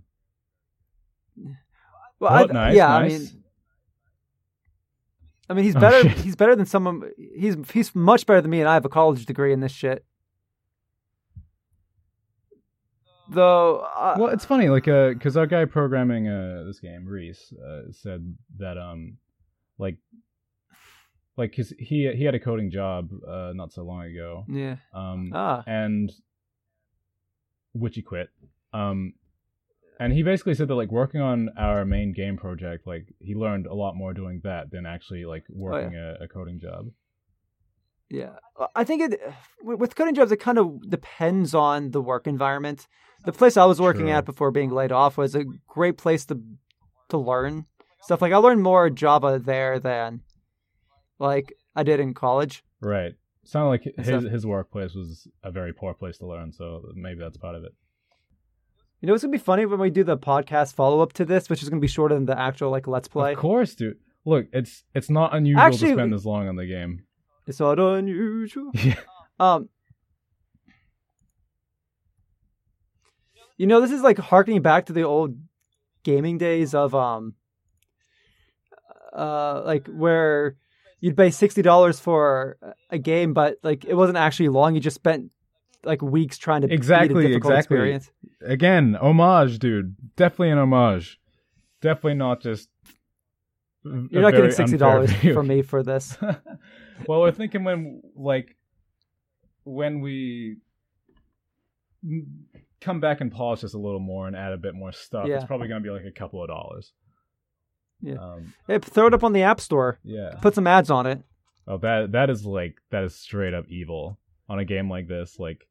well, 2.19 2.43
Oh, 2.43 2.53
nice, 2.53 2.75
yeah, 2.75 2.87
nice. 2.87 3.13
I 3.13 3.17
mean. 3.17 3.27
I 5.49 5.53
mean, 5.53 5.65
he's 5.65 5.75
Oh, 5.75 5.79
better. 5.81 6.01
shit. 6.09 6.17
he's 6.19 6.35
better 6.35 6.55
than 6.55 6.65
someone. 6.65 7.11
He's 7.17 7.57
he's 7.73 7.93
much 7.93 8.25
better 8.25 8.41
than 8.41 8.51
me, 8.51 8.59
and 8.61 8.69
I 8.69 8.73
have 8.75 8.85
a 8.85 8.89
college 8.89 9.25
degree 9.25 9.51
in 9.53 9.59
this 9.59 9.71
shit. 9.73 10.05
Though, 13.29 13.77
uh, 13.95 14.15
well, 14.19 14.29
it's 14.29 14.43
funny, 14.43 14.67
like, 14.67 14.87
uh, 14.89 15.09
because 15.09 15.37
our 15.37 15.47
guy 15.47 15.63
programming 15.65 16.27
uh 16.27 16.63
this 16.65 16.79
game, 16.79 17.05
Reese, 17.05 17.53
uh, 17.53 17.83
said 17.91 18.35
that 18.57 18.77
um, 18.77 19.17
like, 19.77 19.95
like, 21.37 21.55
cause 21.55 21.71
he 21.79 22.11
he 22.13 22.25
had 22.25 22.35
a 22.35 22.39
coding 22.39 22.71
job 22.71 23.09
uh 23.25 23.51
not 23.55 23.71
so 23.71 23.83
long 23.83 24.03
ago, 24.03 24.43
yeah, 24.49 24.75
um, 24.93 25.31
ah, 25.33 25.63
and 25.65 26.11
which 27.73 27.95
he 27.95 28.01
quit, 28.01 28.29
um, 28.73 29.13
and 29.99 30.13
he 30.13 30.23
basically 30.23 30.55
said 30.55 30.67
that 30.67 30.75
like 30.75 30.91
working 30.91 31.21
on 31.21 31.49
our 31.57 31.85
main 31.85 32.11
game 32.13 32.37
project, 32.37 32.87
like 32.87 33.13
he 33.19 33.35
learned 33.35 33.67
a 33.67 33.73
lot 33.75 33.95
more 33.95 34.13
doing 34.13 34.41
that 34.43 34.71
than 34.71 34.85
actually 34.85 35.25
like 35.25 35.43
working 35.49 35.95
a, 35.95 36.23
a 36.23 36.27
coding 36.27 36.59
job. 36.59 36.87
yeah. 38.09 38.31
I 38.75 38.83
think 38.83 39.01
it 39.03 39.21
with 39.61 39.79
with 39.79 39.95
coding 39.95 40.15
jobs, 40.15 40.31
it 40.31 40.37
kind 40.37 40.57
of 40.57 40.89
depends 40.89 41.53
on 41.53 41.91
the 41.91 42.01
work 42.01 42.27
environment. 42.27 42.87
The 43.25 43.31
place 43.31 43.57
I 43.57 43.65
was 43.65 43.79
working 43.79 44.07
True. 44.07 44.11
at 44.11 44.25
before 44.25 44.51
being 44.51 44.71
laid 44.71 44.91
off 44.91 45.17
was 45.17 45.35
a 45.35 45.45
great 45.67 45.97
place 45.97 46.25
to 46.25 46.41
to 47.09 47.17
learn 47.17 47.65
stuff. 48.01 48.21
Like 48.21 48.33
I 48.33 48.37
learned 48.37 48.63
more 48.63 48.89
Java 48.89 49.39
there 49.39 49.79
than 49.79 50.21
like 51.19 51.53
I 51.75 51.83
did 51.83 51.99
in 51.99 52.13
college. 52.13 52.63
Right. 52.81 53.13
Sounded 53.43 53.69
like 53.69 53.83
his 53.97 54.31
his 54.31 54.45
workplace 54.45 54.93
was 54.93 55.27
a 55.43 55.51
very 55.51 55.73
poor 55.73 55.93
place 55.93 56.17
to 56.19 56.27
learn, 56.27 56.51
so 56.51 56.83
maybe 56.95 57.19
that's 57.19 57.37
part 57.37 57.55
of 57.55 57.63
it. 57.63 57.73
You 59.01 59.07
know, 59.07 59.15
it's 59.15 59.23
gonna 59.23 59.31
be 59.31 59.39
funny 59.39 59.65
when 59.65 59.79
we 59.79 59.89
do 59.89 60.03
the 60.03 60.17
podcast 60.17 60.75
follow 60.75 61.01
up 61.01 61.13
to 61.13 61.25
this, 61.25 61.49
which 61.49 61.63
is 61.63 61.69
gonna 61.69 61.79
be 61.81 61.87
shorter 61.87 62.13
than 62.13 62.25
the 62.25 62.37
actual 62.39 62.69
like 62.69 62.87
let's 62.87 63.07
play. 63.07 63.33
Of 63.33 63.39
course, 63.39 63.73
dude. 63.73 63.97
Look, 64.25 64.45
it's 64.53 64.83
it's 64.93 65.09
not 65.09 65.35
unusual 65.35 65.61
Actually- 65.61 65.89
to 65.89 65.93
spend 65.95 66.13
this 66.13 66.23
long 66.25 66.47
on 66.47 66.55
the 66.55 66.67
game. 66.67 67.05
It's 67.47 67.59
not 67.59 67.79
unusual. 67.79 68.71
Yeah. 68.83 68.95
Um, 69.39 69.69
you 73.57 73.65
know, 73.65 73.81
this 73.81 73.91
is 73.91 74.01
like 74.01 74.19
harkening 74.19 74.61
back 74.61 74.85
to 74.85 74.93
the 74.93 75.03
old 75.03 75.35
gaming 76.03 76.37
days 76.37 76.73
of 76.75 76.93
um, 76.95 77.33
uh, 79.13 79.61
like 79.65 79.87
where 79.87 80.57
you'd 81.01 81.17
pay 81.17 81.29
sixty 81.31 81.61
dollars 81.61 81.99
for 81.99 82.57
a 82.89 82.97
game, 82.97 83.33
but 83.33 83.57
like 83.63 83.83
it 83.83 83.95
wasn't 83.95 84.17
actually 84.17 84.49
long. 84.49 84.73
You 84.75 84.79
just 84.81 84.95
spent 84.95 85.31
like 85.83 86.01
weeks 86.01 86.37
trying 86.37 86.61
to 86.61 86.67
beat 86.67 86.75
Exactly, 86.75 87.25
a 87.25 87.27
difficult 87.29 87.53
exactly. 87.53 87.75
experience. 87.77 88.11
Again, 88.41 88.95
homage, 88.95 89.59
dude. 89.59 89.95
Definitely 90.15 90.51
an 90.51 90.59
homage. 90.59 91.19
Definitely 91.81 92.13
not 92.15 92.41
just. 92.41 92.69
You're 93.83 94.21
not 94.21 94.31
getting 94.33 94.51
sixty 94.51 94.77
dollars 94.77 95.11
from 95.13 95.47
me 95.47 95.63
for 95.63 95.81
this. 95.83 96.15
well, 97.07 97.21
we're 97.21 97.31
thinking 97.31 97.63
when 97.63 98.01
like 98.15 98.55
when 99.63 100.01
we 100.01 100.57
come 102.79 102.99
back 102.99 103.21
and 103.21 103.31
polish 103.31 103.61
this 103.61 103.73
a 103.73 103.77
little 103.79 103.99
more 103.99 104.27
and 104.27 104.35
add 104.35 104.53
a 104.53 104.57
bit 104.57 104.73
more 104.73 104.91
stuff, 104.91 105.27
Yeah. 105.27 105.35
it's 105.35 105.45
probably 105.45 105.67
gonna 105.67 105.81
be 105.81 105.89
like 105.89 106.05
a 106.05 106.11
couple 106.11 106.41
of 106.43 106.49
dollars. 106.49 106.93
Yeah. 108.01 108.15
Um, 108.15 108.53
Hey, 108.67 108.79
throw 108.79 109.07
it 109.07 109.13
up 109.13 109.23
on 109.23 109.33
the 109.33 109.43
App 109.43 109.59
Store. 109.61 109.99
yeah. 110.03 110.35
Put 110.41 110.55
some 110.55 110.67
ads 110.67 110.89
on 110.89 111.05
it. 111.05 111.21
Oh, 111.67 111.77
that 111.77 112.11
that 112.13 112.29
is 112.29 112.45
like 112.45 112.81
that 112.89 113.03
is 113.03 113.15
straight 113.15 113.53
up 113.53 113.65
evil 113.69 114.17
on 114.49 114.59
a 114.59 114.65
game 114.65 114.89
like 114.89 115.07
this. 115.07 115.37
Like, 115.39 115.67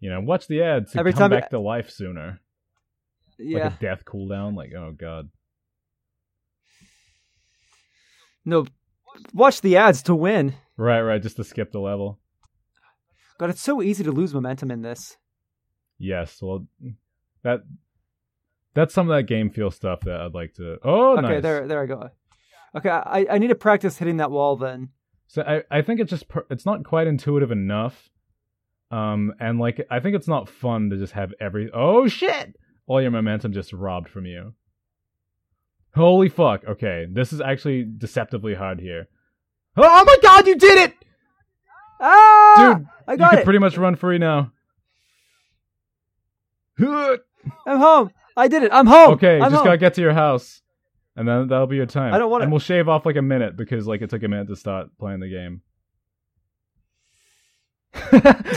you 0.00 0.10
know, 0.10 0.20
watch 0.20 0.48
the 0.48 0.62
ads 0.62 0.92
to 0.92 0.98
Every 0.98 1.12
come 1.12 1.30
time- 1.30 1.40
back 1.40 1.50
to 1.50 1.58
life 1.60 1.90
sooner. 1.90 2.40
Yeah. 3.38 3.64
Like 3.64 3.74
a 3.74 3.78
death 3.80 4.04
cooldown. 4.04 4.56
Like, 4.56 4.72
oh 4.74 4.92
god. 4.96 5.30
No, 8.44 8.66
watch 9.32 9.60
the 9.60 9.76
ads 9.76 10.02
to 10.04 10.14
win. 10.14 10.54
Right, 10.76 11.00
right. 11.00 11.22
Just 11.22 11.36
to 11.36 11.44
skip 11.44 11.70
the 11.72 11.78
level. 11.80 12.18
God, 13.38 13.50
it's 13.50 13.60
so 13.62 13.82
easy 13.82 14.04
to 14.04 14.12
lose 14.12 14.34
momentum 14.34 14.70
in 14.70 14.82
this. 14.82 15.16
Yes. 15.98 16.38
Well, 16.42 16.66
that 17.42 17.60
that's 18.74 18.94
some 18.94 19.10
of 19.10 19.16
that 19.16 19.24
game 19.24 19.50
feel 19.50 19.70
stuff 19.70 20.00
that 20.00 20.20
I'd 20.20 20.34
like 20.34 20.54
to. 20.54 20.78
Oh, 20.82 21.12
okay, 21.18 21.22
nice. 21.22 21.42
there, 21.42 21.66
there 21.66 21.82
I 21.82 21.86
go. 21.86 22.10
Okay, 22.74 22.88
I, 22.88 23.26
I 23.30 23.38
need 23.38 23.48
to 23.48 23.54
practice 23.54 23.98
hitting 23.98 24.16
that 24.18 24.30
wall 24.30 24.56
then. 24.56 24.88
So 25.26 25.42
I, 25.42 25.62
I 25.70 25.82
think 25.82 26.00
it's 26.00 26.10
just 26.10 26.28
per- 26.28 26.46
it's 26.50 26.66
not 26.66 26.84
quite 26.84 27.06
intuitive 27.06 27.50
enough. 27.50 28.10
Um, 28.90 29.32
and 29.40 29.58
like 29.58 29.86
I 29.90 30.00
think 30.00 30.16
it's 30.16 30.28
not 30.28 30.48
fun 30.48 30.90
to 30.90 30.96
just 30.98 31.14
have 31.14 31.32
every 31.40 31.70
oh 31.72 32.06
shit 32.08 32.54
all 32.86 33.00
your 33.00 33.10
momentum 33.10 33.52
just 33.52 33.72
robbed 33.72 34.08
from 34.08 34.26
you. 34.26 34.54
Holy 35.94 36.28
fuck! 36.28 36.64
Okay, 36.66 37.06
this 37.10 37.32
is 37.32 37.40
actually 37.40 37.84
deceptively 37.84 38.54
hard 38.54 38.80
here. 38.80 39.08
Oh 39.76 40.04
my 40.04 40.16
god, 40.22 40.46
you 40.46 40.56
did 40.56 40.78
it! 40.90 40.94
Ah, 42.00 42.74
Dude, 42.76 42.86
I 43.06 43.16
got 43.16 43.24
you 43.24 43.30
can 43.30 43.38
it. 43.40 43.44
pretty 43.44 43.58
much 43.58 43.76
run 43.78 43.96
free 43.96 44.18
now. 44.18 44.52
I'm 46.80 47.18
home. 47.66 48.10
I 48.36 48.48
did 48.48 48.62
it. 48.62 48.72
I'm 48.72 48.86
home. 48.86 49.12
Okay, 49.14 49.36
I'm 49.36 49.50
just 49.50 49.56
home. 49.56 49.64
gotta 49.64 49.78
get 49.78 49.94
to 49.94 50.00
your 50.00 50.12
house, 50.14 50.62
and 51.16 51.26
then 51.28 51.48
that'll 51.48 51.66
be 51.66 51.76
your 51.76 51.86
time. 51.86 52.14
I 52.14 52.18
don't 52.18 52.30
wanna- 52.30 52.44
And 52.44 52.52
we'll 52.52 52.60
shave 52.60 52.88
off 52.88 53.04
like 53.06 53.16
a 53.16 53.22
minute 53.22 53.56
because 53.56 53.86
like 53.86 54.02
it 54.02 54.10
took 54.10 54.22
a 54.22 54.28
minute 54.28 54.48
to 54.48 54.56
start 54.56 54.88
playing 54.98 55.20
the 55.20 55.28
game. 55.28 55.60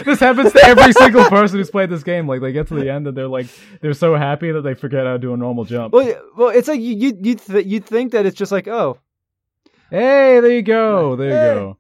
this 0.06 0.20
happens 0.22 0.54
to 0.54 0.64
every 0.66 0.94
single 0.94 1.26
person 1.30 1.58
who's 1.58 1.70
played 1.70 1.90
this 1.90 2.04
game. 2.04 2.26
Like 2.28 2.40
they 2.42 2.54
get 2.54 2.68
to 2.68 2.76
the 2.76 2.90
end 2.90 3.06
and 3.08 3.18
they're 3.18 3.28
like 3.28 3.48
they're 3.82 3.94
so 3.94 4.16
happy 4.16 4.52
that 4.52 4.62
they 4.62 4.74
forget 4.76 5.06
how 5.06 5.14
to 5.14 5.20
do 5.20 5.34
a 5.34 5.38
normal 5.38 5.66
jump. 5.66 5.94
Well, 5.94 6.14
well, 6.38 6.50
it's 6.50 6.68
like 6.70 6.80
you 6.80 6.96
you 6.96 7.18
you 7.22 7.36
th- 7.36 7.66
you'd 7.66 7.86
think 7.86 8.14
that 8.14 8.26
it's 8.26 8.38
just 8.38 8.52
like 8.54 8.68
oh, 8.68 8.98
Hey, 9.90 10.40
there 10.40 10.52
you 10.52 10.62
go. 10.62 11.16
There 11.18 11.28
you 11.28 11.34
go. 11.60 11.78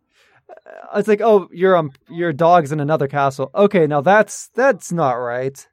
uh, 0.50 1.00
it's 1.00 1.08
like 1.08 1.22
oh, 1.22 1.48
your 1.54 1.78
um 1.78 1.91
your 2.10 2.34
dog's 2.34 2.74
in 2.74 2.82
another 2.82 3.08
castle. 3.08 3.52
Okay, 3.56 3.88
now 3.88 4.02
that's 4.02 4.50
that's 4.50 4.91
not 4.91 5.14
right. 5.14 5.66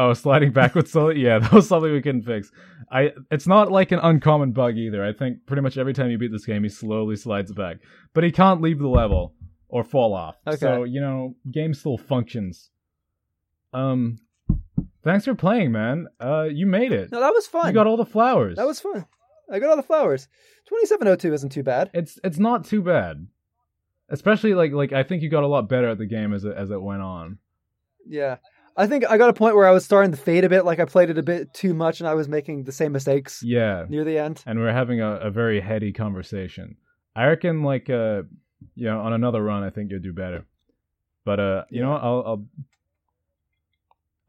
Oh, 0.00 0.12
sliding 0.12 0.52
backwards 0.52 0.92
slowly. 0.92 1.18
Yeah, 1.18 1.38
that 1.40 1.52
was 1.52 1.66
something 1.66 1.90
we 1.90 2.00
couldn't 2.00 2.22
fix. 2.22 2.52
I. 2.90 3.12
It's 3.32 3.48
not 3.48 3.72
like 3.72 3.90
an 3.90 3.98
uncommon 3.98 4.52
bug 4.52 4.76
either. 4.76 5.04
I 5.04 5.12
think 5.12 5.44
pretty 5.44 5.60
much 5.60 5.76
every 5.76 5.92
time 5.92 6.08
you 6.08 6.18
beat 6.18 6.30
this 6.30 6.46
game, 6.46 6.62
he 6.62 6.68
slowly 6.68 7.16
slides 7.16 7.52
back, 7.52 7.78
but 8.14 8.22
he 8.22 8.30
can't 8.30 8.62
leave 8.62 8.78
the 8.78 8.86
level 8.86 9.34
or 9.68 9.82
fall 9.82 10.14
off. 10.14 10.36
Okay. 10.46 10.56
So 10.56 10.84
you 10.84 11.00
know, 11.00 11.34
game 11.50 11.74
still 11.74 11.98
functions. 11.98 12.70
Um, 13.74 14.20
thanks 15.02 15.24
for 15.24 15.34
playing, 15.34 15.72
man. 15.72 16.06
Uh, 16.20 16.44
you 16.44 16.66
made 16.66 16.92
it. 16.92 17.10
No, 17.10 17.18
that 17.18 17.34
was 17.34 17.48
fun. 17.48 17.66
You 17.66 17.72
got 17.72 17.88
all 17.88 17.96
the 17.96 18.06
flowers. 18.06 18.56
that 18.56 18.68
was 18.68 18.78
fun. 18.78 19.04
I 19.50 19.58
got 19.58 19.70
all 19.70 19.76
the 19.76 19.82
flowers. 19.82 20.28
Twenty 20.68 20.86
seven 20.86 21.08
oh 21.08 21.16
two 21.16 21.34
isn't 21.34 21.50
too 21.50 21.64
bad. 21.64 21.90
It's 21.92 22.20
it's 22.22 22.38
not 22.38 22.64
too 22.64 22.82
bad. 22.82 23.26
Especially 24.10 24.54
like 24.54 24.70
like 24.70 24.92
I 24.92 25.02
think 25.02 25.22
you 25.22 25.28
got 25.28 25.42
a 25.42 25.48
lot 25.48 25.68
better 25.68 25.88
at 25.88 25.98
the 25.98 26.06
game 26.06 26.32
as 26.32 26.44
it 26.44 26.54
as 26.56 26.70
it 26.70 26.80
went 26.80 27.02
on. 27.02 27.38
Yeah. 28.06 28.36
I 28.78 28.86
think 28.86 29.04
I 29.10 29.18
got 29.18 29.28
a 29.28 29.32
point 29.32 29.56
where 29.56 29.66
I 29.66 29.72
was 29.72 29.84
starting 29.84 30.12
to 30.12 30.16
fade 30.16 30.44
a 30.44 30.48
bit, 30.48 30.64
like 30.64 30.78
I 30.78 30.84
played 30.84 31.10
it 31.10 31.18
a 31.18 31.22
bit 31.22 31.52
too 31.52 31.74
much 31.74 31.98
and 32.00 32.08
I 32.08 32.14
was 32.14 32.28
making 32.28 32.64
the 32.64 32.72
same 32.72 32.92
mistakes 32.92 33.42
Yeah. 33.42 33.84
near 33.88 34.04
the 34.04 34.16
end. 34.18 34.42
and 34.46 34.58
we're 34.60 34.72
having 34.72 35.00
a, 35.02 35.16
a 35.16 35.30
very 35.30 35.60
heady 35.60 35.92
conversation. 35.92 36.76
I 37.16 37.26
reckon, 37.26 37.62
like, 37.64 37.90
uh, 37.90 38.22
you 38.76 38.86
know, 38.86 39.00
on 39.00 39.12
another 39.12 39.42
run, 39.42 39.64
I 39.64 39.70
think 39.70 39.90
you'll 39.90 40.00
do 40.00 40.12
better. 40.12 40.46
But 41.24 41.40
uh, 41.40 41.64
you 41.70 41.82
know, 41.82 41.90
what, 41.90 42.02
I'll 42.02 42.22
I'll 42.26 42.46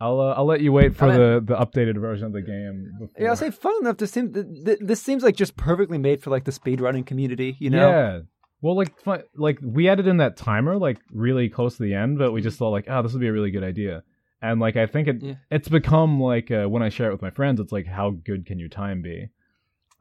I'll, 0.02 0.20
uh, 0.22 0.34
I'll 0.34 0.46
let 0.46 0.62
you 0.62 0.72
wait 0.72 0.96
for 0.96 1.06
I 1.06 1.18
the 1.18 1.44
the 1.46 1.56
updated 1.56 2.00
version 2.00 2.26
of 2.26 2.34
the 2.34 2.42
game. 2.42 2.94
Before. 3.00 3.22
Yeah, 3.22 3.30
I'll 3.30 3.36
say 3.36 3.52
fun 3.52 3.74
enough 3.82 3.98
to 3.98 4.08
seem 4.08 4.34
th- 4.34 4.46
th- 4.66 4.80
this 4.82 5.02
seems 5.02 5.24
like 5.24 5.36
just 5.36 5.56
perfectly 5.58 5.98
made 5.98 6.22
for 6.24 6.30
like 6.30 6.46
the 6.46 6.52
speedrunning 6.52 7.06
community, 7.06 7.58
you 7.60 7.70
know? 7.70 7.90
Yeah. 7.90 8.20
Well, 8.62 8.76
like, 8.76 8.94
like 9.36 9.60
we 9.62 9.88
added 9.90 10.08
in 10.08 10.18
that 10.18 10.36
timer 10.36 10.78
like 10.78 11.00
really 11.14 11.50
close 11.50 11.78
to 11.78 11.84
the 11.84 11.94
end, 11.94 12.18
but 12.18 12.32
we 12.32 12.42
just 12.42 12.58
thought 12.58 12.70
like, 12.72 12.86
oh, 12.90 13.02
this 13.02 13.12
would 13.14 13.22
be 13.22 13.28
a 13.28 13.32
really 13.34 13.52
good 13.52 13.64
idea. 13.64 14.04
And 14.42 14.60
like, 14.62 14.78
I 14.78 14.86
think 14.88 15.08
it 15.08 15.22
Yeah. 15.22 15.34
it's 15.52 15.68
become 15.70 16.20
like 16.22 16.50
uh, 16.52 16.66
when 16.68 16.82
I 16.84 16.90
share 16.90 17.10
it 17.10 17.12
with 17.12 17.22
my 17.22 17.30
friends, 17.32 17.60
it's 17.60 17.72
like, 17.74 17.86
how 17.88 18.12
good 18.12 18.46
can 18.46 18.58
your 18.60 18.70
time 18.70 19.02
be? 19.02 19.30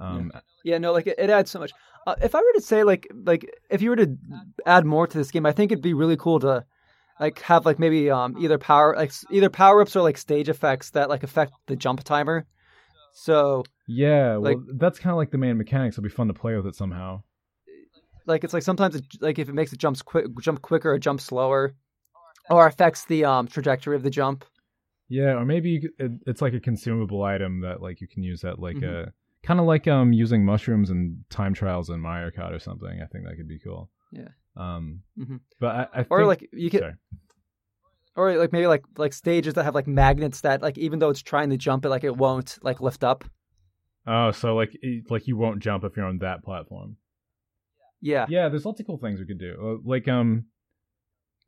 Um, 0.01 0.30
Yeah, 0.64 0.78
no, 0.78 0.93
like 0.93 1.07
it, 1.09 1.16
it 1.18 1.28
adds 1.30 1.51
so 1.51 1.59
much. 1.59 1.72
Uh, 2.07 2.14
if 2.22 2.34
I 2.34 2.39
were 2.39 2.53
to 2.55 2.61
say 2.61 2.84
like 2.84 3.09
like 3.24 3.51
if 3.70 3.82
you 3.82 3.91
were 3.91 3.97
to 3.97 4.16
add 4.64 4.86
more 4.86 5.07
to 5.07 5.18
this 5.18 5.30
game, 5.30 5.45
I 5.45 5.53
think 5.53 5.72
it'd 5.72 5.82
be 5.82 5.95
really 5.95 6.16
cool 6.16 6.39
to 6.41 6.64
like 7.18 7.41
have 7.41 7.66
like 7.66 7.78
maybe 7.80 8.09
um 8.11 8.36
either 8.39 8.59
power 8.59 8.95
like 8.97 9.12
either 9.30 9.51
power 9.51 9.82
ups 9.82 9.97
or 9.97 10.03
like 10.03 10.16
stage 10.16 10.49
effects 10.49 10.91
that 10.91 11.09
like 11.09 11.24
affect 11.24 11.53
the 11.66 11.74
jump 11.74 12.05
timer. 12.05 12.47
So 13.12 13.64
yeah. 13.89 14.36
Well, 14.36 14.41
Like- 14.55 14.59
that's 14.78 15.01
kind 15.01 15.11
of 15.12 15.16
like 15.16 15.32
the 15.32 15.39
main 15.39 15.59
mechanics. 15.59 15.95
It'll 15.99 16.05
be 16.05 16.11
fun 16.11 16.28
to 16.28 16.34
play 16.34 16.55
with 16.57 16.66
it 16.66 16.76
somehow. 16.76 17.22
like 18.26 18.45
it's 18.45 18.53
like 18.55 18.62
sometimes 18.62 18.95
it, 18.95 19.05
like 19.20 19.39
if 19.41 19.49
it 19.49 19.55
makes 19.55 19.72
it 19.72 19.78
jumps 19.80 20.01
quick 20.03 20.26
jump 20.41 20.62
quicker 20.62 20.93
or 20.93 20.99
jump 20.99 21.20
slower, 21.20 21.74
or 22.51 22.66
affects 22.66 23.05
the 23.07 23.24
um 23.24 23.46
trajectory 23.46 23.96
of 23.96 24.03
the 24.03 24.11
jump. 24.11 24.44
Yeah, 25.09 25.32
or 25.38 25.44
maybe 25.46 25.70
you, 25.70 25.90
it, 25.99 26.12
it's 26.26 26.42
like 26.42 26.53
a 26.55 26.61
consumable 26.61 27.22
item 27.22 27.61
that 27.62 27.80
like 27.80 28.01
you 28.01 28.09
can 28.09 28.22
use 28.22 28.40
that 28.42 28.59
like 28.59 28.76
Mhm. 28.76 29.07
uh 29.09 29.11
kind 29.42 29.61
of 29.61 29.66
like 29.66 29.86
um 29.88 30.12
using 30.12 30.44
mushrooms 30.44 30.90
and 30.90 31.24
time 31.30 31.55
trials 31.55 31.88
in 31.90 32.01
Mario 32.01 32.30
Kart 32.30 32.53
or 32.53 32.59
something. 32.59 33.01
I 33.03 33.07
think 33.07 33.24
that 33.24 33.36
could 33.36 33.49
be 33.49 33.59
cool. 33.59 33.90
Yeah. 34.12 34.28
Um. 34.57 35.03
Mhm. 35.18 35.40
But 35.61 35.90
I, 35.94 36.01
I 36.01 36.07
Or 36.11 36.26
like 36.26 36.49
you 36.53 36.68
could 36.70 36.80
sorry. 36.80 36.94
or 38.16 38.36
like 38.36 38.53
maybe 38.53 38.66
like 38.66 38.84
like 38.96 39.12
stages 39.12 39.55
that 39.55 39.64
have 39.64 39.74
like 39.74 39.86
magnets 39.86 40.40
that 40.42 40.61
like 40.62 40.76
even 40.78 40.99
though 40.99 41.11
it's 41.11 41.22
trying 41.22 41.51
to 41.51 41.57
jump 41.57 41.84
it 41.84 41.88
like 41.88 42.05
it 42.05 42.16
won't 42.16 42.59
like 42.62 42.80
lift 42.80 43.05
up. 43.05 43.24
Oh, 44.07 44.30
so 44.32 44.55
like 44.57 44.76
like 45.11 45.26
you 45.26 45.36
won't 45.36 45.61
jump 45.61 45.84
if 45.84 45.96
you're 45.96 46.07
on 46.07 46.18
that 46.18 46.42
platform. 46.42 46.96
Yeah. 48.01 48.26
Yeah, 48.28 48.49
there's 48.49 48.64
lots 48.64 48.80
of 48.80 48.86
cool 48.86 48.99
things 48.99 49.20
we 49.20 49.26
could 49.26 49.38
do. 49.38 49.80
Like 49.84 50.09
um. 50.09 50.46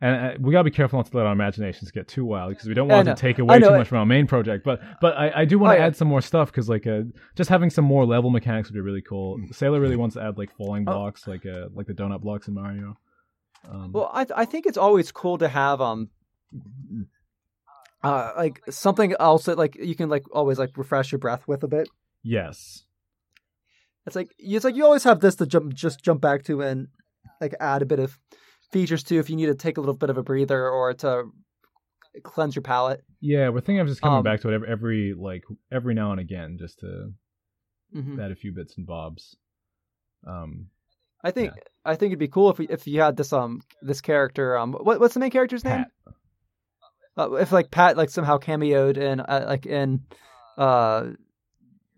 And 0.03 0.17
uh, 0.17 0.39
we 0.41 0.51
gotta 0.53 0.65
be 0.65 0.71
careful 0.71 0.99
not 0.99 1.07
to 1.11 1.17
let 1.17 1.27
our 1.27 1.33
imaginations 1.33 1.91
get 1.91 2.09
too 2.09 2.25
wild 2.25 2.51
because 2.53 2.67
we 2.67 2.73
don't 2.75 2.89
want 2.89 3.07
to 3.07 3.15
take 3.15 3.39
away 3.39 3.59
too 3.61 3.71
much 3.71 3.89
from 3.89 3.99
our 3.99 4.07
main 4.07 4.27
project. 4.27 4.65
But 4.65 4.81
but 5.01 5.15
I, 5.17 5.43
I 5.43 5.45
do 5.45 5.59
want 5.59 5.73
Oh, 5.73 5.75
to 5.75 5.81
yeah. 5.81 5.87
add 5.89 5.97
some 5.97 6.09
more 6.09 6.23
stuff 6.23 6.51
because 6.51 6.71
like 6.71 6.87
uh, 6.87 7.03
just 7.37 7.51
having 7.51 7.69
some 7.69 7.85
more 7.85 8.07
level 8.07 8.31
mechanics 8.31 8.69
would 8.71 8.75
be 8.75 8.81
really 8.81 9.03
cool. 9.03 9.39
Sailor 9.53 9.79
really 9.79 9.97
wants 9.97 10.15
to 10.15 10.23
add 10.23 10.39
like 10.39 10.57
falling 10.57 10.85
Oh. 10.89 10.93
blocks, 10.93 11.27
like 11.27 11.45
uh 11.45 11.67
like 11.75 11.87
the 11.87 11.93
donut 11.93 12.23
blocks 12.23 12.49
in 12.49 12.55
Mario. 12.55 12.97
Um, 13.71 13.93
Well, 13.93 14.11
I 14.15 14.25
I 14.35 14.45
think 14.47 14.65
it's 14.65 14.79
always 14.79 15.13
cool 15.13 15.37
to 15.37 15.49
have 15.49 15.83
um 15.83 16.09
uh 18.03 18.33
like 18.37 18.63
something 18.71 19.15
else 19.21 19.45
that 19.45 19.59
like 19.59 19.77
you 19.77 19.95
can 19.95 20.09
like 20.09 20.25
always 20.33 20.59
like 20.59 20.77
refresh 20.77 21.13
your 21.13 21.19
breath 21.19 21.47
with 21.47 21.63
a 21.63 21.69
bit. 21.69 21.89
yes, 22.23 22.85
It's 24.07 24.17
like 24.17 24.35
it's 24.39 24.65
like 24.65 24.77
you 24.77 24.85
always 24.87 25.05
have 25.05 25.21
this 25.21 25.35
to 25.37 25.47
jump 25.47 25.75
just 25.75 26.03
jump 26.03 26.23
back 26.23 26.45
to 26.45 26.63
and 26.63 26.89
like 27.41 27.55
add 27.61 27.83
a 27.83 27.87
bit 27.87 27.99
of 27.99 28.19
features 28.73 29.03
too 29.03 29.19
if 29.19 29.29
you 29.31 29.37
need 29.37 29.47
to 29.47 29.55
take 29.55 29.77
a 29.77 29.81
little 29.81 29.95
bit 29.95 30.11
of 30.11 30.19
a 30.19 30.23
breather 30.23 30.69
or 30.69 30.95
to 30.95 31.25
cleanse 32.23 32.55
your 32.55 32.63
palate. 32.63 33.03
yeah, 33.21 33.49
we're 33.49 33.61
thinking 33.61 33.81
of 33.81 33.87
just 33.89 34.01
coming 34.03 34.19
Um, 34.19 34.25
back 34.25 34.41
to 34.41 34.49
it 34.51 34.55
every, 34.55 34.69
every 34.69 35.15
like 35.15 35.45
every 35.71 35.95
now 35.95 36.13
and 36.13 36.21
again, 36.21 36.57
just 36.59 36.81
to 36.81 37.13
hmm 37.93 38.19
add 38.19 38.31
a 38.31 38.37
few 38.37 38.53
bits 38.53 38.77
and 38.77 38.87
bobs. 38.87 39.37
Um, 40.27 40.67
I 41.23 41.31
think 41.31 41.53
I 41.85 41.97
think 41.97 42.11
it'd 42.11 42.19
be 42.19 42.29
cool 42.29 42.51
if 42.51 42.59
we, 42.59 42.67
if 42.69 42.87
you 42.87 43.01
had 43.01 43.17
this 43.17 43.33
um 43.33 43.63
this 43.83 44.01
character 44.01 44.57
um 44.57 44.73
what 44.73 45.01
what's 45.01 45.15
the 45.15 45.21
main 45.21 45.31
character's 45.31 45.65
name? 45.65 45.87
Uh, 47.19 47.33
if 47.35 47.53
like 47.53 47.71
Pat 47.71 47.97
like 47.97 48.09
somehow 48.11 48.39
cameoed 48.39 48.97
in 48.97 49.21
uh, 49.21 49.45
like 49.47 49.67
in 49.67 50.01
uh 50.57 51.09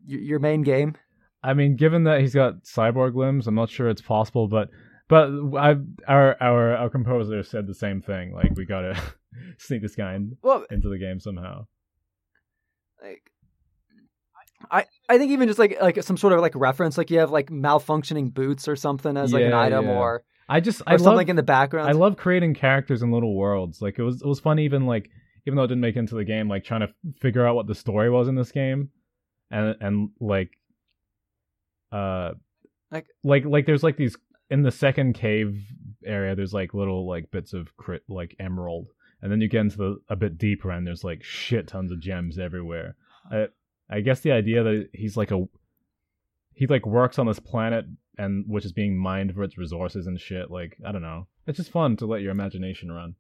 your 0.05 0.41
main 0.41 0.63
game. 0.63 0.97
I 1.45 1.55
mean, 1.55 1.77
given 1.77 2.05
that 2.05 2.21
he's 2.21 2.35
got 2.35 2.65
cyborg 2.65 3.15
limbs, 3.15 3.47
I'm 3.47 3.55
not 3.55 3.71
sure 3.71 3.89
it's 3.89 4.03
possible, 4.03 4.49
but 4.49 4.69
but 5.13 5.29
I 5.59 5.77
our 6.09 6.37
our 6.41 6.77
our 6.77 6.89
composer 6.91 7.43
said 7.43 7.67
the 7.67 7.75
same 7.75 8.01
thing. 8.01 8.33
Like 8.33 8.53
we 8.57 8.65
gotta 8.65 8.99
sneak 9.59 9.83
this 9.83 9.95
guy 9.95 10.15
in, 10.15 10.39
Well, 10.43 10.65
into 10.71 10.89
the 10.89 10.97
game 10.99 11.21
somehow. 11.21 11.67
like 13.03 13.23
I 14.71 14.87
I 15.11 15.19
think 15.19 15.31
even 15.33 15.49
just 15.49 15.59
like 15.59 15.77
like 15.83 16.03
some 16.03 16.17
sort 16.17 16.33
of 16.33 16.41
like 16.41 16.55
reference, 16.55 16.97
like 16.97 17.11
you 17.11 17.19
have 17.19 17.31
like 17.31 17.51
malfunctioning 17.51 18.33
boots 18.33 18.67
or 18.69 18.77
something 18.77 19.17
as 19.19 19.33
like 19.35 19.45
an 19.45 19.53
item, 19.53 19.85
yeah. 19.85 19.99
or 19.99 20.25
I 20.49 20.61
just 20.61 20.81
or 20.81 20.85
I 20.87 20.97
something 20.97 21.17
love 21.27 21.29
in 21.29 21.37
the 21.37 21.43
background. 21.43 21.89
I 21.91 21.93
love 21.93 22.17
creating 22.17 22.55
characters 22.55 23.03
in 23.03 23.11
little 23.13 23.35
worlds. 23.37 23.83
Like 23.83 23.99
it 23.99 24.03
was 24.03 24.23
it 24.23 24.27
was 24.27 24.41
fun 24.41 24.59
even 24.61 24.87
like 24.87 25.11
even 25.47 25.57
though 25.57 25.65
it 25.65 25.69
didn't 25.69 25.83
make 25.83 25.97
it 25.97 25.99
into 25.99 26.15
the 26.15 26.25
game, 26.25 26.49
like 26.49 26.65
trying 26.65 26.81
to 26.81 26.89
figure 27.21 27.47
out 27.47 27.55
what 27.55 27.67
the 27.67 27.75
story 27.75 28.09
was 28.09 28.29
in 28.29 28.35
this 28.35 28.51
game, 28.53 28.89
and 29.51 29.77
and 29.81 30.09
like 30.21 30.51
uh 31.93 32.33
Like- 32.91 33.09
like 33.23 33.45
like 33.45 33.67
there's 33.67 33.83
like 33.83 33.97
these 33.99 34.17
in 34.53 34.63
the 34.63 34.71
second 34.71 35.15
cave 35.15 35.65
area. 36.05 36.37
There's 36.37 36.53
like 36.53 36.75
little 36.75 37.09
like 37.09 37.31
bits 37.31 37.55
of 37.55 37.75
crit 37.77 38.03
like 38.07 38.37
emerald, 38.39 38.89
and 39.23 39.33
then 39.33 39.41
you 39.41 39.49
get 39.49 39.63
into 39.63 39.79
the 39.79 39.97
a 40.09 40.15
bit 40.15 40.39
deeper 40.39 40.71
and 40.71 40.87
there's 40.87 41.03
like 41.03 41.25
shit 41.25 41.67
tons 41.67 41.91
of 41.91 42.01
gems 42.01 42.39
everywhere. 42.39 42.95
I 43.31 43.47
I 43.91 44.01
guess 44.01 44.21
the 44.21 44.33
idea 44.33 44.63
that 44.63 44.91
he's 44.93 45.17
like 45.17 45.31
a 45.31 45.49
he 46.53 46.67
like 46.67 46.87
works 46.87 47.19
on 47.19 47.27
this 47.27 47.41
planet 47.41 47.87
and 48.19 48.45
which 48.47 48.67
is 48.67 48.73
being 48.73 48.97
mined 48.97 49.35
for 49.35 49.43
its 49.43 49.57
resources 49.57 50.07
and 50.07 50.21
shit. 50.21 50.51
Like 50.51 50.77
I 50.87 50.93
don't 50.93 51.03
know, 51.03 51.29
it's 51.47 51.57
just 51.57 51.73
fun 51.73 51.97
to 51.97 52.07
let 52.07 52.21
your 52.21 52.31
imagination 52.31 52.93
run. 52.93 53.15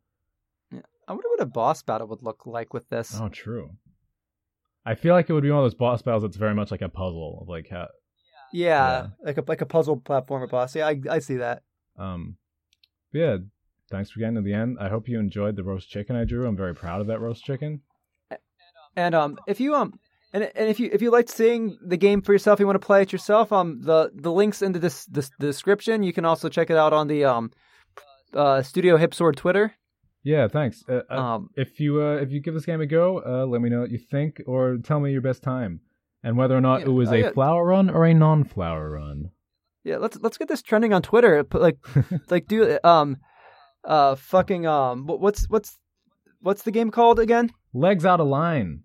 Yeah. 0.71 0.81
I 1.09 1.13
wonder 1.13 1.29
what 1.31 1.41
a 1.41 1.47
boss 1.47 1.83
battle 1.83 2.09
would 2.09 2.23
look 2.23 2.47
like 2.47 2.75
with 2.75 2.89
this. 2.91 3.19
Oh, 3.19 3.31
true. 3.31 3.71
I 4.85 4.97
feel 4.97 5.15
like 5.15 5.31
it 5.31 5.33
would 5.33 5.45
be 5.45 5.51
one 5.51 5.61
of 5.61 5.65
those 5.65 5.79
boss 5.79 6.03
battles 6.03 6.25
that's 6.25 6.37
very 6.37 6.55
much 6.55 6.71
like 6.71 6.83
a 6.83 6.89
puzzle 6.89 7.39
of 7.41 7.49
like 7.49 7.69
how 7.71 7.89
yeah, 8.53 9.09
like 9.25 9.39
a 9.39 9.45
like 9.47 9.61
a 9.61 9.67
puzzle 9.67 9.99
platformer 9.99 10.49
boss. 10.49 10.75
Yeah, 10.77 10.87
I 10.87 11.01
I 11.11 11.19
see 11.19 11.37
that. 11.37 11.63
um 11.99 12.37
yeah. 13.13 13.39
Thanks 13.91 14.11
for 14.11 14.21
getting 14.21 14.37
to 14.37 14.41
the 14.41 14.55
end. 14.55 14.79
I 14.81 14.89
hope 14.89 15.07
you 15.07 15.21
enjoyed 15.21 15.55
the 15.55 15.63
roast 15.63 15.91
chicken 15.91 16.17
I 16.17 16.25
drew. 16.25 16.47
I'm 16.47 16.57
very 16.57 16.75
proud 16.75 17.03
of 17.03 17.09
that 17.09 17.21
roast 17.21 17.45
chicken. 17.45 17.83
And 18.97 19.15
um, 19.15 19.39
if 19.47 19.61
you 19.61 19.75
um, 19.75 19.99
and 20.33 20.45
and 20.55 20.69
if 20.69 20.81
you 20.81 20.89
if 20.93 21.03
you 21.03 21.11
liked 21.11 21.29
seeing 21.31 21.77
the 21.87 21.99
game 21.99 22.23
for 22.23 22.33
yourself, 22.33 22.59
you 22.59 22.67
want 22.67 22.81
to 22.81 22.87
play 22.87 23.03
it 23.03 23.13
yourself. 23.13 23.53
Um, 23.53 23.83
the 23.83 24.11
the 24.15 24.33
links 24.33 24.63
into 24.63 24.79
this 24.79 25.05
this 25.07 25.31
the 25.39 25.47
description. 25.47 26.03
You 26.03 26.13
can 26.13 26.25
also 26.25 26.49
check 26.49 26.71
it 26.71 26.77
out 26.77 26.93
on 26.95 27.07
the 27.09 27.25
um, 27.25 27.51
uh, 28.35 28.63
Studio 28.63 28.97
Hipsword 28.97 29.37
Twitter. 29.37 29.75
Yeah, 30.25 30.49
thanks. 30.49 30.83
Uh, 30.89 31.03
uh, 31.11 31.15
Um, 31.15 31.49
if 31.57 31.81
you 31.81 32.01
uh, 32.03 32.17
if 32.17 32.31
you 32.31 32.41
give 32.41 32.55
this 32.55 32.65
game 32.65 32.81
a 32.81 32.87
go, 32.87 33.23
uh, 33.25 33.45
let 33.47 33.61
me 33.61 33.69
know 33.69 33.81
what 33.81 33.91
you 33.91 33.99
think, 33.99 34.41
or 34.47 34.79
tell 34.83 35.01
me 35.01 35.13
your 35.13 35.21
best 35.23 35.43
time, 35.43 35.81
and 36.23 36.37
whether 36.37 36.57
or 36.57 36.61
not 36.61 36.81
Yeah, 36.81 36.87
it 36.87 36.91
was 36.91 37.11
oh, 37.11 37.15
a 37.15 37.33
flower 37.33 37.67
run 37.67 37.91
or 37.91 38.05
a 38.05 38.15
non-flower 38.15 38.91
run. 38.91 39.31
Yeah, 39.85 39.97
let's 39.97 40.19
let's 40.21 40.39
get 40.39 40.49
this 40.49 40.63
trending 40.63 40.93
on 40.93 41.03
Twitter. 41.03 41.43
Put 41.45 41.61
like 41.61 41.79
like 42.31 42.47
do 42.47 42.79
um 42.85 43.17
uh 43.85 44.15
fucking 44.15 44.67
um 44.67 45.07
what's 45.07 45.49
what's 45.49 45.79
what's 46.41 46.63
the 46.63 46.71
game 46.71 46.91
called 46.91 47.19
again? 47.19 47.51
Legs 47.75 48.05
out 48.05 48.21
of 48.21 48.29
line. 48.29 48.83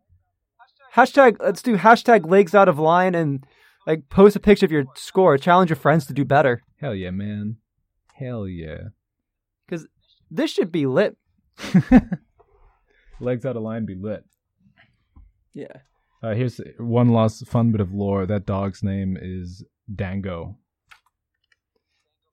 Hashtag 0.95 1.37
let's 1.39 1.61
do 1.61 1.77
hashtag 1.77 2.29
legs 2.29 2.55
out 2.55 2.67
of 2.67 2.79
line 2.79 3.13
and 3.13 3.45
like 3.85 4.09
post 4.09 4.35
a 4.35 4.39
picture 4.39 4.65
of 4.65 4.71
your 4.71 4.85
score. 4.95 5.37
Challenge 5.37 5.69
your 5.69 5.77
friends 5.77 6.05
to 6.07 6.13
do 6.13 6.25
better. 6.25 6.63
Hell 6.79 6.95
yeah, 6.95 7.11
man. 7.11 7.57
Hell 8.15 8.47
yeah. 8.47 8.89
Because 9.65 9.87
this 10.31 10.51
should 10.51 10.71
be 10.71 10.87
lit. 10.87 11.15
Legs 13.19 13.45
out 13.45 13.55
of 13.55 13.63
line 13.63 13.85
be 13.85 13.95
lit. 13.95 14.23
Yeah. 15.53 15.77
Uh, 16.23 16.33
here's 16.33 16.59
one 16.79 17.09
last 17.09 17.45
fun 17.47 17.71
bit 17.71 17.81
of 17.81 17.93
lore. 17.93 18.25
That 18.25 18.45
dog's 18.45 18.81
name 18.81 19.17
is 19.21 19.63
Dango. 19.93 20.57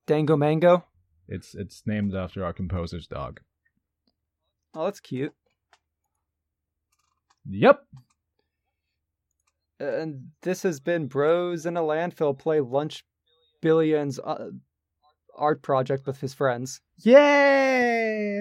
Dango 0.07 0.37
Mango. 0.37 0.85
It's 1.29 1.55
it's 1.55 1.83
named 1.87 2.15
after 2.15 2.45
our 2.45 2.53
composer's 2.53 3.07
dog. 3.07 3.41
Oh, 4.75 4.85
that's 4.85 5.01
cute. 5.01 5.33
Yep. 7.49 7.85
And 9.81 10.31
this 10.43 10.63
has 10.63 10.81
been 10.81 11.07
Bros 11.07 11.67
in 11.67 11.77
a 11.77 11.83
Landfill 11.83 12.39
play 12.39 12.61
Lunch 12.61 13.05
Billions 13.61 14.19
uh, 14.19 14.51
art 15.37 15.63
project 15.63 16.07
with 16.07 16.21
his 16.21 16.33
friends. 16.33 16.81
Yay! 16.99 18.41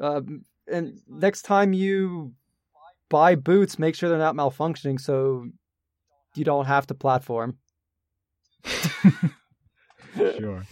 Um, 0.00 0.44
and 0.70 0.98
next 1.08 1.42
time 1.42 1.72
you 1.72 2.32
buy 3.10 3.34
boots, 3.34 3.78
make 3.78 3.94
sure 3.94 4.08
they're 4.08 4.18
not 4.18 4.34
malfunctioning 4.34 5.00
so 5.00 5.46
you 6.34 6.44
don't 6.44 6.66
have 6.66 6.86
to 6.88 6.94
platform. 6.94 7.58
Sure. 10.16 10.62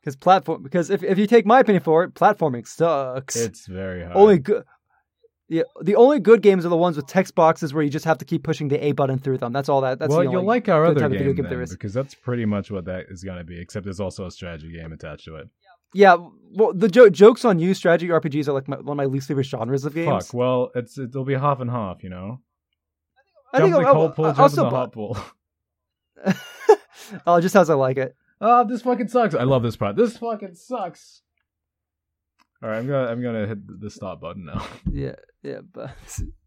Because 0.00 0.16
platform, 0.16 0.62
because 0.62 0.90
if 0.90 1.02
if 1.02 1.18
you 1.18 1.26
take 1.26 1.46
my 1.46 1.60
opinion 1.60 1.82
for 1.82 2.04
it, 2.04 2.14
platforming 2.14 2.66
sucks. 2.66 3.36
it's 3.36 3.66
very 3.66 4.02
hard. 4.02 4.16
only 4.16 4.38
good. 4.38 4.64
Yeah, 5.48 5.62
the 5.82 5.96
only 5.96 6.18
good 6.18 6.40
games 6.40 6.64
are 6.64 6.70
the 6.70 6.76
ones 6.76 6.96
with 6.96 7.06
text 7.06 7.34
boxes 7.34 7.74
where 7.74 7.84
you 7.84 7.90
just 7.90 8.06
have 8.06 8.16
to 8.18 8.24
keep 8.24 8.42
pushing 8.42 8.68
the 8.68 8.82
A 8.82 8.92
button 8.92 9.18
through 9.18 9.38
them. 9.38 9.52
That's 9.52 9.68
all 9.68 9.82
that. 9.82 9.98
That's 9.98 10.08
well, 10.10 10.24
the 10.24 10.30
you'll 10.30 10.44
like 10.44 10.68
our 10.68 10.86
good 10.86 10.92
other 10.92 11.00
type 11.00 11.06
of 11.06 11.12
video 11.12 11.26
game, 11.26 11.36
game 11.36 11.42
then, 11.44 11.50
there 11.50 11.62
is. 11.62 11.70
because 11.70 11.92
that's 11.92 12.14
pretty 12.14 12.46
much 12.46 12.70
what 12.70 12.86
that 12.86 13.06
is 13.10 13.22
going 13.22 13.38
to 13.38 13.44
be. 13.44 13.60
Except 13.60 13.84
there's 13.84 14.00
also 14.00 14.26
a 14.26 14.30
strategy 14.30 14.72
game 14.72 14.92
attached 14.92 15.24
to 15.26 15.36
it. 15.36 15.48
Yeah, 15.94 16.16
well, 16.52 16.72
the 16.72 16.88
jo- 16.88 17.10
jokes 17.10 17.44
on 17.44 17.58
you 17.58 17.74
strategy 17.74 18.08
RPGs 18.08 18.48
are 18.48 18.52
like 18.52 18.68
my, 18.68 18.76
one 18.76 18.92
of 18.92 18.96
my 18.96 19.04
least 19.04 19.28
favorite 19.28 19.44
genres 19.44 19.84
of 19.84 19.94
games. 19.94 20.26
Fuck. 20.26 20.34
Well, 20.34 20.70
it's 20.74 20.98
it'll 20.98 21.24
be 21.24 21.34
half 21.34 21.60
and 21.60 21.70
half. 21.70 22.02
You 22.02 22.10
know. 22.10 22.40
I 23.52 23.58
jump 23.58 23.72
think 23.72 23.82
the 23.82 23.88
I'll, 23.88 23.94
cold 23.94 24.14
pool, 24.14 24.24
I'll, 24.26 24.34
jump 24.34 24.58
I'll 24.58 24.64
the 24.64 24.70
hot 24.70 24.92
pool. 24.92 25.18
oh, 27.26 27.40
just 27.40 27.56
as 27.56 27.68
I 27.68 27.74
like 27.74 27.96
it. 27.96 28.14
Oh, 28.40 28.66
this 28.66 28.82
fucking 28.82 29.08
sucks. 29.08 29.34
I 29.34 29.44
love 29.44 29.62
this 29.62 29.76
part. 29.76 29.96
This 29.96 30.16
fucking 30.16 30.54
sucks. 30.54 31.22
All 32.62 32.68
right, 32.68 32.78
I'm 32.78 32.86
gonna 32.86 33.06
I'm 33.08 33.22
gonna 33.22 33.46
hit 33.46 33.80
the 33.80 33.90
stop 33.90 34.20
button 34.20 34.44
now. 34.44 34.66
Yeah, 34.90 35.16
yeah, 35.42 35.60
but 35.72 35.90